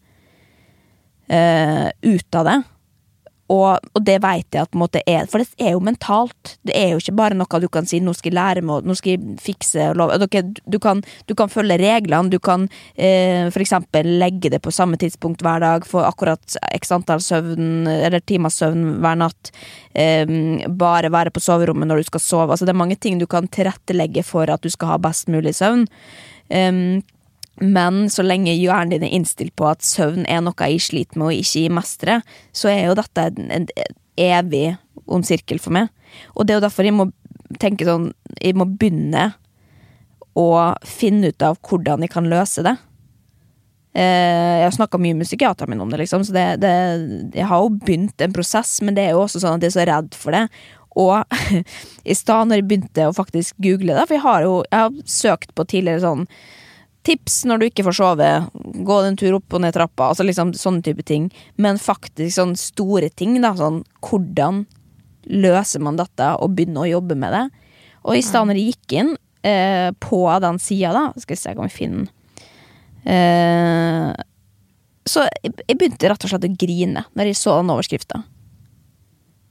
eh, 1.32 1.88
ut 2.04 2.36
av 2.36 2.44
det. 2.48 2.58
Og, 3.48 3.78
og, 3.80 4.02
det 4.04 4.18
vet 4.20 4.46
jeg 4.52 4.60
at 4.60 4.70
på 4.70 4.76
en 4.76 4.82
måte 4.82 5.00
er 5.08 5.28
For 5.30 5.40
det 5.40 5.48
er 5.56 5.72
jo 5.72 5.80
mentalt. 5.84 6.56
Det 6.66 6.74
er 6.76 6.92
jo 6.92 7.00
ikke 7.00 7.16
bare 7.16 7.36
noe 7.38 7.60
du 7.62 7.68
kan 7.72 7.86
si 7.88 8.00
'nå 8.00 8.12
skal 8.16 8.30
jeg 8.30 8.36
lære 8.36 8.62
meg', 8.62 8.84
'nå 8.84 8.96
skal 8.96 9.16
jeg 9.16 9.38
fikse' 9.40 9.94
du, 10.68 10.78
kan, 10.78 11.02
du 11.26 11.34
kan 11.34 11.48
følge 11.48 11.78
reglene. 11.80 12.30
Du 12.30 12.38
kan 12.38 12.68
eh, 12.96 13.48
eksempel 13.48 14.18
legge 14.20 14.50
det 14.50 14.60
på 14.62 14.70
samme 14.70 14.96
tidspunkt 14.96 15.42
hver 15.42 15.60
dag, 15.60 15.86
få 15.86 16.04
akkurat 16.04 16.56
x 16.74 16.92
antall 16.92 17.20
søvn, 17.20 17.86
eller 17.86 18.20
timers 18.20 18.60
søvn 18.60 19.00
hver 19.00 19.16
natt. 19.16 19.52
Eh, 19.94 20.26
bare 20.68 21.10
være 21.10 21.30
på 21.30 21.40
soverommet 21.40 21.88
når 21.88 21.96
du 21.96 22.04
skal 22.04 22.20
sove. 22.20 22.50
Altså 22.52 22.64
Det 22.64 22.74
er 22.74 22.84
mange 22.84 22.96
ting 22.96 23.18
du 23.18 23.26
kan 23.26 23.48
tilrettelegge 23.48 24.22
for 24.22 24.48
at 24.50 24.62
du 24.62 24.70
skal 24.70 24.88
ha 24.94 24.98
best 24.98 25.28
mulig 25.28 25.54
søvn. 25.54 25.86
Um, 26.48 27.02
men 27.60 28.06
så 28.10 28.22
lenge 28.22 28.54
hjernen 28.54 28.92
din 28.94 29.06
er 29.06 29.14
innstilt 29.16 29.54
på 29.58 29.66
at 29.70 29.84
søvn 29.86 30.26
er 30.30 30.42
noe 30.44 30.68
jeg 30.70 30.82
sliter 30.84 31.18
med 31.18 31.32
og 31.32 31.40
ikke 31.42 31.74
mestre, 31.74 32.20
så 32.54 32.70
er 32.70 32.88
jo 32.88 32.98
dette 32.98 33.28
en 33.34 33.66
evig 34.18 34.76
ond 35.06 35.26
sirkel 35.26 35.60
for 35.62 35.74
meg. 35.74 35.90
Og 36.36 36.46
det 36.46 36.54
er 36.54 36.60
jo 36.60 36.66
derfor 36.66 36.86
jeg 36.86 36.96
må 36.96 37.10
tenke 37.60 37.86
sånn 37.88 38.10
Jeg 38.44 38.56
må 38.60 38.66
begynne 38.68 39.30
å 40.38 40.48
finne 40.86 41.32
ut 41.32 41.42
av 41.42 41.56
hvordan 41.64 42.04
jeg 42.04 42.12
kan 42.12 42.28
løse 42.30 42.62
det. 42.62 42.76
Eh, 43.98 44.58
jeg 44.60 44.66
har 44.68 44.76
snakka 44.76 45.00
mye 45.00 45.16
med 45.18 45.26
psykiateren 45.26 45.72
min 45.72 45.80
om 45.82 45.90
det, 45.90 46.02
liksom, 46.04 46.22
så 46.22 46.34
det, 46.36 46.44
det, 46.62 46.74
jeg 47.34 47.48
har 47.50 47.64
jo 47.64 47.72
begynt 47.80 48.22
en 48.22 48.36
prosess, 48.36 48.76
men 48.84 48.94
det 48.94 49.08
er 49.08 49.16
jo 49.16 49.24
også 49.24 49.42
sånn 49.42 49.56
at 49.56 49.64
jeg 49.66 49.72
er 49.72 49.78
så 49.78 49.86
redd 49.88 50.18
for 50.18 50.36
det. 50.36 50.44
Og 50.98 51.16
i 52.12 52.16
stad, 52.16 52.46
når 52.46 52.60
jeg 52.60 52.68
begynte 52.70 53.08
å 53.08 53.16
faktisk 53.16 53.58
google 53.64 53.96
det, 53.96 54.06
for 54.06 54.18
jeg 54.18 54.26
har 54.28 54.46
jo 54.46 54.54
jeg 54.68 54.84
har 54.84 55.02
søkt 55.18 55.54
på 55.58 55.66
tidligere 55.72 56.04
sånn 56.04 56.28
tips 57.08 57.42
når 57.48 57.60
du 57.60 57.66
ikke 57.68 57.86
får 57.86 57.96
sove. 57.98 58.28
Gå 58.86 58.98
en 59.04 59.16
tur 59.18 59.38
opp 59.38 59.56
og 59.56 59.64
ned 59.64 59.76
trappa. 59.76 60.10
Altså 60.10 60.26
liksom 60.26 60.52
Sånne 60.58 60.84
type 60.84 61.04
ting. 61.08 61.28
Men 61.56 61.80
faktisk 61.80 62.36
sånne 62.36 62.60
store 62.60 63.10
ting. 63.10 63.38
da 63.44 63.54
Sånn 63.58 63.82
hvordan 64.04 64.66
løser 65.28 65.82
man 65.84 65.98
dette 65.98 66.30
og 66.40 66.54
begynner 66.56 66.86
å 66.86 66.92
jobbe 66.98 67.18
med 67.18 67.34
det. 67.34 67.44
Og 68.06 68.16
i 68.16 68.24
stedet 68.24 68.46
når 68.48 68.60
jeg 68.60 68.72
gikk 68.72 68.96
inn 69.02 69.12
eh, 69.44 69.90
på 70.00 70.22
den 70.44 70.60
sida, 70.62 70.94
da 70.94 71.04
Skal 71.20 71.36
vi 71.36 71.42
se 71.42 71.54
om 71.56 71.68
jeg 71.68 71.76
finner. 71.76 72.08
Eh, 73.08 74.10
så 75.08 75.24
jeg, 75.24 75.54
jeg 75.64 75.78
begynte 75.78 76.10
rett 76.10 76.24
og 76.24 76.32
slett 76.32 76.48
å 76.48 76.56
grine 76.60 77.06
når 77.16 77.30
jeg 77.30 77.40
så 77.40 77.56
den 77.60 77.72
overskrifta. 77.72 78.22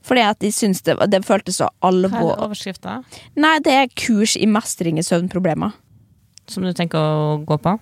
Fordi 0.08 0.24
at 0.24 0.40
de 0.40 0.54
syntes 0.56 0.86
det, 0.88 0.96
det 1.12 1.26
føltes 1.28 1.58
så 1.60 1.68
alvor... 1.84 2.14
Hva 2.14 2.36
er 2.38 2.46
overskrifta? 2.46 2.94
Nei, 3.36 3.58
det 3.66 3.74
er 3.76 3.90
kurs 3.92 4.38
i 4.40 4.48
mestring 4.48 5.02
i 5.02 5.04
søvnproblemer 5.04 5.76
som 6.52 6.66
du 6.66 6.74
tenker 6.76 7.00
å 7.00 7.38
gå 7.48 7.58
på? 7.62 7.78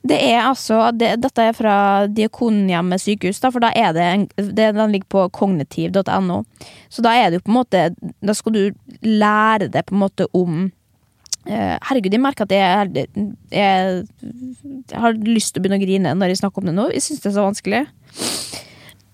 Det 0.00 0.16
er 0.30 0.38
altså, 0.46 0.78
det, 0.96 1.12
Dette 1.20 1.44
er 1.44 1.56
fra 1.56 1.76
Diakonhjemmet 2.08 3.02
sykehus, 3.02 3.40
da, 3.42 3.50
for 3.52 3.60
da 3.60 3.68
er 3.76 3.92
det, 3.92 4.04
en, 4.08 4.26
det 4.40 4.70
Den 4.76 4.94
ligger 4.94 5.10
på 5.12 5.24
kognitiv.no. 5.36 6.38
Så 6.88 7.04
da 7.04 7.12
er 7.18 7.28
det 7.28 7.40
jo 7.40 7.46
på 7.46 7.52
en 7.52 7.58
måte 7.58 7.82
Da 8.24 8.36
skal 8.36 8.56
du 8.56 8.62
lære 9.04 9.68
det 9.68 9.84
på 9.88 9.96
en 9.96 10.00
måte 10.00 10.28
om 10.36 10.70
eh, 11.44 11.76
Herregud, 11.76 12.16
jeg 12.16 12.22
merker 12.24 12.48
at 12.48 12.54
jeg, 12.56 13.06
jeg, 13.12 13.26
jeg, 13.52 14.94
har 14.96 15.20
lyst 15.20 15.52
til 15.52 15.60
å 15.60 15.66
begynne 15.66 15.80
å 15.80 15.84
grine 15.84 16.14
når 16.16 16.32
jeg 16.32 16.40
snakker 16.42 16.62
om 16.62 16.70
det 16.70 16.76
nå. 16.78 16.88
Jeg 16.94 17.04
syns 17.04 17.20
det 17.20 17.30
er 17.32 17.36
så 17.36 17.44
vanskelig. 17.44 17.82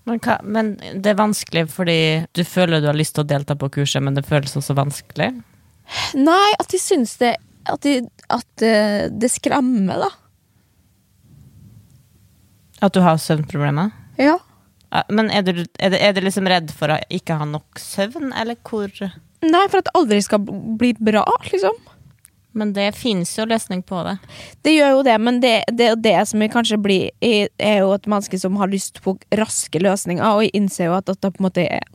Men, 0.07 0.21
hva, 0.23 0.37
men 0.47 0.71
det 0.79 1.11
er 1.11 1.19
vanskelig 1.19 1.65
fordi 1.73 1.99
du 2.31 2.45
føler 2.47 2.79
du 2.79 2.87
har 2.87 2.95
lyst 2.95 3.17
til 3.17 3.25
å 3.25 3.27
delta 3.27 3.57
på 3.59 3.67
kurset, 3.75 3.99
men 4.03 4.15
det 4.15 4.23
føles 4.27 4.55
også 4.55 4.77
vanskelig? 4.77 5.33
Nei, 6.15 6.47
at 6.59 6.71
jeg 6.71 6.83
syns 6.83 7.17
det 7.19 7.35
at, 7.67 7.83
de, 7.83 8.07
at 8.33 8.63
uh, 8.65 9.07
det 9.11 9.31
skremmer, 9.31 10.07
da. 10.07 10.11
At 12.83 12.93
du 12.93 13.01
har 13.01 13.17
søvnproblemer? 13.21 13.93
Ja. 14.21 14.37
Men 15.11 15.31
er 15.33 15.43
du, 15.43 15.51
er, 15.79 15.91
det, 15.91 15.99
er 15.99 16.13
du, 16.15 16.21
liksom 16.23 16.47
redd 16.47 16.71
for 16.75 16.93
å 16.93 16.99
ikke 17.11 17.39
ha 17.39 17.47
nok 17.47 17.79
søvn, 17.81 18.31
eller 18.37 18.59
hvor 18.63 18.91
Nei, 19.43 19.67
for 19.69 19.79
at 19.79 19.89
det 19.89 19.97
aldri 19.97 20.17
skal 20.25 20.41
bli 20.79 20.93
bra, 20.97 21.25
liksom. 21.51 21.75
Men 22.57 22.71
det 22.73 22.95
fins 22.97 23.35
jo 23.37 23.45
løsning 23.45 23.83
på 23.85 23.99
det. 24.07 24.15
Det 24.65 24.73
gjør 24.73 24.95
jo 24.95 25.03
det, 25.05 25.17
men 25.21 25.37
det, 25.43 25.59
det, 25.77 25.91
det 26.01 26.15
som 26.25 26.41
kanskje 26.49 26.79
blir, 26.81 27.11
er, 27.21 27.51
er 27.61 27.83
jo 27.83 27.91
et 27.93 28.09
menneske 28.09 28.39
som 28.41 28.57
har 28.57 28.71
lyst 28.71 28.97
på 29.05 29.13
raske 29.37 29.81
løsninger, 29.83 30.25
og 30.25 30.47
jeg 30.47 30.55
innser 30.57 30.89
jo 30.89 30.97
at 30.97 31.05
dette 31.11 31.29
på 31.29 31.43
en 31.43 31.47
måte 31.49 31.67
er, 31.67 31.85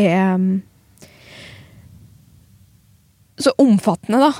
er 0.00 0.40
så 3.36 3.52
omfattende, 3.60 4.22
da. 4.30 4.32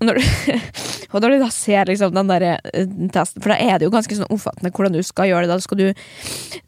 Og 0.00 0.08
når, 0.08 0.16
du, 0.16 0.54
og 1.12 1.22
når 1.22 1.34
du 1.34 1.42
da 1.42 1.50
ser 1.52 1.90
liksom 1.90 2.14
den 2.16 2.30
der 2.30 2.46
eh, 2.48 2.86
testen, 3.12 3.42
for 3.42 3.52
da 3.52 3.58
er 3.60 3.78
det 3.78 3.88
jo 3.88 3.92
ganske 3.92 4.16
sånn 4.16 4.30
omfattende 4.32 4.72
hvordan 4.72 4.96
du 4.96 5.02
skal 5.04 5.28
gjøre 5.28 5.44
det. 5.44 5.52
Da 5.52 5.66
skal 5.66 5.80
du, 5.80 5.86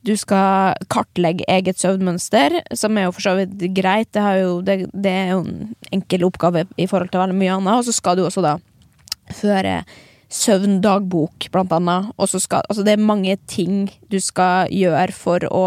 du 0.04 0.12
skal 0.20 0.76
kartlegge 0.92 1.48
eget 1.48 1.80
søvnmønster, 1.80 2.60
som 2.76 2.98
er 3.00 3.08
jo 3.08 3.16
for 3.16 3.24
så 3.24 3.34
vidt 3.40 3.56
greit. 3.76 4.12
Det, 4.12 4.26
jo, 4.42 4.58
det, 4.66 4.78
det 4.92 5.16
er 5.24 5.34
jo 5.34 5.42
en 5.46 5.72
enkel 5.96 6.28
oppgave 6.28 6.66
i 6.76 6.88
forhold 6.90 7.12
til 7.12 7.24
veldig 7.24 7.38
mye 7.40 7.56
annet. 7.56 7.80
Og 7.80 7.88
så 7.88 7.96
skal 7.96 8.20
du 8.20 8.26
også 8.26 8.44
da 8.44 8.58
føre 9.32 9.80
søvndagbok, 10.32 11.48
blant 11.52 11.72
annet. 11.76 12.12
Skal, 12.32 12.62
altså 12.68 12.84
det 12.86 12.94
er 12.94 13.04
mange 13.04 13.36
ting 13.50 13.86
du 14.12 14.18
skal 14.22 14.70
gjøre 14.72 15.12
for 15.16 15.44
å 15.52 15.64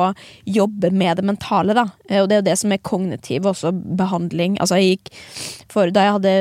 jobbe 0.49 0.91
med 0.95 1.19
det 1.19 1.25
mentale, 1.27 1.75
da. 1.77 1.87
Eh, 2.09 2.21
og 2.21 2.29
det 2.29 2.37
er 2.37 2.41
jo 2.41 2.47
det 2.49 2.57
som 2.61 2.73
er 2.73 2.83
kognitiv 2.85 3.49
også, 3.51 3.73
behandling. 3.99 4.57
Altså, 4.61 4.79
jeg 4.81 4.97
gikk 4.97 5.13
for 5.71 5.89
Da 5.91 6.03
jeg 6.05 6.13
hadde 6.15 6.31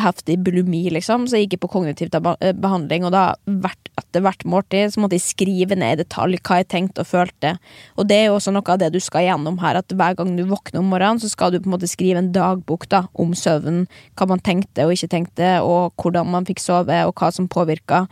heftig 0.00 0.36
bulimi, 0.46 0.84
liksom, 0.94 1.26
så 1.28 1.36
jeg 1.36 1.48
gikk 1.48 1.58
jeg 1.58 1.62
på 1.64 1.70
kognitiv 1.72 2.14
eh, 2.14 2.52
behandling, 2.56 3.04
og 3.04 3.12
da 3.12 3.24
hvert, 3.44 3.90
etter 3.98 4.22
hvert 4.24 4.44
måltid 4.48 4.94
så 4.94 5.02
måtte 5.02 5.18
jeg 5.18 5.26
skrive 5.26 5.76
ned 5.78 5.98
i 5.98 6.00
detalj 6.02 6.38
hva 6.46 6.60
jeg 6.60 6.68
tenkte 6.70 7.02
og 7.02 7.10
følte. 7.10 7.56
Og 7.98 8.08
det 8.08 8.20
er 8.20 8.28
jo 8.28 8.38
også 8.38 8.54
noe 8.54 8.74
av 8.74 8.80
det 8.80 8.92
du 8.94 9.00
skal 9.02 9.26
gjennom 9.26 9.58
her, 9.62 9.80
at 9.80 9.92
hver 9.92 10.16
gang 10.18 10.34
du 10.38 10.44
våkner 10.48 10.80
om 10.80 10.90
morgenen, 10.92 11.20
så 11.20 11.30
skal 11.30 11.52
du 11.52 11.58
på 11.60 11.68
en 11.68 11.74
måte 11.74 11.90
skrive 11.90 12.22
en 12.22 12.32
dagbok 12.34 12.88
da, 12.92 13.04
om 13.18 13.34
søvn. 13.36 13.84
Hva 14.18 14.28
man 14.30 14.42
tenkte 14.44 14.86
og 14.86 14.94
ikke 14.94 15.10
tenkte, 15.14 15.52
og 15.66 15.98
hvordan 16.00 16.30
man 16.32 16.48
fikk 16.48 16.62
sove, 16.62 17.02
og 17.08 17.14
hva 17.18 17.32
som 17.34 17.50
påvirka. 17.68 18.06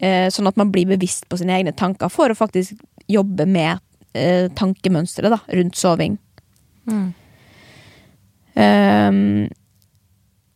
Eh, 0.00 0.28
sånn 0.30 0.46
at 0.46 0.56
man 0.56 0.70
blir 0.70 0.86
bevisst 0.86 1.28
på 1.28 1.38
sine 1.38 1.56
egne 1.58 1.74
tanker 1.74 2.10
for 2.12 2.30
å 2.30 2.38
faktisk 2.38 2.78
jobbe 3.10 3.46
med 3.46 3.80
eh, 4.14 4.46
tankemønsteret 4.54 5.34
da, 5.34 5.40
rundt 5.58 5.76
soving. 5.76 6.18
Mm. 6.88 7.08
Um, 8.58 9.48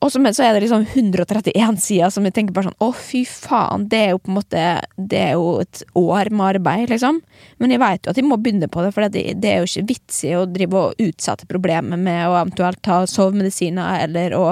og 0.02 0.10
så, 0.10 0.18
så, 0.34 0.42
er 0.42 0.56
det 0.56 0.64
liksom 0.64 0.82
131 0.88 1.76
sider 1.78 2.10
som 2.10 2.24
jeg 2.26 2.34
tenker 2.34 2.54
bare 2.56 2.66
sånn 2.66 2.82
Å, 2.82 2.88
fy 2.96 3.20
faen, 3.28 3.84
det 3.86 4.00
er 4.00 4.08
jo 4.10 4.18
på 4.18 4.32
en 4.32 4.38
måte 4.40 4.62
Det 4.96 5.20
er 5.20 5.36
jo 5.36 5.60
et 5.62 5.82
år 5.94 6.32
med 6.34 6.56
arbeid, 6.56 6.88
liksom. 6.90 7.20
Men 7.62 7.74
jeg 7.74 7.82
veit 7.84 8.02
jo 8.02 8.10
at 8.10 8.18
jeg 8.18 8.26
må 8.26 8.40
begynne 8.42 8.66
på 8.72 8.82
det, 8.82 8.90
for 8.96 9.06
det, 9.06 9.22
det, 9.38 9.52
er 9.52 9.62
jo 9.62 9.68
ikke 9.68 9.86
vits 9.92 10.22
i 10.26 10.32
å 10.34 10.46
drive 10.50 10.80
og 10.80 11.04
utsette 11.04 11.46
problemet 11.50 12.02
med 12.02 12.24
å 12.26 12.34
eventuelt 12.40 12.82
ta 12.82 13.04
sovemedisiner 13.06 14.02
eller 14.08 14.34
å 14.34 14.46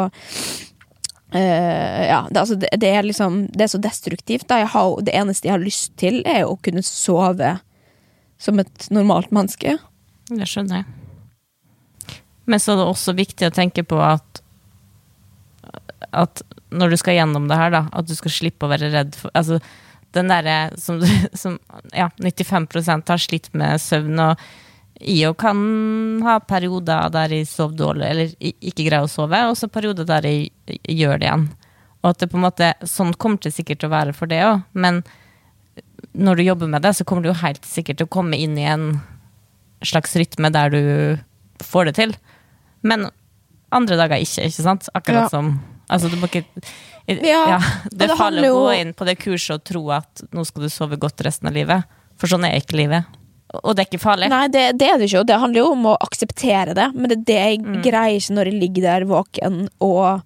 Eh, 1.33 2.07
ja, 2.09 2.25
det, 2.31 2.41
altså, 2.41 2.57
det, 2.59 2.73
det 2.83 2.89
er 2.91 3.05
liksom 3.07 3.45
Det 3.55 3.63
er 3.63 3.71
så 3.71 3.79
destruktivt. 3.79 4.51
Har, 4.51 4.95
det 5.07 5.15
eneste 5.15 5.49
jeg 5.49 5.55
har 5.55 5.63
lyst 5.63 5.95
til, 6.01 6.23
er 6.27 6.47
å 6.49 6.59
kunne 6.63 6.83
sove 6.87 7.59
som 8.41 8.59
et 8.63 8.89
normalt 8.91 9.31
menneske. 9.35 9.77
Det 10.31 10.49
skjønner 10.49 10.81
jeg. 10.81 12.19
Men 12.51 12.63
så 12.63 12.73
er 12.73 12.81
det 12.81 12.89
også 12.89 13.15
viktig 13.15 13.51
å 13.51 13.55
tenke 13.55 13.85
på 13.87 14.01
at 14.03 14.43
at 16.17 16.43
når 16.75 16.91
du 16.91 16.97
skal 16.99 17.17
gjennom 17.19 17.47
det 17.51 17.59
her, 17.59 17.71
da, 17.75 17.85
at 17.95 18.09
du 18.09 18.17
skal 18.19 18.33
slippe 18.35 18.67
å 18.67 18.71
være 18.73 18.91
redd 18.91 19.17
for 19.19 19.31
Altså, 19.37 19.61
den 20.17 20.31
derre 20.31 20.73
som, 20.81 20.99
som 21.43 21.59
Ja, 21.95 22.09
95% 22.19 23.13
har 23.13 23.23
slitt 23.23 23.51
med 23.55 23.79
søvn, 23.83 24.19
og 24.19 24.41
jeg 25.01 25.37
kan 25.41 25.61
ha 26.27 26.37
perioder 26.45 27.09
der 27.13 27.33
jeg 27.33 27.49
sover 27.49 27.77
dårlig, 27.79 28.07
eller 28.11 28.35
ikke 28.41 28.85
greier 28.85 29.07
å 29.07 29.11
sove, 29.11 29.39
og 29.49 29.57
så 29.57 29.69
perioder 29.73 30.05
der 30.09 30.29
jeg 30.29 30.51
gjør 30.85 31.21
det 31.21 31.29
igjen. 31.31 31.47
Og 32.01 32.11
at 32.11 32.21
det 32.23 32.31
på 32.33 32.39
en 32.39 32.47
måte 32.47 32.71
Sånn 32.89 33.13
kommer 33.21 33.41
det 33.45 33.53
sikkert 33.53 33.83
til 33.83 33.91
å 33.91 33.93
være 33.93 34.15
for 34.17 34.31
det 34.31 34.41
òg, 34.45 34.63
men 34.73 35.03
når 36.17 36.37
du 36.41 36.43
jobber 36.47 36.71
med 36.73 36.83
det, 36.83 36.95
så 36.97 37.05
kommer 37.05 37.23
du 37.23 37.31
jo 37.31 37.41
helt 37.43 37.65
sikkert 37.69 38.01
til 38.01 38.09
å 38.09 38.13
komme 38.13 38.39
inn 38.41 38.57
i 38.59 38.67
en 38.69 38.87
slags 39.85 40.17
rytme 40.17 40.51
der 40.53 40.73
du 40.73 40.81
får 41.65 41.91
det 41.91 41.95
til. 42.01 42.15
Men 42.83 43.09
andre 43.73 43.99
dager 44.01 44.21
ikke, 44.21 44.49
ikke 44.49 44.65
sant? 44.65 44.89
Akkurat 44.95 45.29
Ja. 45.29 45.29
som 45.29 45.61
Altså, 45.91 46.09
du 46.09 46.17
må 46.17 46.29
ikke 46.29 46.45
Ja, 47.09 47.59
Det 47.91 48.07
er 48.11 48.17
farlig 48.17 48.51
å 48.53 48.67
gå 48.69 48.75
inn 48.81 48.93
på 48.95 49.05
det 49.05 49.19
kurset 49.19 49.57
og 49.57 49.65
tro 49.65 49.91
at 49.91 50.23
nå 50.33 50.45
skal 50.47 50.63
du 50.63 50.69
sove 50.69 50.97
godt 50.97 51.25
resten 51.27 51.49
av 51.49 51.55
livet. 51.55 51.85
For 52.17 52.29
sånn 52.31 52.45
er 52.47 52.61
ikke 52.61 52.77
livet. 52.79 53.05
Og 53.65 53.75
det 53.75 53.83
er 53.83 53.89
ikke 53.91 54.03
farlig. 54.03 54.29
Nei, 54.31 54.45
det, 54.53 54.65
det 54.79 54.89
er 54.89 54.99
det 55.01 55.09
ikke, 55.09 55.21
og 55.25 55.27
det 55.31 55.39
handler 55.43 55.61
jo 55.65 55.71
om 55.75 55.87
å 55.91 55.97
akseptere 56.07 56.75
det. 56.79 56.89
Men 56.95 57.11
det 57.11 57.17
er 57.19 57.25
det 57.31 57.39
jeg 57.41 57.61
Mm. 57.61 57.81
greier 57.83 58.19
ikke 58.21 58.35
når 58.37 58.51
jeg 58.51 58.61
ligger 58.61 58.83
der 58.87 59.05
våken 59.11 59.57
og 59.81 60.21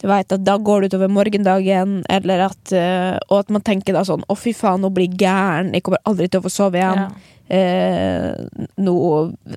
du 0.00 0.06
vet 0.08 0.32
at 0.32 0.44
da 0.44 0.54
går 0.56 0.80
det 0.80 0.92
utover 0.94 1.10
morgendagen, 1.12 1.98
eller 2.08 2.46
at, 2.46 2.72
eh, 2.72 3.18
og 3.28 3.42
at 3.42 3.50
man 3.52 3.60
tenker 3.60 3.92
da 3.92 4.00
sånn 4.08 4.22
Å, 4.28 4.36
fy 4.38 4.54
faen, 4.56 4.80
nå 4.80 4.88
blir 4.96 5.10
jeg 5.10 5.18
gæren, 5.20 5.74
jeg 5.76 5.82
kommer 5.84 6.00
aldri 6.08 6.28
til 6.32 6.40
å 6.40 6.46
få 6.46 6.52
sove 6.54 6.80
igjen. 6.80 7.02
Ja. 7.04 7.10
Eh, 7.50 8.64
nå 8.80 8.94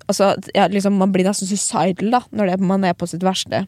Altså, 0.09 0.33
ja, 0.55 0.67
liksom, 0.67 0.97
man 0.99 1.13
blir 1.13 1.23
nesten 1.27 1.47
suicidal 1.47 2.11
da, 2.11 2.21
når 2.35 2.51
det, 2.53 2.59
man 2.59 2.83
er 2.83 2.93
på 2.97 3.07
sitt 3.07 3.23
verste. 3.23 3.63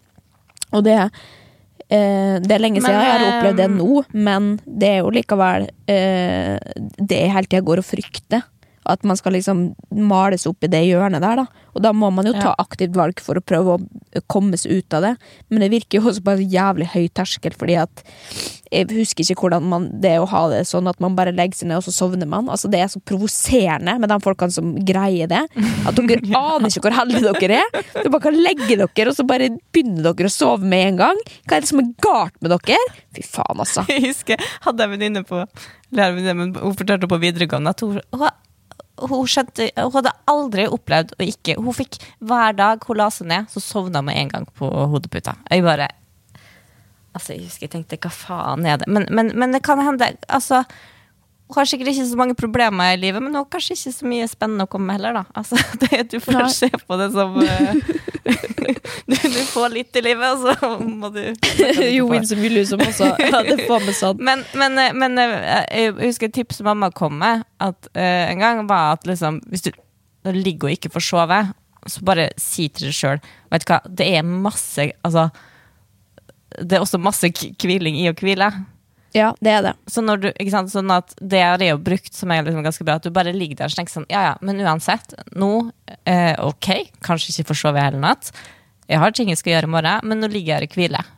Og 0.73 0.83
det 0.83 0.97
eh, 0.99 2.39
Det 2.43 2.51
er 2.51 2.59
lenge 2.63 2.81
Men, 2.81 2.89
siden 2.89 2.99
jeg 3.05 3.13
har 3.13 3.23
eh, 3.23 3.31
opplevd 3.37 3.61
det 3.61 3.69
nå, 3.77 4.03
men 4.27 4.51
det 4.65 4.89
er 4.89 4.99
jo 5.03 5.13
likevel 5.15 5.69
eh, 5.87 6.57
det 6.99 7.21
jeg 7.23 7.31
hele 7.37 7.47
tida 7.51 7.63
går 7.67 7.83
og 7.83 7.87
frykter. 7.87 8.43
At 8.85 9.05
man 9.07 9.17
skal 9.17 9.35
liksom 9.35 9.67
males 9.95 10.45
opp 10.49 10.65
i 10.65 10.71
det 10.71 10.83
hjørnet 10.85 11.23
der, 11.23 11.43
da. 11.43 11.65
Og 11.75 11.83
da 11.83 11.91
må 11.95 12.09
man 12.13 12.27
jo 12.29 12.35
ta 12.37 12.53
aktivt 12.61 12.95
valg 12.95 13.19
for 13.23 13.35
å 13.35 13.43
prøve 13.43 13.75
å 13.75 14.21
komme 14.31 14.55
seg 14.59 14.79
ut 14.79 14.95
av 14.95 15.03
det. 15.03 15.15
Men 15.51 15.65
det 15.65 15.71
virker 15.73 15.99
jo 15.99 16.11
også 16.11 16.23
på 16.23 16.35
en 16.35 16.53
jævlig 16.53 16.87
høy 16.93 17.07
terskel, 17.11 17.55
fordi 17.57 17.75
at 17.81 18.05
jeg 18.71 18.87
husker 18.91 19.23
ikke 19.25 19.45
hvordan 19.45 19.67
man, 19.69 19.87
det 20.03 20.15
å 20.19 20.27
ha 20.29 20.41
det 20.51 20.63
sånn 20.67 20.87
at 20.89 20.99
man 21.03 21.15
bare 21.17 21.33
legger 21.35 21.59
seg 21.59 21.69
ned, 21.69 21.81
og 21.81 21.85
så 21.85 21.93
sovner 21.95 22.29
man. 22.29 22.49
Altså 22.51 22.71
Det 22.71 22.79
er 22.81 22.89
så 22.91 23.01
provoserende 23.03 23.97
med 24.01 24.11
de 24.11 24.17
folkene 24.23 24.55
som 24.55 24.73
greier 24.87 25.29
det. 25.31 25.43
At 25.85 25.99
dere 25.99 26.21
aner 26.39 26.71
ikke 26.71 26.85
hvor 26.87 26.97
heldige 26.97 27.35
dere 27.41 27.61
er. 27.61 27.85
Dere 27.93 28.13
bare 28.13 28.25
kan 28.27 28.39
legge 28.39 28.71
dere, 28.71 29.09
og 29.11 29.15
så 29.17 29.27
bare 29.27 29.51
begynner 29.75 30.11
dere 30.11 30.31
å 30.31 30.35
sove 30.35 30.65
med 30.65 30.91
en 30.93 31.01
gang. 31.03 31.23
Hva 31.45 31.57
er 31.59 31.65
det 31.65 31.71
som 31.71 31.83
er 31.83 31.91
galt 32.03 32.37
med 32.41 32.55
dere? 32.55 32.79
Fy 33.15 33.23
faen, 33.27 33.59
altså. 33.63 33.85
Jeg 33.91 34.07
husker, 34.09 34.47
hadde 34.65 34.87
en 34.87 34.95
venninne 34.95 35.25
på 35.27 35.43
eller 35.95 36.15
venninne, 36.17 36.33
men 36.35 36.55
Hun 36.59 36.75
fortalte 36.75 37.07
på 37.07 37.21
videregående 37.21 37.71
at 37.71 37.83
hun, 37.85 37.99
hun, 39.01 39.27
skjønte, 39.27 39.69
hun 39.75 39.93
hadde 39.97 40.13
aldri 40.31 40.65
opplevd 40.71 41.13
å 41.17 41.25
ikke 41.25 41.57
Hun 41.59 41.75
fikk 41.75 41.97
hver 42.23 42.55
dag 42.55 42.83
hun 42.87 42.99
la 42.99 43.09
seg 43.11 43.27
ned, 43.31 43.49
så 43.51 43.63
sovna 43.63 44.01
hun 44.01 44.09
med 44.09 44.19
en 44.21 44.31
gang 44.31 44.49
på 44.55 44.69
hodeputa. 44.69 45.37
Jeg 45.51 45.65
bare 45.65 45.91
Altså, 47.15 47.31
jeg 47.31 47.45
husker 47.45 47.63
jeg 47.69 47.71
tenkte 47.71 47.99
hva 48.03 48.11
faen 48.11 48.65
er 48.67 48.81
det? 48.81 48.89
Men, 48.91 49.05
men, 49.07 49.31
men 49.39 49.55
det 49.55 49.61
kan 49.63 49.79
hende 49.79 50.09
Altså, 50.27 50.63
hun 51.47 51.59
har 51.61 51.69
sikkert 51.69 51.93
ikke 51.93 52.07
så 52.09 52.17
mange 52.19 52.35
problemer 52.35 52.95
i 52.95 52.99
livet, 52.99 53.21
men 53.23 53.31
hun 53.31 53.43
har 53.43 53.51
kanskje 53.53 53.77
ikke 53.77 53.93
så 53.95 54.09
mye 54.09 54.27
spennende 54.27 54.65
å 54.65 54.71
komme 54.71 54.89
med 54.89 54.97
heller, 54.97 55.19
da. 55.21 55.23
Altså, 55.37 55.59
det, 55.83 56.07
du 56.11 56.17
får 56.23 56.39
Nei. 56.39 56.49
se 56.55 56.71
på 56.73 56.97
det 56.99 57.11
som 57.13 57.37
eh, 57.43 57.91
du, 59.09 59.15
du 59.15 59.41
får 59.51 59.69
litt 59.73 59.97
i 59.99 60.01
livet, 60.01 60.25
og 60.33 60.41
så 60.57 60.69
må 60.81 61.09
du 61.13 61.21
Jo 61.93 62.07
win 62.09 62.25
som 62.25 62.41
you 62.41 62.49
lose 62.53 62.71
som 62.73 62.81
også. 62.81 63.11
Ja, 63.29 63.41
det 63.45 63.59
får 63.67 63.83
vi 63.85 63.93
sånn. 63.97 64.21
men, 64.25 64.41
men, 64.57 64.77
eh, 64.81 64.93
men 64.97 65.19
eh, 65.21 65.65
jeg 65.69 65.93
husker 65.99 66.29
et 66.31 66.37
tips 66.39 66.61
mamma 66.65 66.89
kom 66.95 67.19
med 67.21 67.43
at, 67.61 67.89
uh, 67.93 68.23
en 68.31 68.41
gang, 68.41 68.63
var 68.69 68.95
at 68.97 69.05
liksom, 69.09 69.41
hvis 69.51 69.67
du 69.67 69.71
ligger 70.33 70.71
og 70.71 70.77
ikke 70.77 70.89
får 70.95 71.05
sove, 71.05 71.41
så 71.85 72.01
bare 72.07 72.29
si 72.41 72.65
til 72.73 72.87
deg 72.89 72.95
sjøl 72.97 73.19
Vet 73.53 73.61
du 73.61 73.69
hva, 73.69 73.77
det 73.85 74.07
er 74.17 74.23
masse 74.25 74.87
Altså, 75.05 75.27
det 76.57 76.79
er 76.79 76.81
også 76.81 76.97
masse 76.97 77.29
k- 77.29 77.51
hviling 77.61 77.99
i 78.01 78.07
å 78.09 78.15
hvile. 78.17 78.47
Ja, 79.15 79.29
det 79.39 79.51
er 79.53 79.61
det. 79.63 79.73
Så 79.87 80.03
når 80.03 80.19
du, 80.19 80.27
ikke 80.33 80.51
sant, 80.51 80.73
sånn 80.73 80.91
at 80.91 81.13
det 81.23 81.39
er 81.39 81.61
jeg 81.63 81.71
jo 81.71 81.79
brukt 81.85 82.17
som 82.17 82.33
er 82.35 82.43
liksom 82.43 82.65
ganske 82.65 82.87
bra, 82.87 82.97
at 82.99 83.05
du 83.05 83.13
bare 83.15 83.31
ligger 83.35 83.61
der 83.61 83.71
og 83.71 83.77
tenker 83.77 83.93
sånn, 83.93 84.07
ja 84.11 84.25
ja, 84.25 84.33
men 84.43 84.59
uansett, 84.59 85.15
nå, 85.39 85.51
eh, 86.03 86.33
ok, 86.43 86.91
kanskje 87.05 87.31
ikke 87.31 87.53
får 87.53 87.61
sove 87.61 87.85
hele 87.85 88.01
natt, 88.03 88.33
jeg 88.91 88.99
har 89.01 89.15
ting 89.15 89.31
jeg 89.31 89.39
skal 89.39 89.55
gjøre 89.55 89.69
i 89.69 89.73
morgen, 89.77 90.09
men 90.11 90.19
nå 90.21 90.29
ligger 90.29 90.51
jeg 90.51 90.59
her 90.59 90.67
og 90.67 90.75
hviler. 90.77 91.13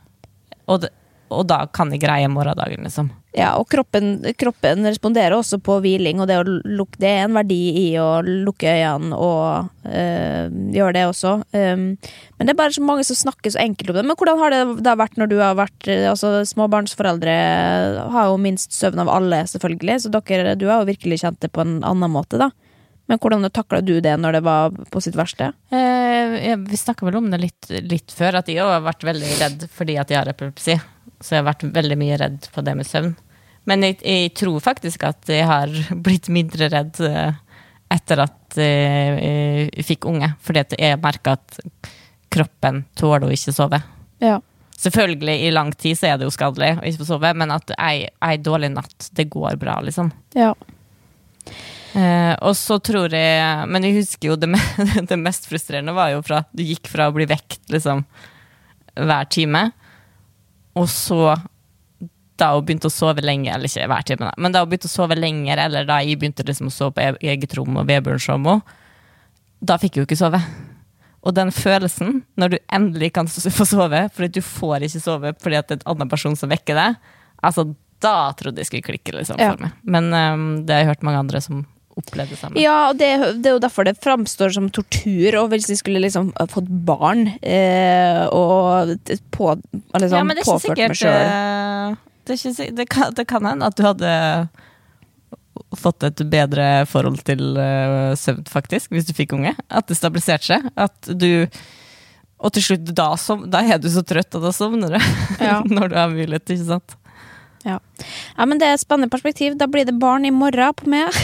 Og, 0.68 0.80
det, 0.84 0.92
og 1.30 1.46
da 1.50 1.62
kan 1.74 1.92
jeg 1.94 2.02
greie 2.02 2.28
morgendagen, 2.30 2.84
liksom. 2.86 3.10
Ja, 3.36 3.52
og 3.60 3.68
kroppen, 3.70 4.16
kroppen 4.40 4.86
responderer 4.88 5.36
også 5.36 5.60
på 5.62 5.76
hviling, 5.84 6.22
og 6.22 6.30
det, 6.30 6.38
lukke, 6.66 6.98
det 6.98 7.10
er 7.10 7.26
en 7.26 7.36
verdi 7.36 7.60
i 7.82 7.86
å 8.00 8.22
lukke 8.24 8.72
øynene 8.72 9.18
og 9.18 9.68
øh, 9.86 10.48
gjøre 10.74 10.94
det 10.96 11.04
også. 11.06 11.34
Um, 11.52 11.84
men 12.38 12.48
det 12.48 12.54
er 12.54 12.58
bare 12.58 12.74
så 12.74 12.82
mange 12.82 13.04
som 13.06 13.18
snakker 13.20 13.52
så 13.54 13.60
enkelt 13.62 13.92
om 13.92 14.00
det. 14.00 14.06
Men 14.08 14.18
hvordan 14.18 14.42
har 14.42 14.54
det 14.54 14.62
da 14.86 14.96
vært 14.98 15.20
når 15.20 15.30
du 15.30 15.36
har 15.42 15.58
vært 15.58 15.90
altså, 16.10 16.38
Småbarnsforeldre 16.48 17.36
har 18.14 18.32
jo 18.32 18.40
minst 18.42 18.74
søvn 18.74 19.04
av 19.04 19.12
alle, 19.12 19.44
selvfølgelig, 19.52 20.00
så 20.02 20.14
dere, 20.18 20.56
du 20.58 20.66
har 20.70 20.82
jo 20.82 20.90
virkelig 20.90 21.20
kjent 21.22 21.42
det 21.44 21.52
på 21.54 21.62
en 21.62 21.78
annen 21.86 22.16
måte, 22.16 22.40
da. 22.40 22.50
Men 23.08 23.20
hvordan 23.22 23.48
takla 23.48 23.80
du 23.80 23.94
det 24.04 24.12
når 24.20 24.36
det 24.36 24.44
var 24.44 24.74
på 24.92 25.00
sitt 25.00 25.16
verste? 25.16 25.52
Eh, 25.72 26.52
vi 26.60 26.76
snakka 26.76 27.06
vel 27.08 27.16
om 27.22 27.30
det 27.32 27.40
litt, 27.40 27.70
litt 27.88 28.12
før, 28.12 28.42
at 28.42 28.50
jeg 28.52 28.60
har 28.60 28.84
vært 28.84 29.06
veldig 29.08 29.30
redd 29.40 29.68
fordi 29.72 29.96
at 30.00 30.12
jeg 30.12 30.20
har 30.20 30.28
epilepsi. 30.28 30.76
Så 31.20 31.34
jeg 31.34 31.42
har 31.42 31.50
vært 31.50 31.66
veldig 31.74 31.98
mye 32.00 32.18
redd 32.20 32.48
på 32.54 32.64
det 32.66 32.76
med 32.78 32.88
søvn. 32.88 33.14
Men 33.68 33.84
jeg, 33.84 33.98
jeg 34.02 34.32
tror 34.38 34.62
faktisk 34.64 35.04
at 35.08 35.28
jeg 35.30 35.46
har 35.48 35.72
blitt 36.06 36.30
mindre 36.32 36.70
redd 36.72 37.00
eh, 37.04 37.38
etter 37.92 38.24
at 38.24 38.58
eh, 38.60 39.22
jeg 39.70 39.88
fikk 39.88 40.08
unge. 40.10 40.32
Fordi 40.44 40.64
at 40.64 40.76
jeg 40.78 41.00
merka 41.02 41.36
at 41.38 41.58
kroppen 42.32 42.84
tåler 42.98 43.28
å 43.28 43.34
ikke 43.34 43.54
sove. 43.56 43.80
Ja. 44.22 44.38
Selvfølgelig, 44.78 45.34
i 45.42 45.50
lang 45.50 45.72
tid 45.74 45.98
så 45.98 46.12
er 46.12 46.18
det 46.18 46.28
jo 46.28 46.34
skadelig 46.34 46.76
å 46.78 46.84
ikke 46.86 47.02
få 47.02 47.08
sove, 47.08 47.32
men 47.34 47.50
at 47.50 47.72
ei, 47.82 48.36
dårlig 48.38 48.70
natt, 48.76 49.08
det 49.16 49.26
går 49.32 49.56
bra, 49.58 49.80
liksom. 49.82 50.12
Ja. 50.38 50.52
Eh, 51.96 52.34
og 52.44 52.52
så 52.52 52.76
tror 52.84 53.14
jeg 53.16 53.68
Men 53.72 53.86
jeg 53.86 53.94
husker 53.96 54.28
jo 54.28 54.34
det, 54.36 54.50
det 55.10 55.16
mest 55.16 55.48
frustrerende 55.48 55.94
var 55.96 56.10
jo 56.12 56.20
fra 56.20 56.42
du 56.52 56.60
gikk 56.60 56.90
fra 56.92 57.06
å 57.08 57.14
bli 57.16 57.24
vekt 57.24 57.62
liksom 57.72 58.02
hver 58.98 59.28
time, 59.32 59.70
og 60.78 60.86
så 60.92 61.34
da 62.38 62.52
hun 62.54 62.62
begynte 62.68 62.86
å 62.86 62.94
sove 62.94 63.22
lenge, 63.24 63.50
eller 63.50 63.66
ikke 63.66 63.88
hver 63.90 64.04
time, 64.06 64.28
men 64.38 64.54
da 64.54 64.60
hun 64.62 64.70
begynte 64.70 64.86
å 64.86 64.92
sove 64.92 65.16
lenger, 65.18 65.58
eller 65.64 65.88
da 65.88 65.96
jeg 66.06 66.20
begynte 66.20 66.44
liksom 66.46 66.68
å 66.70 66.74
sove 66.74 66.94
på 66.94 67.02
e- 67.02 67.32
eget 67.32 67.56
rom 67.58 67.80
og 67.80 67.88
Vebjørn 67.90 68.22
sov 68.22 68.38
med 68.44 68.52
henne, 68.60 68.76
da 69.58 69.74
fikk 69.82 69.96
jeg 69.98 70.04
jo 70.04 70.06
ikke 70.06 70.20
sove. 70.20 70.38
Og 71.26 71.34
den 71.34 71.50
følelsen, 71.50 72.20
når 72.38 72.52
du 72.52 72.58
endelig 72.78 73.08
kan 73.16 73.26
få 73.26 73.66
sove, 73.66 74.04
fordi 74.14 74.38
du 74.38 74.44
får 74.46 74.86
ikke 74.86 75.02
sove 75.02 75.32
fordi 75.42 75.58
at 75.58 75.66
det 75.66 75.80
er 75.80 75.82
en 75.82 75.96
annen 75.96 76.12
person 76.12 76.36
som 76.38 76.52
vekker 76.52 76.78
deg, 76.78 76.94
altså 77.42 77.66
da 77.98 78.30
trodde 78.38 78.62
jeg 78.62 78.68
skulle 78.70 78.86
klikke 78.86 79.16
liksom, 79.16 79.40
Ja. 79.42 79.56
for 79.56 79.64
meg. 79.66 79.72
Men 79.82 80.12
um, 80.14 80.44
det 80.64 80.76
har 80.76 80.84
jeg 80.84 80.90
hørt 80.92 81.02
mange 81.08 81.18
andre 81.24 81.40
som 81.42 81.64
opplevde 81.98 82.34
det 82.34 82.40
samme. 82.40 82.60
Ja, 82.62 82.78
og 82.90 82.98
det, 83.00 83.10
det 83.42 83.50
er 83.50 83.56
jo 83.56 83.62
derfor 83.62 83.88
det 83.88 83.96
framstår 84.02 84.54
som 84.56 84.70
tortur. 84.74 85.38
Og 85.42 85.50
hvis 85.52 85.68
de 85.70 85.76
skulle 85.78 86.02
liksom 86.04 86.30
fått 86.52 86.70
barn 86.88 87.26
eh, 87.42 88.24
og 88.32 88.94
på, 89.34 89.54
liksom, 89.98 90.16
ja, 90.16 90.24
men 90.24 90.36
det 90.36 90.42
er 90.42 90.46
ikke 90.46 90.58
påført 90.58 90.74
meg 90.74 90.94
sikkert 90.94 91.02
sjøl 91.02 91.18
eh, 91.18 91.98
det, 92.28 92.36
ikke, 92.36 92.70
det, 92.76 92.86
kan, 92.92 93.14
det 93.16 93.24
kan 93.28 93.46
hende 93.48 93.68
at 93.68 93.76
du 93.78 93.84
hadde 93.86 94.12
fått 95.76 96.04
et 96.06 96.22
bedre 96.30 96.68
forhold 96.88 97.20
til 97.26 97.58
uh, 97.58 98.14
søvn, 98.16 98.44
faktisk, 98.48 98.92
hvis 98.94 99.08
du 99.08 99.14
fikk 99.16 99.34
unge. 99.36 99.54
At 99.68 99.88
det 99.90 99.98
stabiliserte 99.98 100.52
seg. 100.52 100.70
At 100.78 101.10
du 101.12 101.48
Og 102.38 102.52
til 102.54 102.62
slutt, 102.62 102.90
da, 102.94 103.08
som, 103.18 103.48
da 103.50 103.64
er 103.66 103.80
du 103.82 103.88
så 103.90 104.04
trøtt, 104.06 104.30
og 104.38 104.44
da 104.46 104.52
sovner 104.54 104.94
du. 104.94 104.98
Ja. 105.42 105.58
Når 105.76 105.90
du 105.90 105.96
har 105.98 106.12
mulighet, 106.12 106.52
ikke 106.54 106.68
sant. 106.68 106.94
Ja. 107.68 107.78
ja, 108.38 108.46
men 108.48 108.60
det 108.60 108.68
er 108.68 108.78
et 108.78 108.80
spennende 108.80 109.12
perspektiv. 109.12 109.58
Da 109.60 109.66
blir 109.68 109.84
det 109.84 109.98
barn 110.00 110.24
i 110.24 110.32
morgen 110.32 110.76
på 110.78 110.88
meg. 110.88 111.12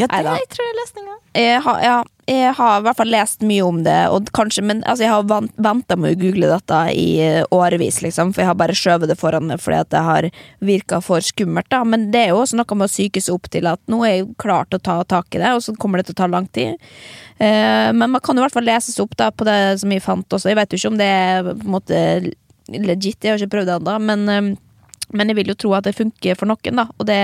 Ja, 0.00 0.06
det, 0.06 0.14
Neida. 0.14 0.32
jeg 0.38 0.48
tror 0.54 0.64
jeg 0.64 0.76
løsninga. 0.78 1.14
Jeg 1.36 1.60
har, 1.64 1.80
ja, 1.84 1.96
jeg 2.30 2.52
har 2.56 2.78
i 2.78 2.84
hvert 2.86 2.98
fall 2.98 3.10
lest 3.12 3.42
mye 3.44 3.64
om 3.66 3.80
det, 3.84 3.96
kanskje, 4.36 4.62
men 4.64 4.80
altså, 4.88 5.04
jeg 5.04 5.12
har 5.12 5.48
venta 5.60 5.96
med 6.00 6.14
å 6.14 6.20
google 6.20 6.48
dette 6.52 6.78
i 6.96 7.06
eh, 7.20 7.42
årevis, 7.52 8.00
liksom, 8.04 8.32
for 8.32 8.44
jeg 8.44 8.50
har 8.50 8.58
bare 8.58 8.76
skjøvet 8.78 9.10
det 9.10 9.18
foran 9.20 9.48
meg 9.50 9.60
fordi 9.60 9.82
det 9.92 10.02
har 10.06 10.28
virka 10.64 11.02
for 11.04 11.26
skummelt. 11.26 11.68
da, 11.72 11.82
Men 11.84 12.08
det 12.14 12.24
er 12.24 12.32
jo 12.32 12.40
også 12.44 12.60
noe 12.60 12.78
med 12.78 12.88
å 12.88 12.92
psyke 12.92 13.22
seg 13.22 13.36
opp 13.36 13.50
til 13.52 13.68
at 13.70 13.82
nå 13.90 14.00
er 14.06 14.14
jeg 14.14 14.28
klar 14.40 14.70
til 14.70 14.80
å 14.80 14.86
ta 14.88 15.00
tak 15.16 15.34
i 15.34 15.42
det, 15.42 15.52
og 15.58 15.64
så 15.66 15.76
kommer 15.76 16.00
det 16.00 16.08
til 16.08 16.16
å 16.16 16.22
ta 16.22 16.30
lang 16.30 16.48
tid. 16.54 16.78
Eh, 17.40 17.90
men 17.92 18.06
man 18.06 18.20
kan 18.22 18.36
jo 18.36 18.44
i 18.44 18.46
hvert 18.46 18.56
fall 18.56 18.68
leses 18.68 19.00
opp 19.02 19.16
da, 19.20 19.30
på 19.34 19.48
det 19.48 19.58
som 19.82 19.92
jeg 19.92 20.06
fant 20.06 20.38
også. 20.38 20.52
Jeg 20.52 20.60
vet 20.62 20.72
jo 20.72 20.80
ikke 20.80 20.94
om 20.94 21.00
det 21.02 21.10
er 21.10 21.50
på 21.50 21.58
en 21.58 21.74
måte 21.76 22.00
legit, 22.70 23.18
jeg 23.22 23.34
har 23.34 23.40
ikke 23.40 23.56
prøvd 23.56 23.70
det 23.70 23.78
ennå, 23.78 23.96
men, 24.06 24.28
eh, 24.28 25.08
men 25.10 25.32
jeg 25.32 25.40
vil 25.40 25.50
jo 25.52 25.58
tro 25.58 25.74
at 25.78 25.88
det 25.88 25.96
funker 25.98 26.38
for 26.38 26.50
noen, 26.50 26.82
da, 26.82 26.86
og 26.96 27.08
det 27.08 27.20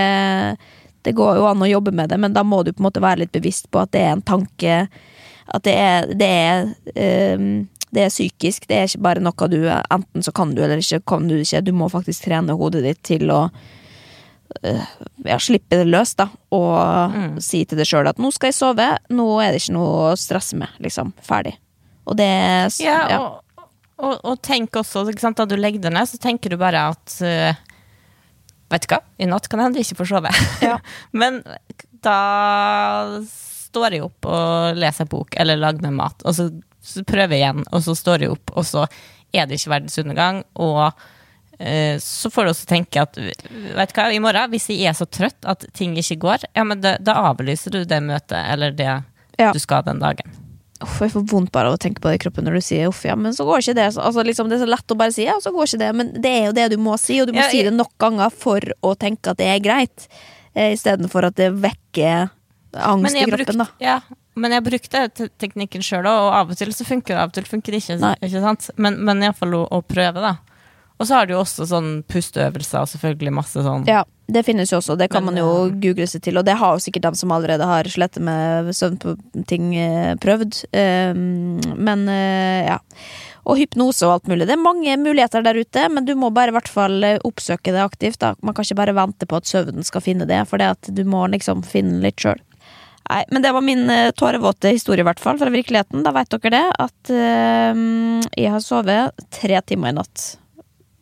det 1.07 1.15
går 1.15 1.39
jo 1.39 1.47
an 1.47 1.63
å 1.63 1.71
jobbe 1.71 1.95
med 1.95 2.11
det, 2.11 2.19
men 2.19 2.35
da 2.35 2.43
må 2.43 2.65
du 2.67 2.73
på 2.75 2.83
en 2.83 2.89
måte 2.89 3.03
være 3.03 3.23
litt 3.23 3.35
bevisst 3.37 3.71
på 3.71 3.79
at 3.79 3.93
det 3.95 4.03
er 4.03 4.17
en 4.17 4.27
tanke 4.27 4.87
At 5.47 5.63
det 5.63 5.75
er, 5.79 6.09
det 6.19 6.27
er, 6.27 6.65
um, 7.39 7.69
det 7.95 8.03
er 8.03 8.11
psykisk. 8.11 8.65
Det 8.67 8.75
er 8.75 8.89
ikke 8.89 9.05
bare 9.07 9.23
noe 9.23 9.47
du 9.47 9.61
Enten 9.71 10.25
så 10.27 10.33
kan 10.35 10.57
du, 10.57 10.65
eller 10.65 10.83
ikke 10.83 11.05
kan 11.07 11.29
du 11.31 11.37
ikke. 11.39 11.63
Du 11.63 11.71
må 11.71 11.87
faktisk 11.93 12.25
trene 12.27 12.57
hodet 12.59 12.83
ditt 12.83 13.05
til 13.07 13.31
å 13.31 13.45
uh, 13.47 14.89
ja, 15.23 15.39
slippe 15.39 15.79
det 15.79 15.87
løs, 15.87 16.17
da. 16.19 16.27
Og 16.51 17.15
mm. 17.15 17.39
si 17.39 17.63
til 17.63 17.79
deg 17.79 17.87
sjøl 17.87 18.11
at 18.11 18.19
'nå 18.19 18.33
skal 18.35 18.51
jeg 18.51 18.59
sove', 18.59 18.91
nå 19.15 19.29
er 19.45 19.55
det 19.55 19.63
ikke 19.63 19.77
noe 19.79 19.95
å 20.11 20.19
stresse 20.19 20.59
med. 20.59 20.75
Liksom. 20.83 21.15
Ferdig. 21.23 21.55
Og 22.11 22.19
det 22.19 22.33
Ja, 22.83 22.99
ja. 23.07 23.23
Og, 23.97 24.19
og, 24.21 24.37
tenk 24.45 24.77
også, 24.77 25.07
sant, 25.17 25.39
da 25.39 25.47
du 25.49 25.57
legger 25.57 25.87
deg 25.87 25.95
ned, 25.97 26.09
så 26.09 26.21
tenker 26.21 26.53
du 26.53 26.59
bare 26.61 26.91
at 26.93 27.17
uh, 27.25 27.65
Vet 28.67 28.83
du 28.83 28.91
hva, 28.91 28.99
i 29.23 29.29
natt 29.31 29.47
kan 29.47 29.61
jeg 29.63 29.69
hende 29.69 29.83
ikke 29.85 29.97
får 30.01 30.09
sove. 30.11 30.31
Ja. 30.65 30.81
Men 31.21 31.39
da 32.03 32.21
står 33.23 33.95
jeg 33.95 34.03
opp 34.03 34.27
og 34.27 34.79
leser 34.79 35.07
bok 35.07 35.37
eller 35.39 35.61
lager 35.61 35.85
meg 35.87 35.95
mat, 36.01 36.25
og 36.27 36.35
så, 36.35 36.49
så, 36.83 37.05
prøver 37.07 37.37
jeg 37.37 37.45
igjen, 37.45 37.63
og 37.71 37.85
så 37.87 37.95
står 37.95 38.25
jeg 38.25 38.33
opp, 38.35 38.51
og 38.59 38.67
så 38.67 38.83
er 39.31 39.47
det 39.47 39.61
ikke 39.61 39.71
verdens 39.71 40.01
undergang. 40.03 40.43
Og 40.59 40.83
uh, 40.91 41.95
så 42.03 42.33
får 42.35 42.49
du 42.49 42.53
også 42.53 42.69
tenke 42.73 43.07
at 43.07 43.21
vet 43.23 43.47
du 43.47 44.01
hva, 44.01 44.09
i 44.11 44.21
morgen, 44.25 44.51
hvis 44.53 44.67
jeg 44.75 44.91
er 44.91 44.99
så 44.99 45.07
trøtt 45.07 45.47
at 45.47 45.69
ting 45.79 45.95
ikke 46.03 46.19
går, 46.27 46.51
ja, 46.59 46.67
men 46.67 46.83
da, 46.83 46.97
da 46.99 47.21
avlyser 47.31 47.79
du 47.79 47.85
det 47.87 48.03
møtet 48.03 48.43
eller 48.43 48.75
det 48.75 48.91
ja. 48.91 49.55
du 49.55 49.63
skal 49.63 49.87
den 49.87 50.03
dagen. 50.03 50.43
Uff, 50.85 50.99
jeg 51.01 51.13
får 51.15 51.23
vondt 51.31 51.53
bare 51.55 51.71
av 51.71 51.79
å 51.79 51.81
tenke 51.81 52.03
på 52.05 52.11
det 52.11 52.19
i 52.19 52.23
kroppen 52.27 52.45
når 52.45 52.59
du 52.59 52.65
sier 52.65 52.91
uff, 52.91 53.01
ja, 53.07 53.15
men 53.17 53.33
så 53.33 53.47
går 53.49 53.63
ikke 53.63 53.77
det. 53.79 53.87
Altså, 53.97 54.25
liksom, 54.27 54.51
det 54.51 54.59
er 54.59 54.65
så 54.67 54.69
lett 54.69 54.93
å 54.93 54.99
bare 55.01 55.15
si 55.15 55.25
ja, 55.25 55.39
så 55.41 55.53
går 55.55 55.71
ikke 55.71 55.81
det, 55.81 55.91
men 55.97 56.13
det 56.21 56.33
er 56.33 56.45
jo 56.51 56.57
det 56.59 56.67
du 56.75 56.77
må 56.83 56.99
si, 57.01 57.17
og 57.23 57.31
du 57.31 57.33
må 57.37 57.41
ja, 57.41 57.49
si 57.53 57.63
det 57.65 57.73
nok 57.73 57.95
ganger 58.03 58.35
for 58.35 58.75
å 58.85 58.93
tenke 58.99 59.33
at 59.33 59.41
det 59.41 59.49
er 59.55 59.63
greit, 59.65 60.09
eh, 60.53 60.75
istedenfor 60.77 61.31
at 61.31 61.39
det 61.41 61.49
vekker 61.65 62.29
angst 62.77 63.17
i 63.17 63.25
kroppen, 63.25 63.39
brukt, 63.39 63.63
da. 63.63 63.69
Ja, 63.81 64.01
men 64.37 64.53
jeg 64.53 64.67
brukte 64.67 65.07
teknikken 65.41 65.85
sjøl 65.85 66.05
og 66.11 66.35
av 66.37 66.53
og 66.53 66.61
til 66.61 66.75
så 66.77 66.85
funker 66.85 67.15
det, 67.15 67.23
av 67.23 67.33
og 67.33 67.39
til 67.39 67.49
funker 67.49 67.73
det 67.73 67.81
ikke. 67.81 68.13
ikke 68.21 68.45
sant? 68.45 68.69
Men, 68.77 69.01
men 69.07 69.25
iallfall 69.25 69.57
å, 69.57 69.63
å 69.73 69.81
prøve, 69.87 70.21
da. 70.21 70.35
Og 70.97 71.09
så 71.09 71.19
har 71.19 71.27
du 71.27 71.35
jo 71.35 71.43
også 71.43 71.67
sånn 71.69 71.91
pusteøvelser 72.09 72.85
og 72.85 72.89
selvfølgelig 72.95 73.35
masse 73.37 73.65
sånn 73.65 73.85
Ja, 73.89 74.05
det 74.33 74.43
finnes 74.47 74.73
jo 74.73 74.81
også. 74.81 74.97
Det 74.99 75.11
kan 75.13 75.25
man 75.27 75.37
jo 75.39 75.47
eh, 75.67 75.75
google 75.83 76.09
seg 76.11 76.25
til, 76.25 76.39
og 76.41 76.47
det 76.49 76.57
har 76.59 76.75
jo 76.75 76.83
sikkert 76.83 77.11
de 77.11 77.21
som 77.21 77.35
allerede 77.35 77.69
har 77.69 77.89
slettet 77.91 78.25
med 78.25 78.73
søvnting 78.75 79.69
eh, 79.79 80.15
prøvd. 80.23 80.63
Ehm, 80.77 81.61
men 81.77 82.07
eh, 82.11 82.67
ja. 82.73 82.81
Og 83.47 83.61
hypnose 83.61 84.03
og 84.09 84.17
alt 84.17 84.31
mulig. 84.33 84.49
Det 84.49 84.57
er 84.57 84.63
mange 84.65 84.97
muligheter 84.99 85.45
der 85.47 85.61
ute, 85.61 85.85
men 85.93 86.09
du 86.09 86.17
må 86.19 86.33
bare 86.35 86.51
i 86.51 86.57
hvert 86.57 86.71
fall 86.73 87.05
oppsøke 87.29 87.71
det 87.71 87.85
aktivt. 87.85 88.19
Da. 88.25 88.33
Man 88.43 88.57
kan 88.57 88.67
ikke 88.67 88.81
bare 88.81 88.97
vente 88.97 89.29
på 89.31 89.39
at 89.39 89.47
søvnen 89.47 89.87
skal 89.87 90.03
finne 90.03 90.27
det, 90.27 90.41
for 90.51 90.59
det 90.59 90.73
at 90.75 90.91
du 90.91 91.05
må 91.07 91.21
liksom 91.31 91.63
finne 91.63 92.01
litt 92.03 92.19
sjøl. 92.19 92.41
Nei, 93.07 93.21
men 93.31 93.45
det 93.45 93.53
var 93.55 93.63
min 93.63 93.85
tårevåte 94.19 94.73
historie, 94.75 95.05
i 95.05 95.07
hvert 95.07 95.23
fall, 95.23 95.39
fra 95.39 95.53
virkeligheten. 95.55 96.03
Da 96.03 96.11
veit 96.17 96.35
dere 96.35 96.51
det, 96.57 96.65
at 96.89 97.13
uh, 97.15 97.79
jeg 98.35 98.51
har 98.51 98.65
sovet 98.65 99.29
tre 99.31 99.63
timer 99.63 99.95
i 99.95 99.99
natt. 100.01 100.25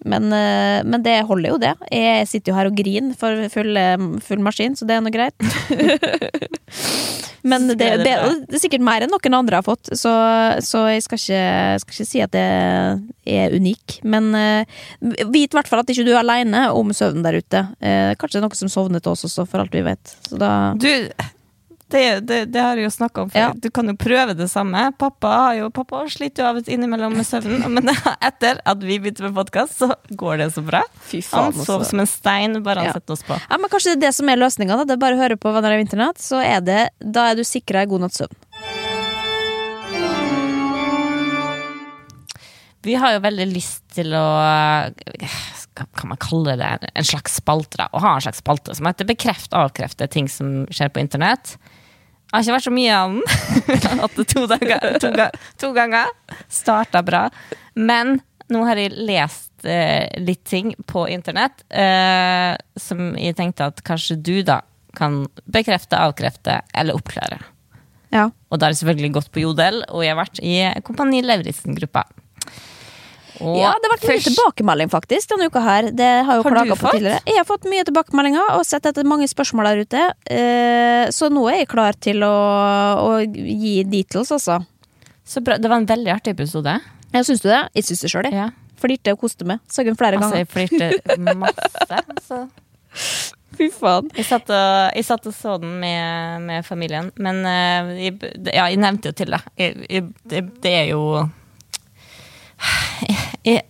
Men, 0.04 0.28
eh, 0.32 0.84
men, 0.84 1.02
det 1.04 1.22
holder 1.28 1.54
jo, 1.54 1.58
det. 1.60 1.74
Jeg 1.92 2.28
sitter 2.28 2.52
jo 2.52 2.58
her 2.58 2.68
og 2.68 2.76
griner 2.76 3.16
for 3.18 3.46
full, 3.52 3.78
full 4.24 4.42
maskin, 4.44 4.76
så 4.76 4.88
det 4.88 4.98
er 4.98 5.04
nå 5.04 5.12
greit. 5.14 5.36
men 7.50 7.70
det, 7.72 7.78
det, 7.78 8.04
det, 8.04 8.14
er 8.14 8.62
sikkert 8.62 8.84
mer 8.84 9.04
enn 9.04 9.12
noen 9.12 9.38
andre 9.40 9.60
har 9.60 9.66
fått, 9.66 9.92
så, 9.96 10.12
så 10.64 10.84
jeg 10.92 11.04
skal 11.06 11.20
ikke, 11.20 11.44
skal 11.82 11.96
ikke, 11.96 12.08
si 12.10 12.24
at 12.24 12.34
det 12.36 12.44
er 13.24 13.56
unik. 13.56 14.00
Men 14.04 14.30
uh, 14.36 14.82
vit 15.00 15.48
i 15.48 15.56
hvert 15.56 15.70
fall 15.70 15.84
at 15.84 15.92
ikke 15.92 16.06
du 16.06 16.12
er 16.14 16.22
aleine 16.22 16.66
om 16.76 16.92
søvnen 16.96 17.24
der 17.24 17.40
ute. 17.40 17.64
Uh, 17.80 18.12
kanskje 18.20 18.38
det 18.38 18.42
er 18.42 18.48
noe 18.48 18.60
som 18.60 18.72
sovner 18.72 19.04
til 19.04 19.14
oss 19.16 19.24
også, 19.28 19.48
for 19.48 19.64
alt 19.64 19.74
vi 19.74 19.86
vet. 19.86 20.18
Så 20.28 20.40
da 20.40 20.52
du 20.76 20.90
det, 21.92 22.20
det, 22.20 22.38
det, 22.44 22.60
har 22.60 22.78
jeg 22.78 22.88
jo 22.88 22.92
snakka 22.94 23.24
om 23.24 23.30
før. 23.30 23.40
Ja. 23.40 23.50
Du 23.54 23.68
kan 23.74 23.88
jo 23.90 23.94
prøve 23.98 24.34
det 24.36 24.48
samme. 24.50 24.86
Pappa, 24.98 25.32
har 25.46 25.58
jo, 25.58 25.68
pappa 25.74 26.04
sliter 26.10 26.42
jo 26.42 26.48
av 26.48 26.60
og 26.60 26.66
til 26.66 26.78
innimellom 26.78 27.14
med 27.16 27.26
søvnen, 27.28 27.64
men 27.76 27.92
etter 27.92 28.62
at 28.64 28.84
vi 28.84 28.98
begynte 29.02 29.26
med 29.26 29.36
podkast, 29.36 29.76
så 29.82 29.90
går 30.10 30.40
det 30.42 30.48
så 30.56 30.64
bra. 30.64 30.82
Han 31.34 31.54
sov 31.58 31.84
som 31.88 32.02
en 32.02 32.10
stein 32.10 32.62
bare 32.64 32.84
han 32.84 32.90
ja. 32.90 32.96
setter 32.96 33.18
oss 33.18 33.26
på. 33.26 33.36
Ja, 33.36 33.60
men 33.60 33.72
Kanskje 33.74 33.94
det 33.94 33.98
er 33.98 34.06
det 34.08 34.14
som 34.16 34.30
er 34.32 34.40
løsninga. 34.40 34.80
Det 34.88 34.96
er 34.96 35.02
bare 35.02 35.18
å 35.18 35.22
høre 35.22 35.38
på 35.40 35.52
Venner 35.54 35.76
av 35.76 35.84
internett, 35.84 36.22
så 36.22 36.40
er 36.42 36.64
det, 36.64 36.80
da 36.98 37.28
er 37.30 37.38
du 37.38 37.44
sikra 37.46 37.84
ei 37.84 37.90
god 37.90 38.06
natts 38.06 38.22
søvn. 38.22 38.40
Vi 42.84 42.96
har 43.00 43.14
jo 43.14 43.20
veldig 43.24 43.46
lyst 43.48 43.84
til 43.96 44.12
å 44.12 44.24
hva 45.74 45.86
kan 45.98 46.10
man 46.12 46.20
kalle 46.22 46.54
det, 46.60 46.90
en 46.94 47.06
slags 47.06 47.40
spalte. 47.40 47.88
Å 47.90 48.02
ha 48.02 48.14
en 48.14 48.22
slags 48.22 48.42
spalte 48.42 48.76
som 48.76 48.86
heter 48.86 49.08
Bekreft 49.08 49.56
avkrefte 49.56 50.06
ting 50.10 50.28
som 50.30 50.68
skjer 50.70 50.92
på 50.94 51.02
internett. 51.02 51.56
Det 52.34 52.40
har 52.40 52.48
ikke 52.48 52.54
vært 52.56 52.66
så 52.66 52.70
mye 52.74 52.94
av 52.98 53.12
den. 53.14 53.98
Hatt 54.02 54.16
det 54.18 54.24
to, 54.32 54.40
dager, 54.50 54.86
to, 55.04 55.10
to 55.62 55.68
ganger. 55.70 56.08
Starta 56.50 56.98
bra. 57.06 57.28
Men 57.78 58.16
nå 58.50 58.64
har 58.66 58.80
jeg 58.82 58.90
lest 59.06 59.62
eh, 59.62 60.10
litt 60.18 60.42
ting 60.42 60.72
på 60.90 61.04
internett 61.14 61.62
eh, 61.70 62.58
som 62.74 63.12
jeg 63.14 63.36
tenkte 63.38 63.70
at 63.70 63.78
kanskje 63.86 64.18
du 64.18 64.34
da 64.42 64.64
kan 64.98 65.22
bekrefte, 65.46 65.94
avkrefte 65.94 66.58
eller 66.74 66.98
oppklare. 66.98 67.38
Ja. 68.10 68.26
Og 68.50 68.58
da 68.58 68.66
har 68.66 68.74
jeg 68.74 68.82
selvfølgelig 68.82 69.14
gått 69.14 69.30
på 69.30 69.44
Jodel, 69.46 69.84
og 69.94 70.02
jeg 70.02 70.16
har 70.16 70.18
vært 70.24 70.42
i 70.42 70.58
Kompani 70.86 71.22
Lauritzen-gruppa. 71.22 72.02
Og 73.42 73.56
ja, 73.58 73.72
det 73.74 73.88
har 73.88 73.94
vært 73.96 74.04
mye 74.04 74.12
først... 74.12 74.28
tilbakemelding 74.30 74.90
faktisk 74.92 75.32
denne 75.32 75.48
uka 75.50 75.62
her. 75.64 75.88
Det 75.96 76.10
har 76.28 76.38
jo 76.38 76.44
du 76.44 76.74
fått? 76.78 76.98
Tidligere. 76.98 77.22
Jeg 77.26 77.40
har 77.40 77.48
fått 77.48 77.66
mye 77.70 77.86
tilbakemeldinger 77.88 78.52
og 78.54 78.66
sett 78.68 78.86
etter 78.90 79.08
mange 79.08 79.26
spørsmål 79.30 79.70
der 79.70 79.82
ute. 79.82 80.04
Eh, 80.30 81.04
så 81.14 81.30
nå 81.32 81.46
er 81.50 81.62
jeg 81.62 81.70
klar 81.72 81.98
til 81.98 82.22
å, 82.26 82.34
å 83.02 83.10
gi 83.24 83.80
details, 83.90 84.30
altså. 84.36 84.60
Så 85.26 85.42
bra. 85.42 85.58
Det 85.58 85.70
var 85.72 85.82
en 85.82 85.88
veldig 85.88 86.12
artig 86.14 86.36
episode. 86.36 86.76
Ja, 87.14 87.22
Syns 87.24 87.42
du 87.42 87.48
det? 87.50 87.62
Jeg 87.74 87.88
syns 87.88 88.04
det 88.04 88.12
sjøl, 88.12 88.28
jeg. 88.30 88.38
Ja. 88.38 88.50
Flirte 88.80 89.14
og 89.14 89.22
koste 89.22 89.46
meg. 89.48 89.62
Så 89.70 89.86
hun 89.86 89.96
flere 89.98 90.20
ganger. 90.20 90.42
Altså, 90.42 90.42
jeg 90.42 90.50
flirte 90.52 91.36
masse. 91.42 92.02
altså. 92.04 92.44
Fy 93.54 93.68
faen. 93.70 94.10
Jeg 94.18 94.26
satt, 94.26 94.50
og, 94.50 94.90
jeg 94.98 95.06
satt 95.06 95.28
og, 95.30 95.34
så 95.34 95.56
den 95.62 95.76
med, 95.82 96.42
med 96.42 96.66
familien, 96.66 97.10
men 97.22 97.40
uh, 97.46 97.94
jeg, 97.94 98.18
ja, 98.50 98.66
jeg 98.66 98.80
nevnte 98.82 99.12
jo 99.12 99.16
til 99.18 99.34
deg. 99.34 99.46
Det. 100.26 100.42
Det 100.62 100.74
er 100.74 100.88
jo 100.90 101.02
jeg, 103.44 103.62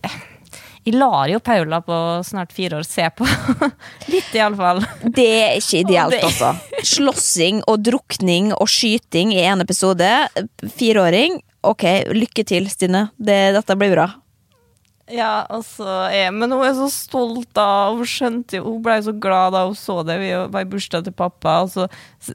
jeg 0.85 0.93
lar 0.93 1.29
jo 1.31 1.39
Paula 1.41 1.79
på 1.81 1.95
snart 2.27 2.53
fire 2.53 2.79
år 2.79 2.85
se 2.87 3.07
på. 3.17 3.25
Litt, 4.13 4.29
iallfall. 4.37 4.83
Det 5.01 5.29
er 5.39 5.55
ikke 5.57 5.81
ideelt, 5.81 6.19
altså. 6.21 6.53
Slåssing 6.85 7.63
og 7.65 7.81
drukning 7.87 8.51
og 8.53 8.69
skyting 8.69 9.33
i 9.33 9.41
en 9.47 9.65
episode. 9.65 10.11
Fireåring. 10.77 11.41
Ok, 11.65 11.87
lykke 12.13 12.45
til, 12.45 12.69
Stine. 12.69 13.07
Det, 13.17 13.39
dette 13.57 13.77
blir 13.79 13.95
bra. 13.95 14.11
Ja, 15.13 15.45
altså, 15.53 15.85
jeg, 16.09 16.31
men 16.33 16.49
hun 16.49 16.63
er 16.65 16.71
så 16.73 16.87
stolt 16.89 17.51
da, 17.53 17.91
hun 17.93 18.07
skjønte 18.09 18.57
Hun 18.65 18.79
ble 18.81 18.95
så 19.05 19.11
glad 19.13 19.53
da 19.53 19.61
hun 19.67 19.77
så 19.77 19.99
det. 20.07 20.15
Vi 20.17 20.31
var 20.33 20.65
i 20.65 20.69
bursdag 20.69 21.05
til 21.05 21.13
pappa, 21.13 21.59
og 21.61 21.69
så 21.75 21.85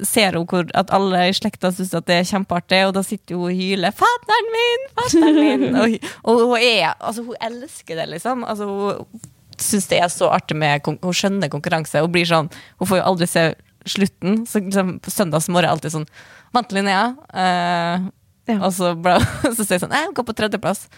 ser 0.06 0.38
hun 0.38 0.46
hvor, 0.46 0.68
at 0.78 0.92
alle 0.94 1.24
i 1.26 1.34
slekta 1.34 1.72
syns 1.74 1.90
det 1.96 2.14
er 2.14 2.28
kjempeartig, 2.28 2.84
og 2.86 2.94
da 2.94 3.02
sitter 3.06 3.34
hun 3.34 3.50
og 3.50 3.58
hyler 3.58 3.96
'Fatter'n 3.96 4.52
min! 4.54 4.86
Fatter'n 5.00 5.40
min!' 5.40 5.66
og, 5.82 5.96
og, 6.22 6.44
hun 6.52 6.62
er 6.62 6.94
Altså, 7.00 7.26
hun 7.26 7.42
elsker 7.42 7.98
det, 7.98 8.06
liksom. 8.14 8.46
Altså, 8.46 8.70
hun 8.70 9.26
syns 9.58 9.90
det 9.90 9.98
er 9.98 10.08
så 10.08 10.30
artig 10.30 10.56
med 10.56 10.86
Hun 10.86 11.16
skjønner 11.16 11.50
konkurranse. 11.50 12.00
Hun 12.00 12.12
blir 12.12 12.28
sånn 12.28 12.52
Hun 12.78 12.86
får 12.86 13.02
jo 13.02 13.08
aldri 13.10 13.26
se 13.26 13.48
slutten, 13.88 14.44
så 14.46 14.60
liksom, 14.60 14.98
på 15.02 15.10
søndagsmorgen 15.10 15.66
er 15.66 15.74
alltid 15.74 15.94
sånn 15.98 16.08
Vant 16.54 16.72
Linnea. 16.74 17.14
Uh, 17.34 18.10
ja. 18.51 18.59
Og 18.66 18.74
så, 18.76 18.94
ble, 18.98 19.16
så 19.57 19.62
sier 19.62 19.76
jeg 19.76 19.84
sånn 19.84 19.96
Jeg 19.96 20.12
går 20.16 20.26
på 20.28 20.36
tredjeplass 20.36 20.88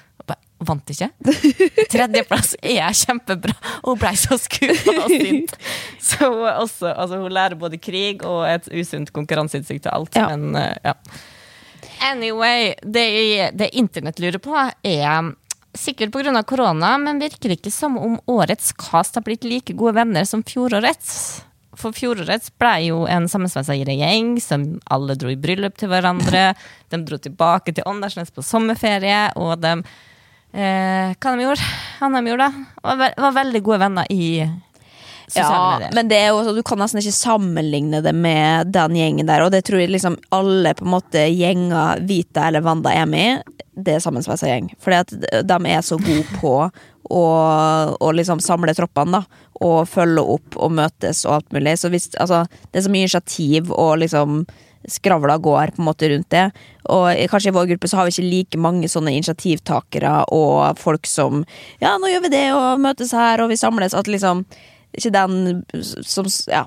vant 0.67 0.93
ikke. 0.95 1.09
Tredjeplass 1.93 2.55
er 2.61 2.95
kjempebra! 2.97 3.55
Og 3.83 3.95
hun 3.95 4.01
ble 4.03 4.13
så 4.21 4.39
skuffa 4.41 4.97
og 5.05 5.13
sint. 5.13 5.55
Så 6.13 6.29
hun, 6.29 6.47
også, 6.49 6.91
altså, 6.93 7.21
hun 7.23 7.35
lærer 7.35 7.59
både 7.59 7.79
krig 7.83 8.25
og 8.27 8.45
et 8.49 8.67
usunt 8.75 9.13
konkurranseinstinkt 9.15 9.87
til 9.87 9.95
alt. 9.95 10.19
Ja. 10.19 10.29
Men 10.33 10.57
uh, 10.59 10.75
ja. 10.85 10.97
Anyway, 12.09 12.73
det, 12.83 13.07
det 13.59 13.71
internett 13.79 14.19
lurer 14.23 14.43
på, 14.43 14.57
er 14.59 15.33
sikkert 15.79 16.13
pga. 16.13 16.43
korona, 16.43 16.97
men 16.99 17.23
virker 17.23 17.55
ikke 17.55 17.71
som 17.73 17.97
om 17.99 18.19
årets 18.31 18.73
cast 18.77 19.17
har 19.17 19.25
blitt 19.27 19.47
like 19.47 19.77
gode 19.79 19.95
venner 20.01 20.27
som 20.29 20.43
fjorårets. 20.43 21.45
For 21.79 21.95
fjorårets 21.97 22.53
ble 22.61 22.73
jo 22.85 23.03
en 23.09 23.29
sammensveisa 23.33 23.75
gjeng 23.79 24.35
som 24.45 24.67
alle 24.93 25.17
dro 25.17 25.31
i 25.33 25.39
bryllup 25.41 25.79
til 25.81 25.89
hverandre. 25.93 26.51
De 26.93 27.01
dro 27.07 27.17
tilbake 27.17 27.73
til 27.73 27.87
Åndalsnes 27.89 28.33
på 28.35 28.45
sommerferie, 28.45 29.31
og 29.41 29.57
de 29.63 29.79
eh, 30.53 31.15
Hva 31.17 31.33
de 31.33 31.47
gjorde? 31.47 31.71
Han 32.03 32.19
de 32.19 32.27
gjorde, 32.29 32.51
da? 32.51 32.67
Var, 32.85 33.01
ve 33.01 33.09
var 33.25 33.39
veldig 33.39 33.65
gode 33.65 33.81
venner 33.87 34.13
i 34.13 34.27
Ja, 35.33 35.81
men 35.97 36.11
det 36.11 36.19
er 36.21 36.35
jo, 36.35 36.53
du 36.53 36.61
kan 36.67 36.83
nesten 36.83 37.01
ikke 37.01 37.15
sammenligne 37.17 38.03
det 38.05 38.13
med 38.13 38.75
den 38.75 38.99
gjengen 38.99 39.31
der, 39.31 39.47
og 39.47 39.55
det 39.55 39.63
tror 39.65 39.81
jeg 39.81 39.95
liksom 39.95 40.19
alle 40.37 40.75
på 40.77 40.85
en 40.85 40.93
måte 40.99 41.25
gjenger 41.33 42.03
Vita 42.05 42.51
eller 42.51 42.61
Wanda 42.67 42.93
er 42.93 43.09
med 43.09 43.31
i, 43.31 43.63
det 43.73 43.97
er 43.97 44.03
sammensveisa 44.05 44.51
gjeng. 44.51 44.69
Fordi 44.83 44.99
at 45.01 45.15
de 45.49 45.57
er 45.73 45.85
så 45.87 45.97
gode 45.97 46.27
på 46.37 46.53
å, 47.13 47.23
å 47.97 48.11
liksom 48.13 48.43
samle 48.45 48.75
troppene, 48.77 49.23
da. 49.23 49.49
Og 49.63 49.87
følge 49.91 50.25
opp 50.37 50.59
og 50.59 50.75
møtes 50.75 51.25
og 51.29 51.39
alt 51.39 51.55
mulig. 51.55 51.77
Så 51.79 51.91
hvis, 51.93 52.11
altså, 52.21 52.45
det 52.71 52.81
er 52.81 52.87
så 52.87 52.93
mye 52.93 53.07
initiativ 53.07 53.73
og 53.73 53.99
liksom 54.03 54.43
skravla 54.89 55.37
går 55.39 55.67
på 55.77 55.83
en 55.83 55.87
måte 55.87 56.09
rundt 56.11 56.31
det. 56.35 56.51
Og 56.91 57.15
kanskje 57.31 57.53
i 57.53 57.55
vår 57.55 57.69
gruppe 57.73 57.89
så 57.89 58.01
har 58.01 58.09
vi 58.09 58.15
ikke 58.15 58.31
like 58.31 58.61
mange 58.63 58.91
sånne 58.91 59.15
initiativtakere 59.15 60.25
og 60.35 60.81
folk 60.83 61.07
som 61.07 61.45
Ja, 61.83 61.97
nå 61.99 62.11
gjør 62.11 62.25
vi 62.27 62.33
det, 62.35 62.47
og 62.57 62.83
møtes 62.83 63.15
her, 63.15 63.43
og 63.43 63.53
vi 63.53 63.61
samles. 63.61 63.95
At 63.95 64.11
liksom 64.11 64.45
Ikke 64.93 65.15
den 65.15 65.65
som 65.81 66.27
Ja. 66.49 66.67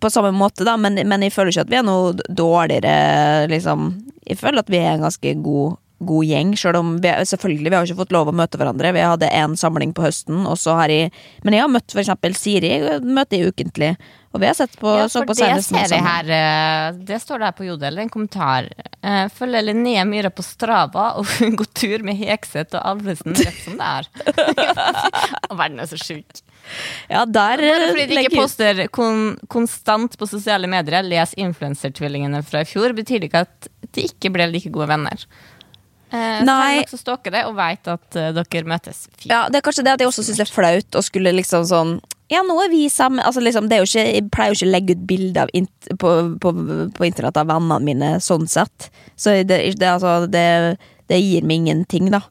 På 0.00 0.10
samme 0.10 0.32
måte, 0.34 0.64
da, 0.66 0.76
men, 0.76 0.98
men 1.08 1.22
jeg 1.22 1.32
føler 1.32 1.50
ikke 1.54 1.62
at 1.64 1.70
vi 1.70 1.76
er 1.78 1.84
noe 1.86 2.12
dårligere, 2.28 3.46
liksom. 3.48 3.86
Jeg 4.26 4.36
føler 4.36 4.60
at 4.60 4.68
vi 4.68 4.76
er 4.76 4.96
en 4.96 5.06
ganske 5.06 5.32
god 5.40 5.78
god 5.98 6.26
gjeng, 6.28 6.52
selv 6.60 6.80
om 6.82 6.96
vi, 7.00 7.08
selvfølgelig 7.30 7.70
vi 7.70 7.76
har 7.76 7.88
ikke 7.88 8.02
fått 8.02 8.12
lov 8.12 8.28
å 8.28 8.36
møte 8.36 8.60
hverandre. 8.60 8.92
Vi 8.92 9.04
hadde 9.04 9.32
en 9.32 9.56
samling 9.56 9.94
på 9.96 10.04
høsten, 10.04 10.44
og 10.44 10.58
så 10.60 10.76
har 10.80 10.92
jeg 10.92 11.10
Men 11.44 11.56
jeg 11.56 11.64
har 11.64 11.72
møtt 11.72 11.96
eksempel 11.96 12.36
Siri, 12.36 12.72
møter 13.00 13.40
jeg 13.40 13.54
ukentlig. 13.54 13.96
Og 14.36 14.42
vi 14.42 14.48
har 14.50 14.56
sett 14.58 14.74
på, 14.76 14.90
Ja, 14.92 15.06
så 15.08 15.22
på 15.24 15.32
det 15.32 15.46
ser 15.64 15.94
jeg 15.94 16.04
her 16.04 16.28
eh, 16.36 16.98
Det 17.08 17.16
står 17.22 17.40
der 17.40 17.54
på 17.56 17.64
Jodel, 17.64 18.02
en 18.02 18.10
kommentar. 18.12 18.68
Eh, 19.00 19.30
Følger 19.32 19.64
Linnea 19.64 20.04
Myhre 20.04 20.28
på 20.34 20.44
Strava 20.44 21.14
og 21.16 21.30
går 21.60 21.70
tur 21.72 22.04
med 22.04 22.20
Hekseth 22.20 22.76
og 22.76 22.82
Alvesen 22.92 23.32
rett 23.38 23.62
som 23.64 23.80
det 23.80 23.88
er. 23.94 24.10
Og 25.50 25.56
Verden 25.56 25.80
er 25.80 25.88
så 25.88 25.96
sjuk. 26.00 26.42
Ja, 27.08 27.24
der 27.24 27.62
fordi 27.62 28.06
de 28.10 28.22
ikke 28.24 28.42
poster 28.42 28.84
kon 28.92 29.36
konstant 29.48 30.16
på 30.18 30.26
sosiale 30.28 30.68
medier, 30.68 31.06
les 31.06 31.32
influensertvillingene 31.38 32.42
fra 32.44 32.64
i 32.64 32.68
fjor, 32.68 32.92
betyr 32.96 33.22
det 33.22 33.30
ikke 33.30 33.44
at 33.46 33.68
de 33.94 34.08
ikke 34.10 34.32
ble 34.34 34.50
like 34.50 34.72
gode 34.74 34.90
venner. 34.90 35.22
Eh, 36.10 36.42
Nei. 36.46 36.84
Så 36.86 36.94
dere 36.94 37.00
stalker 37.00 37.34
det 37.34 37.42
og 37.48 37.56
veit 37.58 37.88
at 37.90 38.18
uh, 38.18 38.28
dere 38.36 38.68
møtes 38.70 39.06
fint. 39.08 39.30
Ja, 39.30 39.46
det 39.50 39.58
er 39.58 39.66
kanskje 39.66 39.86
det 39.86 39.96
at 39.96 40.04
jeg 40.04 40.10
også 40.10 40.26
syns 40.26 40.38
det 40.38 40.46
er 40.46 40.52
flaut 40.54 40.98
å 40.98 41.02
skulle 41.02 41.34
liksom 41.34 41.66
sånn 41.66 41.96
Ja, 42.30 42.44
nå 42.46 42.54
er 42.62 42.70
vi 42.70 42.84
sammen 42.90 43.24
altså 43.26 43.42
liksom, 43.42 43.66
det 43.70 43.76
er 43.76 43.82
jo 43.82 43.88
ikke, 43.90 44.04
Jeg 44.14 44.28
pleier 44.34 44.52
jo 44.52 44.58
ikke 44.58 44.68
å 44.68 44.74
legge 44.74 44.94
ut 44.94 45.04
bilder 45.10 45.52
på, 45.98 46.12
på, 46.42 46.54
på 46.94 47.08
internett 47.08 47.42
av 47.42 47.50
vennene 47.50 47.82
mine 47.82 48.12
sånn 48.22 48.46
sett. 48.50 48.90
Så 49.18 49.34
det, 49.42 49.58
det, 49.78 49.90
altså, 49.90 50.30
det, 50.30 50.46
det 51.10 51.20
gir 51.22 51.46
meg 51.46 51.64
ingenting, 51.64 52.10
da. 52.14 52.22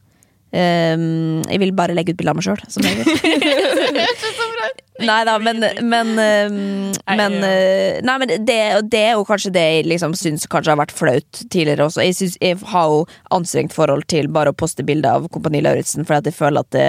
Ehm, 0.56 1.44
jeg 1.50 1.60
vil 1.60 1.74
bare 1.76 1.96
legge 1.98 2.14
ut 2.14 2.20
bilde 2.20 2.32
av 2.32 2.40
meg 2.40 2.46
sjøl, 2.48 2.62
som 2.72 2.86
regel. 2.86 3.06
Nei 5.10 5.18
da, 5.28 5.36
men 5.44 5.60
Men, 5.84 6.12
um, 6.16 6.94
men, 7.20 7.34
uh, 7.44 7.98
nei, 8.06 8.16
men 8.22 8.32
det, 8.48 8.58
det 8.92 9.02
er 9.02 9.18
jo 9.18 9.26
kanskje 9.28 9.52
det 9.56 9.64
jeg 9.64 9.88
liksom 9.92 10.16
syns 10.16 10.48
kanskje 10.52 10.72
har 10.72 10.80
vært 10.80 10.96
flaut 10.96 11.42
tidligere 11.52 11.90
også. 11.90 12.06
Jeg, 12.06 12.16
synes, 12.16 12.38
jeg 12.40 12.60
har 12.72 12.94
jo 12.94 13.04
anstrengt 13.36 13.76
forhold 13.76 14.08
til 14.12 14.30
bare 14.32 14.54
å 14.54 14.58
poste 14.58 14.86
bilder 14.88 15.20
av 15.20 15.28
Kompani 15.34 15.64
Lauritzen, 15.66 16.08
fordi 16.08 16.24
at 16.24 16.32
jeg 16.32 16.40
føler 16.40 16.64
at 16.64 16.72
det 16.76 16.88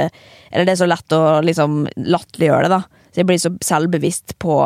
Eller 0.53 0.69
det 0.69 0.77
er 0.77 0.83
så 0.85 0.91
lett 0.91 1.17
å 1.17 1.23
liksom 1.43 1.83
latterliggjøre 2.07 2.69
det, 2.69 2.79
da. 2.79 3.07
Så 3.11 3.23
jeg 3.23 3.31
blir 3.31 3.43
så 3.43 3.53
selvbevisst 3.65 4.37
på 4.43 4.61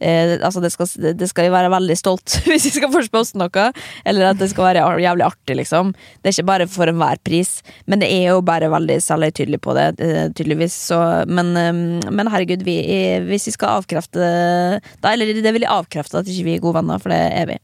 Eh, 0.00 0.36
altså 0.38 0.62
det 0.62 0.70
skal, 0.70 0.88
det 1.18 1.28
skal 1.30 1.48
jeg 1.48 1.54
være 1.54 1.72
veldig 1.72 1.96
stolt 1.98 2.38
hvis 2.48 2.68
jeg 2.68 2.76
skal 2.78 2.92
først 2.94 3.12
poste 3.14 3.40
noe. 3.40 3.68
Eller 4.08 4.32
at 4.32 4.40
det 4.40 4.50
skal 4.52 4.70
være 4.70 4.86
jævlig 5.02 5.26
artig, 5.26 5.58
liksom. 5.60 5.92
Det 6.22 6.30
er 6.30 6.36
ikke 6.36 6.50
bare 6.52 6.68
for 6.70 6.90
enhver 6.90 7.20
pris. 7.26 7.58
Men 7.90 8.02
det 8.02 8.10
er 8.14 8.32
jo 8.32 8.42
bare 8.46 8.70
veldig 8.72 8.98
selvhøytidelig 9.04 9.62
på 9.64 9.76
det, 9.78 9.88
eh, 10.04 10.26
tydeligvis. 10.32 10.76
Så, 10.90 11.00
men, 11.30 11.54
eh, 11.58 12.10
men 12.10 12.32
herregud, 12.32 12.64
vi, 12.66 12.80
hvis 13.28 13.48
vi 13.50 13.56
skal 13.56 13.80
avkrefte 13.80 14.18
da, 14.18 15.12
Eller 15.12 15.32
det 15.34 15.54
vil 15.54 15.64
jeg 15.64 15.72
avkrefte 15.72 16.20
at 16.20 16.28
ikke 16.30 16.46
vi 16.46 16.56
er 16.56 16.62
gode 16.62 16.78
venner, 16.80 17.02
for 17.02 17.12
det 17.14 17.22
er 17.34 17.50
vi. 17.52 17.58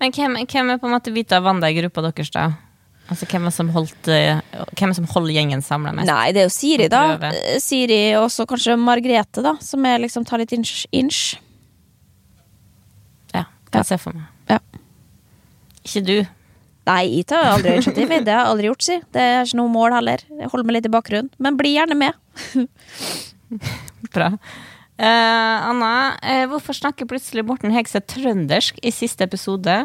Men 0.00 0.14
hvem, 0.14 0.38
hvem 0.48 0.70
er 0.70 0.78
på 0.80 0.88
en 0.88 0.94
måte 0.94 1.12
Vita 1.12 1.40
Wanda 1.44 1.68
i 1.68 1.76
gruppa 1.76 2.04
deres, 2.06 2.30
da? 2.32 2.52
Altså, 3.04 3.26
hvem 3.28 3.48
er 3.48 3.52
som 3.52 3.68
holdt 3.74 4.08
eh, 4.08 4.38
Hvem 4.78 4.92
er 4.92 4.96
som 4.96 5.08
holder 5.10 5.34
gjengen 5.36 5.64
samla 5.64 5.92
mest? 5.92 6.08
Nei, 6.08 6.30
det 6.32 6.40
er 6.40 6.46
jo 6.48 6.54
Siri, 6.54 6.86
da. 6.92 7.02
Eh, 7.28 7.58
Siri 7.60 7.98
og 8.16 8.30
så 8.32 8.46
kanskje 8.48 8.78
Margrethe, 8.80 9.44
da. 9.44 9.56
Som 9.64 9.84
er 9.88 10.00
liksom 10.02 10.24
tar 10.28 10.40
litt 10.40 10.54
inch. 10.56 10.86
inch. 10.94 11.34
Ja, 13.34 13.44
kan 13.68 13.82
jeg 13.82 13.90
se 13.92 14.00
for 14.00 14.16
meg. 14.16 14.30
Ja. 14.48 14.60
Ikke 15.84 16.04
du. 16.06 16.16
Nei, 16.84 17.02
jeg 17.18 17.26
tar 17.28 17.46
aldri 17.48 17.78
initiativ. 17.78 18.10
Det 18.12 18.32
har 18.32 18.42
jeg 18.42 18.52
aldri 18.52 18.68
gjort, 18.70 18.84
si. 18.84 18.96
Det 19.12 19.24
er 19.24 19.42
ikke 19.44 19.60
noe 19.60 19.72
mål 19.72 19.96
heller. 19.96 20.24
Jeg 20.40 20.52
holder 20.52 20.68
meg 20.68 20.78
litt 20.78 20.88
i 20.88 20.92
bakgrunnen. 20.92 21.32
Men 21.44 21.58
bli 21.60 21.74
gjerne 21.76 21.96
med. 21.96 22.64
Bra. 24.14 24.30
Uh, 24.94 25.68
Anna, 25.70 25.92
uh, 26.20 26.44
hvorfor 26.52 26.76
snakker 26.76 27.08
plutselig 27.10 27.44
Morten 27.48 27.72
Hegseth 27.74 28.14
trøndersk 28.14 28.76
i 28.84 28.92
siste 28.94 29.26
episode? 29.26 29.80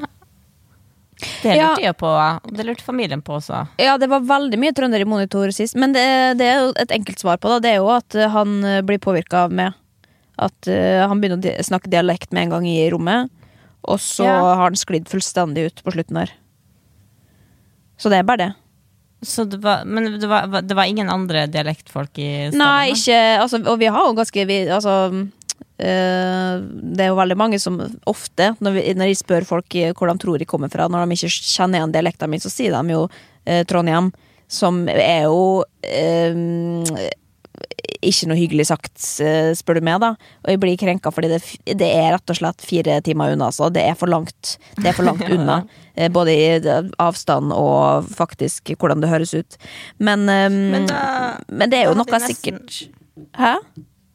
Det 1.19 1.55
lurte 1.55 1.83
jeg 1.83 1.95
på. 1.99 2.11
Det 2.55 2.65
lurte 2.67 2.85
familien 2.85 3.21
på 3.25 3.35
også. 3.39 3.65
Ja, 3.81 3.97
det 3.99 4.07
var 4.11 4.23
veldig 4.23 4.59
mye 4.61 4.75
trønder 4.75 5.03
i 5.03 5.07
monitor 5.09 5.51
sist, 5.55 5.75
men 5.75 5.91
det, 5.95 6.05
det 6.39 6.47
er 6.47 6.61
jo 6.63 6.69
et 6.79 6.93
enkelt 6.95 7.19
svar 7.19 7.39
på 7.43 7.51
det. 7.53 7.61
Det 7.65 7.73
er 7.73 7.81
jo 7.81 7.89
at 7.91 8.15
eh, 8.15 8.29
han 8.31 8.53
eh, 8.63 8.79
blir 8.87 9.01
påvirka 9.03 9.45
av 9.47 9.55
meg. 9.55 9.75
At 10.39 10.69
eh, 10.71 11.01
han 11.03 11.19
begynner 11.19 11.59
å 11.59 11.67
snakke 11.67 11.91
dialekt 11.91 12.31
med 12.31 12.47
en 12.47 12.55
gang 12.55 12.67
i 12.71 12.77
rommet, 12.93 13.27
og 13.83 13.99
så 14.03 14.23
Ja. 14.27 14.37
har 14.39 14.63
han 14.69 14.79
sklidd 14.79 15.09
fullstendig 15.11 15.65
ut 15.67 15.83
på 15.83 15.91
slutten 15.95 16.21
her. 16.21 16.31
Så 17.99 18.07
det 18.11 18.21
er 18.21 18.27
bare 18.27 18.45
det. 18.45 18.51
Så 19.27 19.43
det 19.43 19.59
var, 19.59 19.83
men 19.83 20.19
det 20.21 20.27
var, 20.31 20.47
det 20.63 20.75
var 20.77 20.87
ingen 20.87 21.09
andre 21.11 21.43
dialektfolk 21.51 22.15
i 22.23 22.29
stedet? 22.47 22.59
Nei, 22.61 22.93
ikke 22.93 23.17
altså, 23.41 23.59
Og 23.67 23.75
vi 23.81 23.89
har 23.91 24.05
jo 24.07 24.13
ganske 24.15 24.45
vi, 24.47 24.59
Altså 24.71 24.93
Det 25.79 27.03
er 27.05 27.07
jo 27.11 27.15
veldig 27.19 27.37
mange 27.39 27.59
som 27.63 27.77
ofte, 28.09 28.49
når, 28.59 28.73
vi, 28.75 28.81
når 28.99 29.11
jeg 29.13 29.19
spør 29.21 29.45
folk 29.47 29.75
i 29.79 29.85
hvor 29.95 30.11
de 30.11 30.17
tror 30.19 30.41
jeg 30.41 30.49
kommer 30.51 30.71
fra, 30.73 30.89
når 30.91 31.05
de 31.07 31.15
ikke 31.15 31.31
kjenner 31.31 31.79
igjen 31.79 31.93
dialekten 31.95 32.29
min, 32.33 32.43
så 32.43 32.51
sier 32.51 32.75
de 32.75 32.95
jo 32.97 33.05
eh, 33.45 33.61
Trondheim, 33.69 34.11
som 34.51 34.81
er 34.91 35.27
jo 35.29 35.63
eh, 35.87 36.35
ikke 37.99 38.29
noe 38.29 38.37
hyggelig 38.39 38.65
sagt, 38.69 38.95
eh, 39.23 39.49
spør 39.57 39.79
du 39.79 39.85
meg, 39.87 39.97
da. 40.03 40.13
Og 40.45 40.51
jeg 40.53 40.59
blir 40.61 40.77
krenka 40.79 41.11
fordi 41.11 41.31
det, 41.33 41.39
det 41.79 41.89
er 41.95 42.13
rett 42.15 42.31
og 42.31 42.37
slett 42.39 42.63
fire 42.63 42.99
timer 43.05 43.33
unna, 43.35 43.49
altså. 43.51 43.67
Det 43.75 43.83
er 43.83 43.97
for 43.99 44.11
langt. 44.11 44.53
Det 44.79 44.91
er 44.91 44.95
for 44.95 45.07
langt 45.07 45.25
unna. 45.35 45.61
eh, 45.95 46.07
Både 46.15 46.31
i 46.35 46.45
eh, 46.59 46.87
avstand 47.03 47.51
og 47.55 48.07
faktisk 48.15 48.71
hvordan 48.79 49.03
det 49.03 49.11
høres 49.11 49.35
ut. 49.35 49.59
Men, 49.99 50.27
eh, 50.31 50.47
Men 50.49 50.87
men, 51.51 51.69
det 51.71 51.81
er 51.81 51.89
jo 51.91 51.97
noe 51.99 52.07
nesten- 52.07 52.35
sikkert 52.35 52.81
Hæ? 53.35 53.55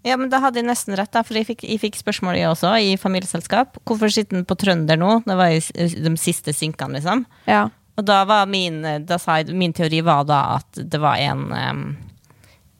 Ja, 0.04 0.18
men 0.20 0.28
da 0.32 0.38
hadde 0.44 0.60
jeg 0.60 0.68
nesten 0.68 0.96
rett, 0.98 1.10
da, 1.14 1.22
for 1.24 1.36
jeg 1.38 1.46
fikk, 1.48 1.62
jeg 1.64 1.80
fikk 1.80 1.96
spørsmål 1.96 2.36
jeg 2.36 2.50
også, 2.50 2.74
i 2.76 2.96
familieselskap. 3.00 3.78
Hvorfor 3.88 4.12
sitter 4.12 4.36
den 4.36 4.44
på 4.48 4.56
trønder 4.60 4.98
nå? 5.00 5.22
Det 5.24 5.36
var 5.38 5.54
i 5.54 5.62
de 6.04 6.12
siste 6.20 6.52
synkene, 6.52 6.98
liksom. 6.98 7.24
Ja. 7.48 7.66
Og 7.96 8.04
da 8.04 8.24
var 8.28 8.48
min, 8.50 8.82
da 9.06 9.16
sa 9.22 9.38
jeg, 9.40 9.54
min 9.54 9.72
teori 9.72 10.02
var 10.04 10.26
da 10.28 10.40
at 10.58 10.80
det 10.90 10.98
var 11.00 11.20
en 11.22 11.44
um, 11.54 11.84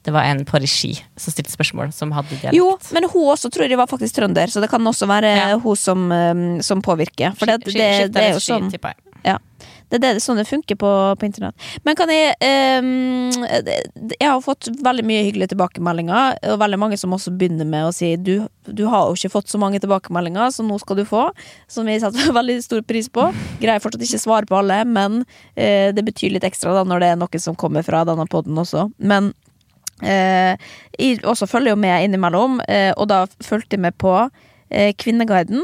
Det 0.05 0.11
var 0.13 0.27
en 0.29 0.43
på 0.45 0.59
regi 0.61 0.91
som 1.17 1.33
stilte 1.33 1.49
spørsmål, 1.49 1.89
som 1.95 2.11
hadde 2.13 2.35
dialekt. 2.35 2.53
Jo, 2.59 2.67
men 2.93 3.07
hun 3.09 3.31
også 3.33 3.49
tror 3.49 3.65
jeg 3.65 3.79
var 3.79 3.89
faktisk 3.89 4.19
trønder, 4.19 4.51
så 4.53 4.61
det 4.61 4.69
kan 4.69 4.85
også 4.85 5.07
være 5.09 5.31
Ja. 5.33 5.57
hun 5.57 5.75
som, 5.75 6.11
eh, 6.11 6.61
som 6.61 6.83
påvirker. 6.85 7.33
For 7.39 7.49
det, 7.49 7.63
det, 7.65 7.73
det, 7.73 8.11
det 8.13 8.21
er 8.21 8.33
jo 8.35 8.43
sånn. 8.43 8.69
Ja. 9.25 9.39
Det 9.89 9.99
er 9.99 10.03
det, 10.03 10.23
sånn 10.23 10.39
det 10.39 10.47
funker 10.49 10.77
på, 10.81 10.89
på 11.19 11.27
internett. 11.27 11.67
Men 11.85 11.97
kan 11.97 12.09
jeg 12.11 12.33
ehm, 12.43 13.33
Jeg 14.15 14.25
har 14.25 14.41
fått 14.43 14.69
veldig 14.83 15.05
mye 15.05 15.23
hyggelige 15.27 15.53
tilbakemeldinger, 15.53 16.39
og 16.51 16.59
veldig 16.61 16.79
mange 16.81 16.97
som 16.99 17.13
også 17.15 17.33
begynner 17.37 17.67
med 17.69 17.87
å 17.87 17.93
si 17.95 18.15
du, 18.17 18.47
du 18.65 18.85
har 18.91 19.09
jo 19.09 19.17
ikke 19.19 19.33
fått 19.37 19.51
så 19.51 19.61
mange 19.61 19.81
tilbakemeldinger, 19.83 20.49
så 20.55 20.65
nå 20.65 20.79
skal 20.81 20.99
du 21.01 21.05
få. 21.07 21.27
Som 21.71 21.89
vi 21.89 21.99
setter 22.01 22.33
veldig 22.39 22.57
stor 22.65 22.81
pris 22.87 23.09
på. 23.13 23.29
Greier 23.61 23.83
fortsatt 23.83 24.05
ikke 24.07 24.21
svare 24.21 24.49
på 24.49 24.59
alle, 24.59 24.81
men 24.89 25.23
eh, 25.53 25.91
det 25.95 26.05
betyr 26.07 26.33
litt 26.35 26.47
ekstra 26.47 26.73
da 26.75 26.85
når 26.87 27.03
det 27.03 27.11
er 27.13 27.21
noe 27.21 27.41
som 27.41 27.57
kommer 27.59 27.85
fra 27.85 28.03
denne 28.07 28.25
poden 28.31 28.57
også. 28.61 28.87
Men 28.97 29.31
eh, 30.01 30.57
jeg 30.97 31.21
også 31.23 31.49
følger 31.49 31.75
jo 31.75 31.79
med 31.85 32.09
innimellom, 32.09 32.59
eh, 32.67 32.91
og 32.97 33.09
da 33.13 33.25
fulgte 33.43 33.77
jeg 33.77 33.85
med 33.85 33.97
på 34.01 34.17
eh, 34.23 34.91
Kvinneguiden. 34.97 35.63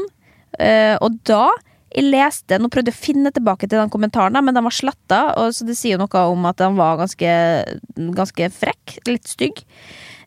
Eh, 0.60 0.94
og 1.00 1.18
da 1.28 1.48
jeg 1.92 2.08
leste 2.08 2.58
Nå 2.60 2.70
prøvde 2.72 2.92
jeg 2.92 2.98
å 2.98 3.04
finne 3.04 3.32
tilbake 3.34 3.68
til 3.68 3.78
den 3.78 3.92
kommentaren, 3.92 4.38
men 4.44 4.56
den 4.56 4.64
var 4.64 4.74
sletta. 4.74 5.20
Så 5.52 5.66
det 5.68 5.76
sier 5.78 6.00
noe 6.00 6.24
om 6.30 6.48
at 6.48 6.60
den 6.62 6.78
var 6.78 7.00
ganske, 7.00 7.34
ganske 8.16 8.48
frekk. 8.54 8.96
Litt 9.08 9.28
stygg. 9.28 9.62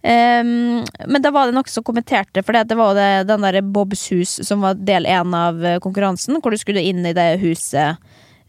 Um, 0.05 0.84
men 1.09 1.24
da 1.24 1.32
var 1.34 1.49
det 1.49 1.55
noen 1.55 1.72
som 1.72 1.86
kommenterte, 1.86 2.43
for 2.45 2.53
det 2.53 2.78
var 2.78 2.91
jo 2.91 2.99
det, 2.99 3.09
den 3.32 3.47
der 3.47 3.57
Bobs 3.66 4.03
hus 4.13 4.36
som 4.45 4.61
var 4.61 4.78
del 4.78 5.07
én 5.09 5.34
av 5.34 5.57
konkurransen, 5.82 6.38
hvor 6.38 6.53
du 6.53 6.61
skulle 6.61 6.84
inn 6.86 7.01
i 7.09 7.16
det 7.18 7.32
huset. 7.41 7.97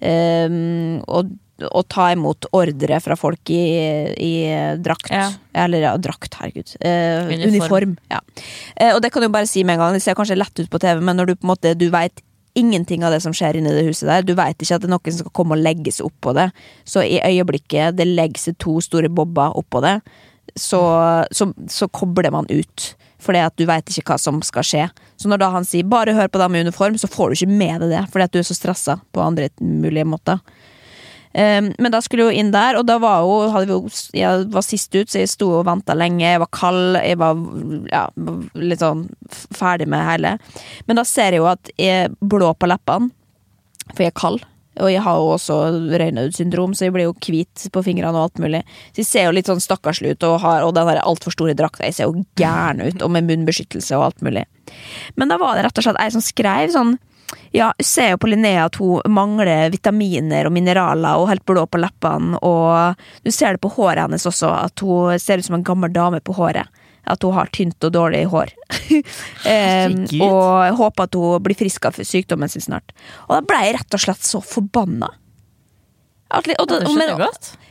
um, 0.05 1.01
og 1.09 1.35
og, 1.65 1.87
ta 1.89 2.11
imot 2.13 2.49
ordre 2.57 2.99
fra 3.01 3.17
folk 3.17 3.49
i, 3.49 3.63
i 4.21 4.33
drakt. 4.85 5.09
Ja. 5.09 5.31
Eller 5.57 5.87
ja, 5.87 5.95
drakt, 5.97 6.37
herregud. 6.37 6.75
Uh, 6.83 7.31
Uniform. 7.31 7.55
uniform. 7.55 7.97
Ja. 8.13 8.21
uh, 8.83 8.91
og 8.97 9.01
det 9.01 9.09
kan 9.15 9.25
du 9.25 9.31
bare 9.33 9.49
si 9.49 9.65
med 9.65 9.79
en 9.79 9.87
gang. 9.87 9.97
Det 9.97 10.05
ser 10.05 10.19
kanskje 10.19 10.37
lett 10.37 10.61
ut 10.61 10.69
på 10.69 10.81
TV, 10.83 11.01
men 11.01 11.17
når 11.17 11.31
du 11.31 11.35
på 11.37 11.47
en 11.47 11.55
måte 11.55 11.73
Du 11.79 11.89
vet 11.95 12.21
ingenting 12.57 13.05
av 13.05 13.13
det 13.15 13.23
som 13.25 13.35
skjer 13.37 13.59
inni 13.59 13.73
det 13.75 13.87
huset 13.89 14.09
der. 14.09 14.27
Du 14.27 14.35
vet 14.39 14.57
ikke 14.57 14.79
at 14.79 14.85
det 14.85 14.89
er 14.89 14.95
noen 14.95 15.13
som 15.13 15.25
skal 15.25 15.35
komme 15.37 15.57
og 15.57 15.65
legge 15.65 15.93
seg 15.95 16.09
oppå 16.09 16.35
det. 16.37 16.49
Så 16.89 17.05
i 17.05 17.21
øyeblikket 17.21 17.99
det 17.99 18.09
legger 18.09 18.49
seg 18.49 18.59
to 18.63 18.79
store 18.85 19.11
bobber 19.13 19.57
oppå 19.61 19.83
det, 19.85 19.99
så, 20.57 20.81
så, 21.35 21.51
så 21.71 21.89
kobler 21.93 22.33
man 22.35 22.49
ut. 22.51 22.95
Fordi 23.23 23.43
at 23.43 23.57
du 23.59 23.65
vet 23.69 23.91
ikke 23.91 24.13
hva 24.13 24.21
som 24.21 24.39
skal 24.45 24.67
skje. 24.67 24.87
Så 25.21 25.29
når 25.31 25.41
da 25.43 25.51
han 25.55 25.67
sier 25.67 25.85
'bare 25.89 26.15
hør 26.15 26.29
på 26.29 26.39
dem 26.39 26.57
i 26.57 26.65
uniform', 26.65 26.99
så 27.01 27.09
får 27.11 27.29
du 27.29 27.37
ikke 27.39 27.59
med 27.59 27.81
deg 27.81 27.91
det, 27.91 28.05
fordi 28.13 28.25
at 28.25 28.33
du 28.33 28.39
er 28.39 28.49
så 28.49 28.57
stressa 28.57 29.01
på 29.13 29.25
andre 29.25 29.49
mulige 29.61 30.05
måter. 30.05 30.41
Um, 31.37 31.67
men 31.79 31.93
da 31.93 31.99
skulle 32.01 32.25
jeg 32.25 32.33
jo 32.33 32.41
inn 32.41 32.51
der, 32.55 32.79
og 32.79 32.87
da 32.89 32.95
var 32.97 33.27
vi 33.27 33.69
jo 33.69 33.83
Jeg 34.17 34.47
var 34.55 34.65
sist 34.65 34.95
ut, 34.95 35.11
så 35.13 35.21
jeg 35.21 35.29
sto 35.29 35.51
og 35.59 35.67
venta 35.69 35.93
lenge. 35.93 36.25
Jeg 36.25 36.41
var 36.41 36.49
kald, 36.49 36.97
jeg 36.97 37.19
var 37.21 37.37
ja, 37.91 38.07
litt 38.57 38.81
sånn 38.81 39.05
ferdig 39.53 39.89
med 39.93 40.07
hele. 40.09 40.37
Men 40.89 40.97
da 40.97 41.05
ser 41.05 41.37
jeg 41.37 41.43
jo 41.43 41.51
at 41.51 41.73
jeg 41.77 42.07
er 42.07 42.15
blå 42.25 42.55
på 42.57 42.71
leppene, 42.71 43.13
for 43.93 44.07
jeg 44.07 44.15
er 44.15 44.21
kald. 44.23 44.47
Og 44.81 44.91
jeg 44.93 45.01
har 45.05 45.21
jo 45.21 45.29
også 45.33 45.55
Røynaud-syndrom, 46.01 46.75
så 46.77 46.87
jeg 46.87 46.95
blir 46.97 47.07
jo 47.09 47.15
hvit 47.17 47.67
på 47.73 47.83
fingrene 47.85 48.17
og 48.17 48.27
alt 48.27 48.41
mulig. 48.45 48.63
Så 48.93 49.03
jeg 49.03 49.09
ser 49.09 49.29
jo 49.29 49.35
litt 49.37 49.49
sånn 49.49 49.63
stakkarslig 49.65 50.17
ut, 50.17 50.27
og, 50.29 50.39
har, 50.45 50.65
og 50.65 50.75
den 50.77 50.89
der 50.89 51.01
altfor 51.05 51.33
store 51.37 51.57
drakta. 51.57 51.85
Jeg 51.85 51.97
ser 51.97 52.11
jo 52.11 52.25
gæren 52.41 52.81
ut, 52.85 53.05
og 53.05 53.13
med 53.13 53.29
munnbeskyttelse 53.29 53.97
og 53.97 54.11
alt 54.11 54.25
mulig. 54.25 54.45
Men 55.17 55.33
da 55.33 55.41
var 55.41 55.57
det 55.57 55.69
rett 55.69 55.81
og 55.81 55.87
slett 55.87 56.01
ei 56.01 56.09
som 56.13 56.25
skrev 56.25 56.73
sånn 56.73 56.97
ja, 57.57 57.71
jeg 57.81 57.87
ser 57.89 58.11
jo 58.13 58.19
på 58.21 58.29
Linnea 58.31 58.67
at 58.69 58.77
hun 58.81 59.01
mangler 59.17 59.71
vitaminer 59.73 60.49
og 60.49 60.55
mineraler 60.55 61.21
og 61.21 61.31
helt 61.31 61.45
blå 61.49 61.65
på 61.71 61.81
leppene, 61.81 62.37
og 62.45 63.01
du 63.25 63.33
ser 63.33 63.57
det 63.57 63.63
på 63.65 63.73
håret 63.79 64.05
hennes 64.05 64.27
også, 64.29 64.51
at 64.67 64.85
hun 64.85 65.17
ser 65.23 65.41
ut 65.41 65.49
som 65.49 65.57
en 65.59 65.67
gammel 65.67 65.93
dame 65.95 66.21
på 66.21 66.37
håret. 66.37 66.69
At 67.07 67.23
hun 67.23 67.37
har 67.37 67.47
tynt 67.55 67.85
og 67.87 67.93
dårlig 67.95 68.25
hår. 68.33 68.51
Em, 69.47 70.01
og 70.27 70.41
jeg 70.67 70.73
håper 70.81 71.07
at 71.07 71.15
hun 71.15 71.45
blir 71.45 71.55
frisk 71.59 71.87
av 71.87 72.01
sykdommen 72.03 72.51
sin 72.51 72.65
snart. 72.65 72.91
Og 73.29 73.37
da 73.37 73.45
ble 73.47 73.61
jeg 73.63 73.77
rett 73.79 73.95
og 73.95 74.03
slett 74.03 74.27
så 74.27 74.41
forbanna. 74.43 75.13
Og, 76.35 76.49
og, 76.59 76.73
og 76.81 76.97
men- 76.99 77.15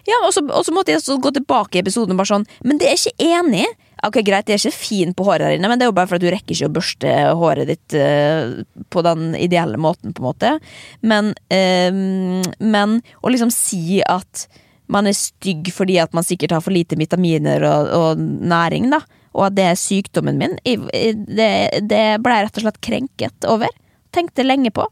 ja, 0.08 0.22
og 0.24 0.32
så, 0.32 0.72
måtte 0.72 0.94
jeg 0.94 1.04
så 1.04 1.18
gå 1.20 1.34
tilbake 1.36 1.76
i 1.76 1.82
episoden 1.82 2.14
og 2.14 2.22
bare 2.22 2.30
sånn 2.30 2.46
Men 2.64 2.78
det 2.80 2.88
er 2.88 2.94
jeg 2.96 3.12
ikke 3.12 3.28
enig 3.42 3.66
i. 3.66 3.72
Ok, 4.04 4.20
Greit, 4.28 4.50
jeg 4.52 4.60
er 4.60 4.68
ikke 4.68 4.84
fin 4.84 5.14
på 5.16 5.26
håret 5.28 5.46
der 5.46 5.56
inne, 5.56 5.70
men 5.72 5.80
det 5.80 5.86
er 5.86 5.92
jo 5.92 5.96
bare 5.96 6.10
for 6.10 6.20
at 6.20 6.26
du 6.26 6.28
rekker 6.34 6.52
ikke 6.52 6.68
å 6.68 6.76
børste 6.76 7.14
håret 7.40 7.70
ditt 7.72 7.96
uh, 7.96 8.60
på 8.92 9.04
den 9.08 9.32
ideelle 9.40 9.80
måten, 9.82 10.12
på 10.14 10.22
en 10.22 10.28
måte. 10.28 10.52
Men, 11.00 11.32
uh, 11.54 12.44
men 12.60 13.00
å 13.24 13.32
liksom 13.32 13.54
si 13.54 14.02
at 14.04 14.48
man 14.92 15.08
er 15.10 15.18
stygg 15.18 15.72
fordi 15.74 15.98
at 16.04 16.14
man 16.14 16.26
sikkert 16.28 16.54
har 16.54 16.62
for 16.62 16.76
lite 16.76 17.00
vitaminer 17.00 17.64
og, 17.66 17.94
og 17.96 18.20
næring, 18.22 18.92
da, 18.94 19.02
og 19.36 19.48
at 19.48 19.56
det 19.58 19.70
er 19.72 19.80
sykdommen 19.80 20.38
min, 20.40 20.60
det, 20.64 21.50
det 21.88 22.04
ble 22.24 22.38
jeg 22.38 22.48
rett 22.48 22.60
og 22.60 22.68
slett 22.68 22.84
krenket 22.86 23.50
over. 23.50 23.72
Tenkte 24.16 24.46
lenge 24.46 24.72
på. 24.76 24.86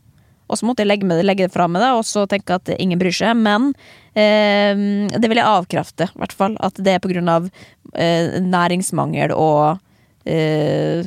Og 0.53 0.59
så 0.61 0.67
måtte 0.69 0.85
jeg 0.85 0.91
legge, 0.91 1.07
med, 1.09 1.17
det- 1.19 1.25
legge 1.27 1.47
det 1.47 1.53
fra 1.55 1.65
meg, 1.67 1.81
det, 1.81 1.89
og 1.97 2.05
så 2.05 2.27
tenke 2.29 2.59
at 2.59 2.69
ingen 2.77 3.01
bryr 3.01 3.15
seg. 3.17 3.33
Men 3.41 3.71
eh, 4.13 5.09
det 5.17 5.29
vil 5.31 5.41
jeg 5.41 5.49
avkrefte, 5.49 6.11
i 6.13 6.21
hvert 6.21 6.37
fall. 6.37 6.57
At 6.63 6.77
det 6.79 6.95
er 6.99 7.01
på 7.03 7.09
grunn 7.11 7.31
av 7.33 7.49
eh, 7.97 8.37
næringsmangel 8.45 9.33
og 9.35 9.79
eh, 10.29 11.03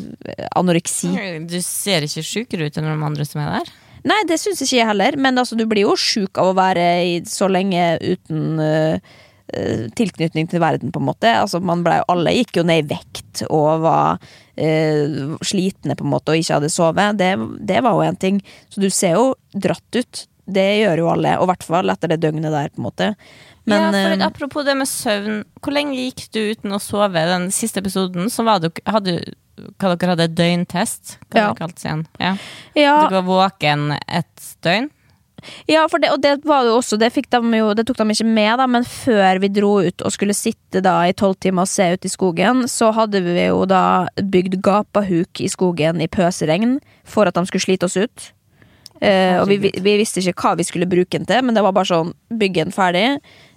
anoreksi. 0.59 1.13
Du 1.49 1.59
ser 1.65 2.05
ikke 2.07 2.25
sjukere 2.27 2.69
ut 2.69 2.79
enn 2.81 2.89
de 2.91 2.97
andre 3.13 3.27
som 3.29 3.43
er 3.45 3.59
der. 3.61 3.75
Nei, 4.07 4.21
det 4.29 4.37
syns 4.39 4.61
ikke 4.63 4.77
jeg 4.79 4.87
heller, 4.87 5.17
men 5.19 5.39
altså, 5.41 5.57
du 5.59 5.65
blir 5.67 5.83
jo 5.83 5.97
sjuk 5.99 6.39
av 6.39 6.53
å 6.53 6.59
være 6.59 6.83
i, 7.09 7.15
så 7.27 7.49
lenge 7.51 7.97
uten 8.05 8.61
eh, 8.63 9.15
tilknytning 9.99 10.47
til 10.51 10.63
verden, 10.63 10.93
på 10.95 11.03
en 11.03 11.09
måte. 11.09 11.33
Altså, 11.41 11.59
man 11.63 11.83
ble, 11.87 11.97
alle 12.13 12.35
gikk 12.37 12.61
jo 12.61 12.67
ned 12.69 12.85
i 12.85 12.89
vekt 12.95 13.43
og 13.51 13.83
var 13.83 14.21
eh, 14.57 15.37
slitne, 15.45 15.97
på 15.97 16.05
en 16.07 16.13
måte, 16.13 16.33
og 16.33 16.41
ikke 16.41 16.59
hadde 16.59 16.71
sovet. 16.73 17.19
Det, 17.21 17.33
det 17.69 17.83
var 17.85 17.97
jo 17.99 18.07
en 18.07 18.17
ting. 18.17 18.41
Så 18.73 18.81
du 18.83 18.89
ser 18.91 19.17
jo 19.19 19.35
dratt 19.55 19.99
ut. 20.01 20.27
Det 20.47 20.67
gjør 20.81 21.03
jo 21.03 21.11
alle, 21.11 21.37
og 21.41 21.49
i 21.49 21.51
hvert 21.51 21.67
fall 21.67 21.91
etter 21.91 22.13
det 22.13 22.21
døgnet 22.23 22.53
der, 22.55 22.69
på 22.71 22.79
en 22.83 22.87
måte. 22.87 23.09
Men 23.67 23.89
ja, 23.89 23.91
for 23.91 24.15
eh, 24.15 24.27
Apropos 24.27 24.67
det 24.69 24.77
med 24.79 24.87
søvn, 24.87 25.41
hvor 25.59 25.75
lenge 25.75 25.97
gikk 25.99 26.29
du 26.37 26.39
uten 26.53 26.77
å 26.77 26.79
sove 26.83 27.25
den 27.27 27.49
siste 27.55 27.83
episoden? 27.83 28.31
Så 28.31 28.45
var 28.47 28.63
du, 28.63 28.69
hadde, 28.87 29.17
hva 29.81 29.95
dere 29.97 30.13
hadde 30.15 30.29
døgntest? 30.39 31.17
Hva 31.33 31.41
Ja. 31.41 31.49
det 31.51 31.59
kaltes 31.59 31.85
igjen? 31.89 32.05
Ja. 32.23 32.37
ja, 32.79 32.95
Du 33.09 33.17
var 33.19 33.27
våken 33.27 33.89
et 34.07 34.53
døgn? 34.63 34.91
Ja, 35.71 35.87
det, 35.87 36.11
og 36.13 36.21
det 36.23 36.35
var 36.47 36.67
jo 36.67 36.77
også 36.79 36.99
Det, 37.01 37.13
de 37.15 37.59
jo, 37.59 37.73
det 37.75 37.87
tok 37.87 37.99
de 38.01 38.15
ikke 38.15 38.29
med, 38.29 38.53
da, 38.61 38.67
men 38.71 38.87
før 38.87 39.41
vi 39.43 39.51
dro 39.53 39.73
ut 39.87 40.05
og 40.05 40.15
skulle 40.15 40.37
sitte 40.37 40.83
da 40.85 40.99
i 41.07 41.15
tolv 41.17 41.39
timer 41.43 41.67
og 41.67 41.71
se 41.71 41.89
ut 41.95 42.07
i 42.07 42.13
skogen, 42.13 42.65
så 42.71 42.93
hadde 42.97 43.23
vi 43.25 43.49
jo 43.49 43.65
da 43.69 44.07
bygd 44.21 44.61
gapahuk 44.65 45.43
i 45.43 45.51
skogen 45.53 46.03
i 46.03 46.11
pøsregn 46.11 46.79
for 47.07 47.29
at 47.29 47.37
de 47.37 47.47
skulle 47.49 47.67
slite 47.67 47.89
oss 47.89 47.99
ut. 47.99 48.31
Eh, 49.01 49.37
og 49.37 49.49
vi, 49.51 49.59
vi, 49.61 49.71
vi 49.85 49.97
visste 50.01 50.23
ikke 50.23 50.41
hva 50.41 50.55
vi 50.57 50.65
skulle 50.65 50.89
bruke 50.89 51.19
den 51.19 51.27
til, 51.29 51.43
men 51.45 51.57
det 51.57 51.65
var 51.65 51.75
bare 51.77 51.91
sånn 51.91 52.15
Bygg 52.37 52.57
den 52.63 52.73
ferdig. 52.75 53.05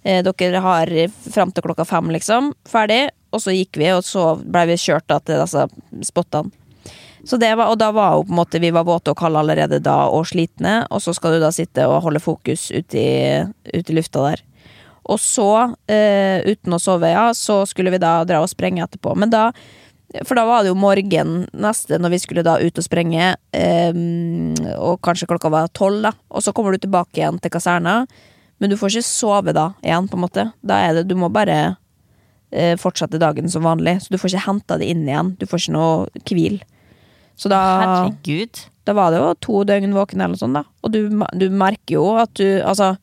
Eh, 0.04 0.20
dere 0.26 0.64
har 0.64 0.92
fram 1.32 1.54
til 1.54 1.66
klokka 1.66 1.88
fem, 1.88 2.12
liksom. 2.14 2.54
Ferdig. 2.70 3.08
Og 3.36 3.44
så 3.44 3.54
gikk 3.54 3.78
vi, 3.80 3.92
og 3.94 4.04
så 4.06 4.34
ble 4.42 4.66
vi 4.72 4.80
kjørt 4.82 5.08
da 5.10 5.20
til 5.22 5.42
disse 5.42 5.68
spottene. 6.10 6.52
Så 7.28 7.40
det 7.42 7.52
var, 7.58 7.72
og 7.72 7.80
da 7.82 7.90
var 7.96 8.16
jo 8.16 8.28
på 8.28 8.34
en 8.34 8.40
måte 8.40 8.62
vi 8.64 8.72
var 8.76 8.88
våte 8.88 9.12
og 9.12 9.20
kalde 9.20 9.42
allerede 9.42 9.82
da 9.84 9.98
og 10.12 10.28
slitne, 10.30 10.82
og 10.90 11.02
så 11.04 11.14
skal 11.16 11.36
du 11.36 11.44
da 11.44 11.52
sitte 11.56 11.88
og 11.90 12.04
holde 12.06 12.22
fokus 12.24 12.70
ute 12.72 13.00
i, 13.00 13.42
ut 13.76 13.92
i 13.92 13.98
lufta 13.98 14.24
der. 14.30 14.46
Og 15.10 15.20
så, 15.20 15.76
eh, 15.90 16.46
uten 16.46 16.76
å 16.76 16.82
sove, 16.82 17.10
ja, 17.10 17.30
så 17.34 17.64
skulle 17.68 17.92
vi 17.92 18.02
da 18.02 18.20
dra 18.30 18.44
og 18.44 18.52
sprenge 18.52 18.84
etterpå. 18.86 19.16
Men 19.18 19.34
da 19.34 19.52
For 20.26 20.34
da 20.34 20.42
var 20.42 20.64
det 20.64 20.72
jo 20.72 20.74
morgen 20.74 21.44
neste 21.54 22.00
når 22.02 22.10
vi 22.10 22.18
skulle 22.18 22.42
da 22.42 22.56
ut 22.58 22.80
og 22.82 22.82
sprenge, 22.82 23.36
eh, 23.54 23.94
og 24.74 24.98
kanskje 25.06 25.28
klokka 25.30 25.52
var 25.54 25.68
tolv, 25.70 26.02
da. 26.02 26.12
Og 26.34 26.42
så 26.42 26.50
kommer 26.52 26.74
du 26.74 26.80
tilbake 26.82 27.22
igjen 27.22 27.38
til 27.40 27.52
kaserna, 27.54 28.08
men 28.60 28.72
du 28.72 28.76
får 28.76 28.90
ikke 28.90 29.06
sove 29.06 29.54
da 29.54 29.68
igjen, 29.84 30.10
på 30.10 30.18
en 30.18 30.24
måte. 30.26 30.48
Da 30.66 30.80
er 30.82 30.96
det 30.98 31.08
Du 31.10 31.14
må 31.14 31.30
bare 31.30 31.78
eh, 32.52 32.76
fortsette 32.76 33.22
dagen 33.22 33.50
som 33.50 33.62
vanlig, 33.62 34.00
så 34.02 34.10
du 34.10 34.18
får 34.18 34.34
ikke 34.34 34.48
henta 34.48 34.80
det 34.82 34.90
inn 34.90 35.06
igjen. 35.06 35.36
Du 35.38 35.46
får 35.46 35.62
ikke 35.62 35.78
noe 35.78 36.26
hvil. 36.26 36.58
Så 37.40 37.48
da 37.52 37.60
Herregud. 37.80 38.66
da 38.88 38.96
var 38.98 39.14
det 39.14 39.20
jo 39.22 39.30
to 39.46 39.62
døgn 39.70 39.94
våken 39.96 40.20
eller 40.20 40.36
noe 40.36 40.42
sånt, 40.42 40.58
da. 40.60 40.66
Og 40.84 40.92
du, 40.92 41.06
du 41.40 41.46
merker 41.56 41.96
jo 41.96 42.10
at 42.20 42.34
du 42.36 42.60
Altså, 42.60 42.98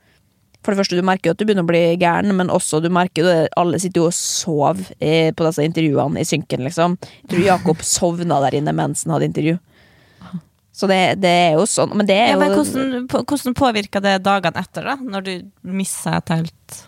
for 0.61 0.75
det 0.75 0.81
første, 0.83 0.99
du 0.99 1.07
merker 1.07 1.31
jo 1.31 1.37
at 1.37 1.41
du 1.41 1.47
begynner 1.47 1.65
å 1.65 1.71
bli 1.71 1.81
gæren, 2.03 2.35
men 2.37 2.51
også 2.53 2.81
du 2.85 2.89
merker 2.93 3.23
jo 3.23 3.29
det 3.31 3.49
Alle 3.57 3.79
sitter 3.81 4.03
jo 4.03 4.09
og 4.11 4.17
sover 4.19 4.91
eh, 4.99 5.31
på 5.33 5.47
disse 5.47 5.65
intervjuene 5.65 6.21
i 6.21 6.27
synken, 6.29 6.67
liksom. 6.69 6.99
Jeg 7.23 7.31
tror 7.33 7.47
Jakob 7.47 7.81
sovna 7.97 8.43
der 8.45 8.59
inne 8.61 8.75
mens 8.77 9.07
han 9.07 9.15
hadde 9.17 9.31
intervju. 9.31 9.57
Så 10.77 10.85
det, 10.91 10.99
det 11.23 11.31
er 11.33 11.55
jo 11.57 11.63
sånn. 11.65 11.95
Men 11.97 12.05
det 12.11 12.19
er 12.21 12.27
Ja, 12.27 12.35
jo 12.35 12.41
men 12.43 12.53
hvordan, 12.53 13.07
hvordan 13.09 13.55
påvirka 13.57 14.03
det 14.05 14.19
dagene 14.27 14.61
etter, 14.61 14.91
da? 14.91 14.99
Når 15.01 15.25
du 15.25 15.33
missa 15.73 16.19
et 16.19 16.35
helt 16.35 16.83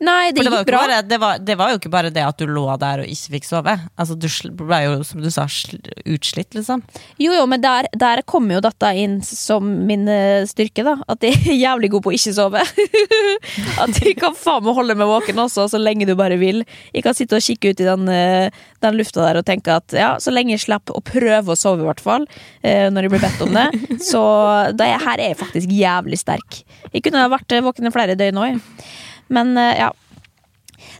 Nei, 0.00 0.30
det 0.32 0.46
det 0.46 0.48
gikk 0.48 0.68
bra. 0.70 0.78
bare, 0.80 0.98
det, 1.04 1.16
var, 1.20 1.40
det 1.44 1.54
var 1.60 1.72
jo 1.74 1.76
ikke 1.76 1.90
bare 1.92 2.10
det 2.14 2.22
at 2.24 2.38
du 2.40 2.48
lå 2.48 2.64
der 2.80 3.02
og 3.02 3.10
ikke 3.12 3.34
fikk 3.34 3.46
sove. 3.46 3.74
Altså, 4.00 4.14
du 4.16 4.26
ble 4.56 4.78
jo, 4.86 4.94
som 5.04 5.20
du 5.20 5.28
sa, 5.32 5.44
utslitt, 5.44 6.56
liksom. 6.56 6.80
Jo, 7.20 7.34
jo, 7.36 7.42
men 7.50 7.60
der, 7.60 7.88
der 8.00 8.22
kommer 8.24 8.56
jo 8.56 8.62
dette 8.64 8.92
inn 8.96 9.18
som 9.26 9.66
min 9.88 10.08
eh, 10.08 10.46
styrke, 10.48 10.86
da. 10.86 10.96
At 11.04 11.26
jeg 11.26 11.36
er 11.42 11.58
jævlig 11.66 11.90
god 11.92 12.06
på 12.06 12.14
å 12.14 12.16
ikke 12.16 12.32
sove. 12.32 12.64
at 13.84 14.00
jeg 14.00 14.16
kan 14.22 14.38
faen 14.38 14.64
meg 14.64 14.78
holde 14.78 14.96
meg 14.96 15.10
våken 15.10 15.44
også, 15.44 15.68
så 15.68 15.82
lenge 15.82 16.08
du 16.08 16.14
bare 16.16 16.40
vil. 16.40 16.64
Jeg 16.96 17.04
kan 17.04 17.18
sitte 17.18 17.36
og 17.36 17.44
kikke 17.44 17.74
ut 17.74 17.84
i 17.84 17.90
den, 17.90 18.08
eh, 18.14 18.64
den 18.80 18.96
lufta 18.96 19.26
der 19.26 19.42
og 19.42 19.46
tenke 19.52 19.76
at 19.82 19.98
ja, 20.00 20.14
så 20.16 20.32
lenge 20.32 20.56
jeg 20.56 20.64
slipper 20.64 20.96
å 20.96 21.04
prøve 21.04 21.52
å 21.52 21.58
sove, 21.60 21.84
i 21.84 21.90
hvert 21.90 22.00
fall, 22.00 22.24
eh, 22.64 22.88
når 22.88 23.04
jeg 23.04 23.16
blir 23.18 23.26
bedt 23.26 23.44
om 23.44 23.52
det, 23.60 23.68
så 24.08 24.24
da 24.72 24.88
er, 24.88 25.04
her 25.04 25.20
er 25.20 25.34
jeg 25.34 25.42
faktisk 25.44 25.76
jævlig 25.76 26.22
sterk. 26.24 26.62
Jeg 26.88 27.04
kunne 27.04 27.28
vært 27.36 27.60
våken 27.68 27.92
i 27.92 27.92
flere 27.92 28.16
døgn 28.16 28.40
òg. 28.40 28.60
Men 29.30 29.56
eh, 29.58 29.78
ja. 29.78 29.90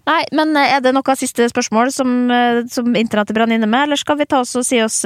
Nei, 0.07 0.21
men 0.37 0.55
eh, 0.59 0.77
er 0.77 0.85
det 0.85 0.93
noe 0.95 1.17
siste 1.19 1.49
spørsmål 1.51 1.91
som, 1.95 2.13
eh, 2.31 2.63
som 2.73 2.91
internettet 2.99 3.37
brann 3.37 3.53
inne 3.55 3.69
med, 3.71 3.89
eller 3.89 4.01
skal 4.01 4.19
vi 4.21 4.29
ta 4.31 4.43
oss 4.45 4.55
og 4.59 4.67
si 4.67 4.81
oss 4.83 5.03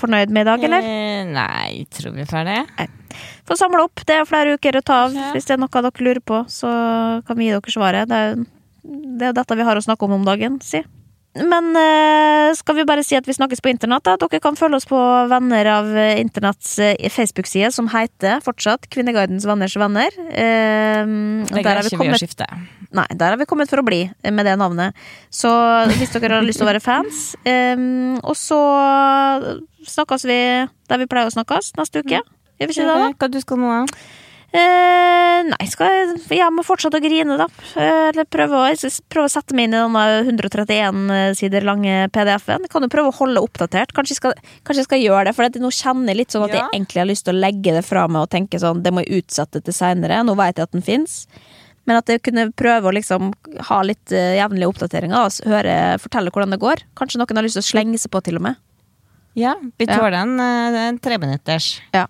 fornøyd 0.00 0.32
med 0.34 0.46
i 0.46 0.50
dag, 0.50 0.68
eller? 0.68 0.92
Nei, 1.32 1.86
tror 1.94 2.14
vi 2.16 2.24
er 2.24 2.30
ferdig. 2.30 2.60
Få 3.48 3.56
samle 3.58 3.82
opp. 3.88 4.04
Det 4.06 4.20
er 4.20 4.28
flere 4.28 4.58
uker 4.58 4.78
å 4.78 4.84
ta 4.84 5.02
av. 5.06 5.16
Ja. 5.16 5.32
Hvis 5.34 5.48
det 5.48 5.56
er 5.56 5.62
noe 5.62 5.72
dere 5.72 6.04
lurer 6.04 6.22
på, 6.22 6.44
så 6.52 6.70
kan 7.26 7.40
vi 7.40 7.48
gi 7.48 7.56
dere 7.56 7.74
svaret. 7.74 8.10
Det 8.10 8.22
er, 8.26 8.46
det 9.18 9.30
er 9.30 9.36
dette 9.40 9.58
vi 9.58 9.66
har 9.66 9.80
å 9.80 9.84
snakke 9.84 10.06
om 10.06 10.18
om 10.20 10.28
dagen, 10.28 10.60
si. 10.64 10.84
Men 11.44 11.70
eh, 11.76 12.54
skal 12.58 12.78
vi 12.78 12.84
bare 12.88 13.04
si 13.06 13.16
at 13.18 13.26
vi 13.28 13.34
snakkes 13.36 13.62
på 13.62 13.70
internett? 13.70 14.04
da? 14.06 14.16
Dere 14.20 14.40
kan 14.42 14.56
følge 14.58 14.80
oss 14.80 14.88
på 14.88 14.98
Venner 15.30 15.70
av 15.72 15.90
eh, 15.96 16.18
internetts 16.22 16.78
eh, 16.82 17.08
Facebook-side, 17.12 17.70
som 17.74 17.90
heter 17.92 18.42
fortsatt 18.44 18.88
Kvinneguidens 18.92 19.46
venners 19.48 19.76
venner. 19.78 20.14
Eh, 20.32 21.02
og 21.04 21.54
Det 21.54 21.64
greier 21.64 21.84
vi 21.86 21.94
ikke 21.94 22.08
vi 22.08 22.16
å 22.16 22.20
skifte. 22.20 22.48
Nei, 22.96 23.06
der 23.20 23.34
har 23.34 23.40
vi 23.40 23.46
kommet 23.48 23.70
for 23.70 23.82
å 23.82 23.86
bli 23.86 24.06
med 24.32 24.48
det 24.48 24.56
navnet. 24.60 24.96
Så 25.30 25.50
hvis 25.98 26.14
dere 26.14 26.40
har 26.40 26.46
lyst 26.46 26.62
til 26.62 26.66
å 26.66 26.70
være 26.70 26.80
fans 26.80 27.34
ehm, 27.44 28.16
Og 28.22 28.32
så 28.38 28.56
snakkes 29.84 30.24
vi 30.28 30.38
der 30.88 31.02
vi 31.02 31.08
pleier 31.10 31.28
å 31.28 31.34
snakkes 31.34 31.74
neste 31.78 32.00
uke. 32.00 32.22
Gjør 32.58 32.70
vi 32.70 32.74
ikke 32.74 32.88
det, 32.88 32.96
da? 32.96 33.12
Hva 33.20 33.28
du 33.30 33.38
skal 33.44 33.60
nå? 33.60 33.74
Eh, 34.48 35.40
nei, 35.44 35.66
skal 35.68 35.90
jeg, 35.92 36.12
jeg 36.38 36.52
må 36.56 36.62
fortsette 36.64 36.96
å 36.96 37.02
grine, 37.04 37.34
da. 37.36 37.46
Eh, 37.76 38.08
Eller 38.08 38.24
prøve 38.24 38.62
å, 38.62 38.90
prøve 39.12 39.28
å 39.28 39.32
sette 39.32 39.52
meg 39.56 39.68
inn 39.68 39.76
i 39.76 39.82
den 39.82 40.38
131 40.38 41.36
sider 41.36 41.66
lange 41.68 42.06
PDF-en. 42.14 42.64
Kan 42.72 42.86
jo 42.86 42.88
prøve 42.92 43.12
å 43.12 43.16
holde 43.18 43.42
oppdatert. 43.44 43.92
Kanskje 43.96 44.14
jeg 44.16 44.20
skal, 44.22 44.38
kanskje 44.64 44.80
jeg 44.82 44.88
skal 44.88 45.02
gjøre 45.04 45.28
det, 45.28 45.34
for 45.36 45.60
nå 45.60 45.72
kjenner 45.76 46.14
jeg 46.14 46.20
litt 46.22 46.32
sånn 46.32 46.46
at 46.48 46.54
Ja. 46.56 46.62
jeg 46.64 46.80
egentlig 46.80 47.02
har 47.02 47.10
lyst 47.10 47.26
til 47.28 47.36
å 47.36 47.42
legge 47.44 47.76
det 47.76 47.84
fra 47.84 48.06
meg 48.08 48.22
og 48.24 48.30
tenke 48.32 48.58
sånn, 48.62 48.82
det 48.82 48.92
må 48.92 49.04
jeg 49.04 49.22
utsette 49.22 49.62
til 49.62 49.74
seinere. 49.76 50.22
Nå 50.24 50.34
vet 50.34 50.56
jeg 50.56 50.62
at 50.62 50.72
den 50.72 50.82
fins. 50.82 51.26
Men 51.86 51.96
at 52.00 52.06
jeg 52.06 52.20
kunne 52.22 52.50
prøve 52.52 52.88
å 52.88 52.92
liksom 52.92 53.32
ha 53.68 53.78
litt 53.82 54.12
uh, 54.12 54.36
jevnlige 54.36 54.68
oppdateringer 54.68 55.16
og 55.24 55.48
høre, 55.48 55.98
fortelle 55.98 56.30
hvordan 56.30 56.50
det 56.52 56.60
går. 56.60 56.82
Kanskje 56.96 57.16
noen 57.20 57.36
har 57.36 57.44
lyst 57.46 57.56
til 57.56 57.64
å 57.64 57.70
slenge 57.72 57.98
seg 58.00 58.12
på, 58.12 58.20
til 58.24 58.36
og 58.36 58.42
med. 58.48 58.56
Ja, 59.36 59.54
vi 59.78 59.86
Ja. 59.86 59.96
tåler 59.96 60.18
en, 60.20 60.40
eh, 60.40 60.88
en 60.88 60.98
treminutters 60.98 61.80
Ja. 61.94 62.06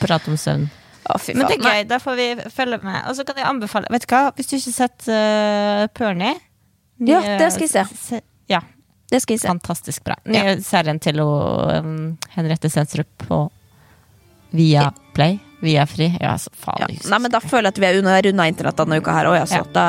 prat 0.00 0.26
om 0.26 0.34
søvn. 0.34 0.70
Å, 1.10 1.16
fy 1.18 1.34
Men 1.34 1.48
det 1.50 1.56
er 1.58 1.64
gøy, 1.66 1.86
da 1.90 1.98
får 1.98 2.14
vi 2.18 2.26
følge 2.54 2.78
med. 2.84 2.98
Og 3.10 3.16
så 3.18 3.24
kan 3.26 3.38
jeg 3.40 3.46
anbefale 3.48 3.88
Vet 3.90 4.04
du 4.06 4.12
hva, 4.14 4.20
hvis 4.36 4.46
du 4.50 4.54
ikke 4.56 4.68
har 4.70 4.76
sett 4.76 5.08
uh, 5.10 5.86
Pernie 5.98 6.36
Ja, 7.02 7.20
det 7.40 7.48
skal 7.56 7.66
jeg 7.66 7.88
se. 7.98 8.20
Ja, 8.52 8.60
Det 9.10 9.22
skal 9.24 9.34
jeg 9.34 9.42
se. 9.42 9.48
fantastisk 9.50 10.04
bra. 10.06 10.14
Nye 10.30 10.60
serien 10.62 11.00
til 11.02 11.18
å 11.24 11.30
um, 11.82 12.12
Henriette 12.36 12.70
Stenstrup 12.70 13.10
på 13.26 13.40
Via 14.52 14.92
Play. 15.16 15.38
Via 15.62 15.86
Fri. 15.86 16.10
Ja, 16.20 16.34
så 16.38 16.50
faen. 16.54 16.82
Ja. 16.82 16.88
Nei, 17.10 17.18
men 17.24 17.30
Da 17.32 17.40
føler 17.40 17.70
jeg 17.70 17.76
at 17.76 17.82
vi 17.82 17.86
er 17.88 17.98
unna 18.02 18.16
runda 18.22 18.46
internett 18.50 18.78
denne 18.82 18.98
uka 19.02 19.14
her 19.16 19.30
òg, 19.30 19.36
ja, 19.40 19.44
så 19.48 19.62
Ja. 19.62 19.68
da, 19.72 19.86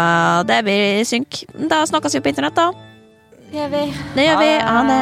det 0.48 0.60
blir 0.66 1.04
synk. 1.06 1.44
Da 1.70 1.82
snakkes 1.90 2.14
vi 2.18 2.22
på 2.22 2.30
internett, 2.34 2.56
da. 2.56 2.72
Det 3.52 3.60
gjør 3.60 3.70
vi. 3.74 3.84
Det 4.16 4.28
gjør 4.28 4.40
vi. 4.40 4.52
Ha 4.66 4.84
det. 4.90 5.02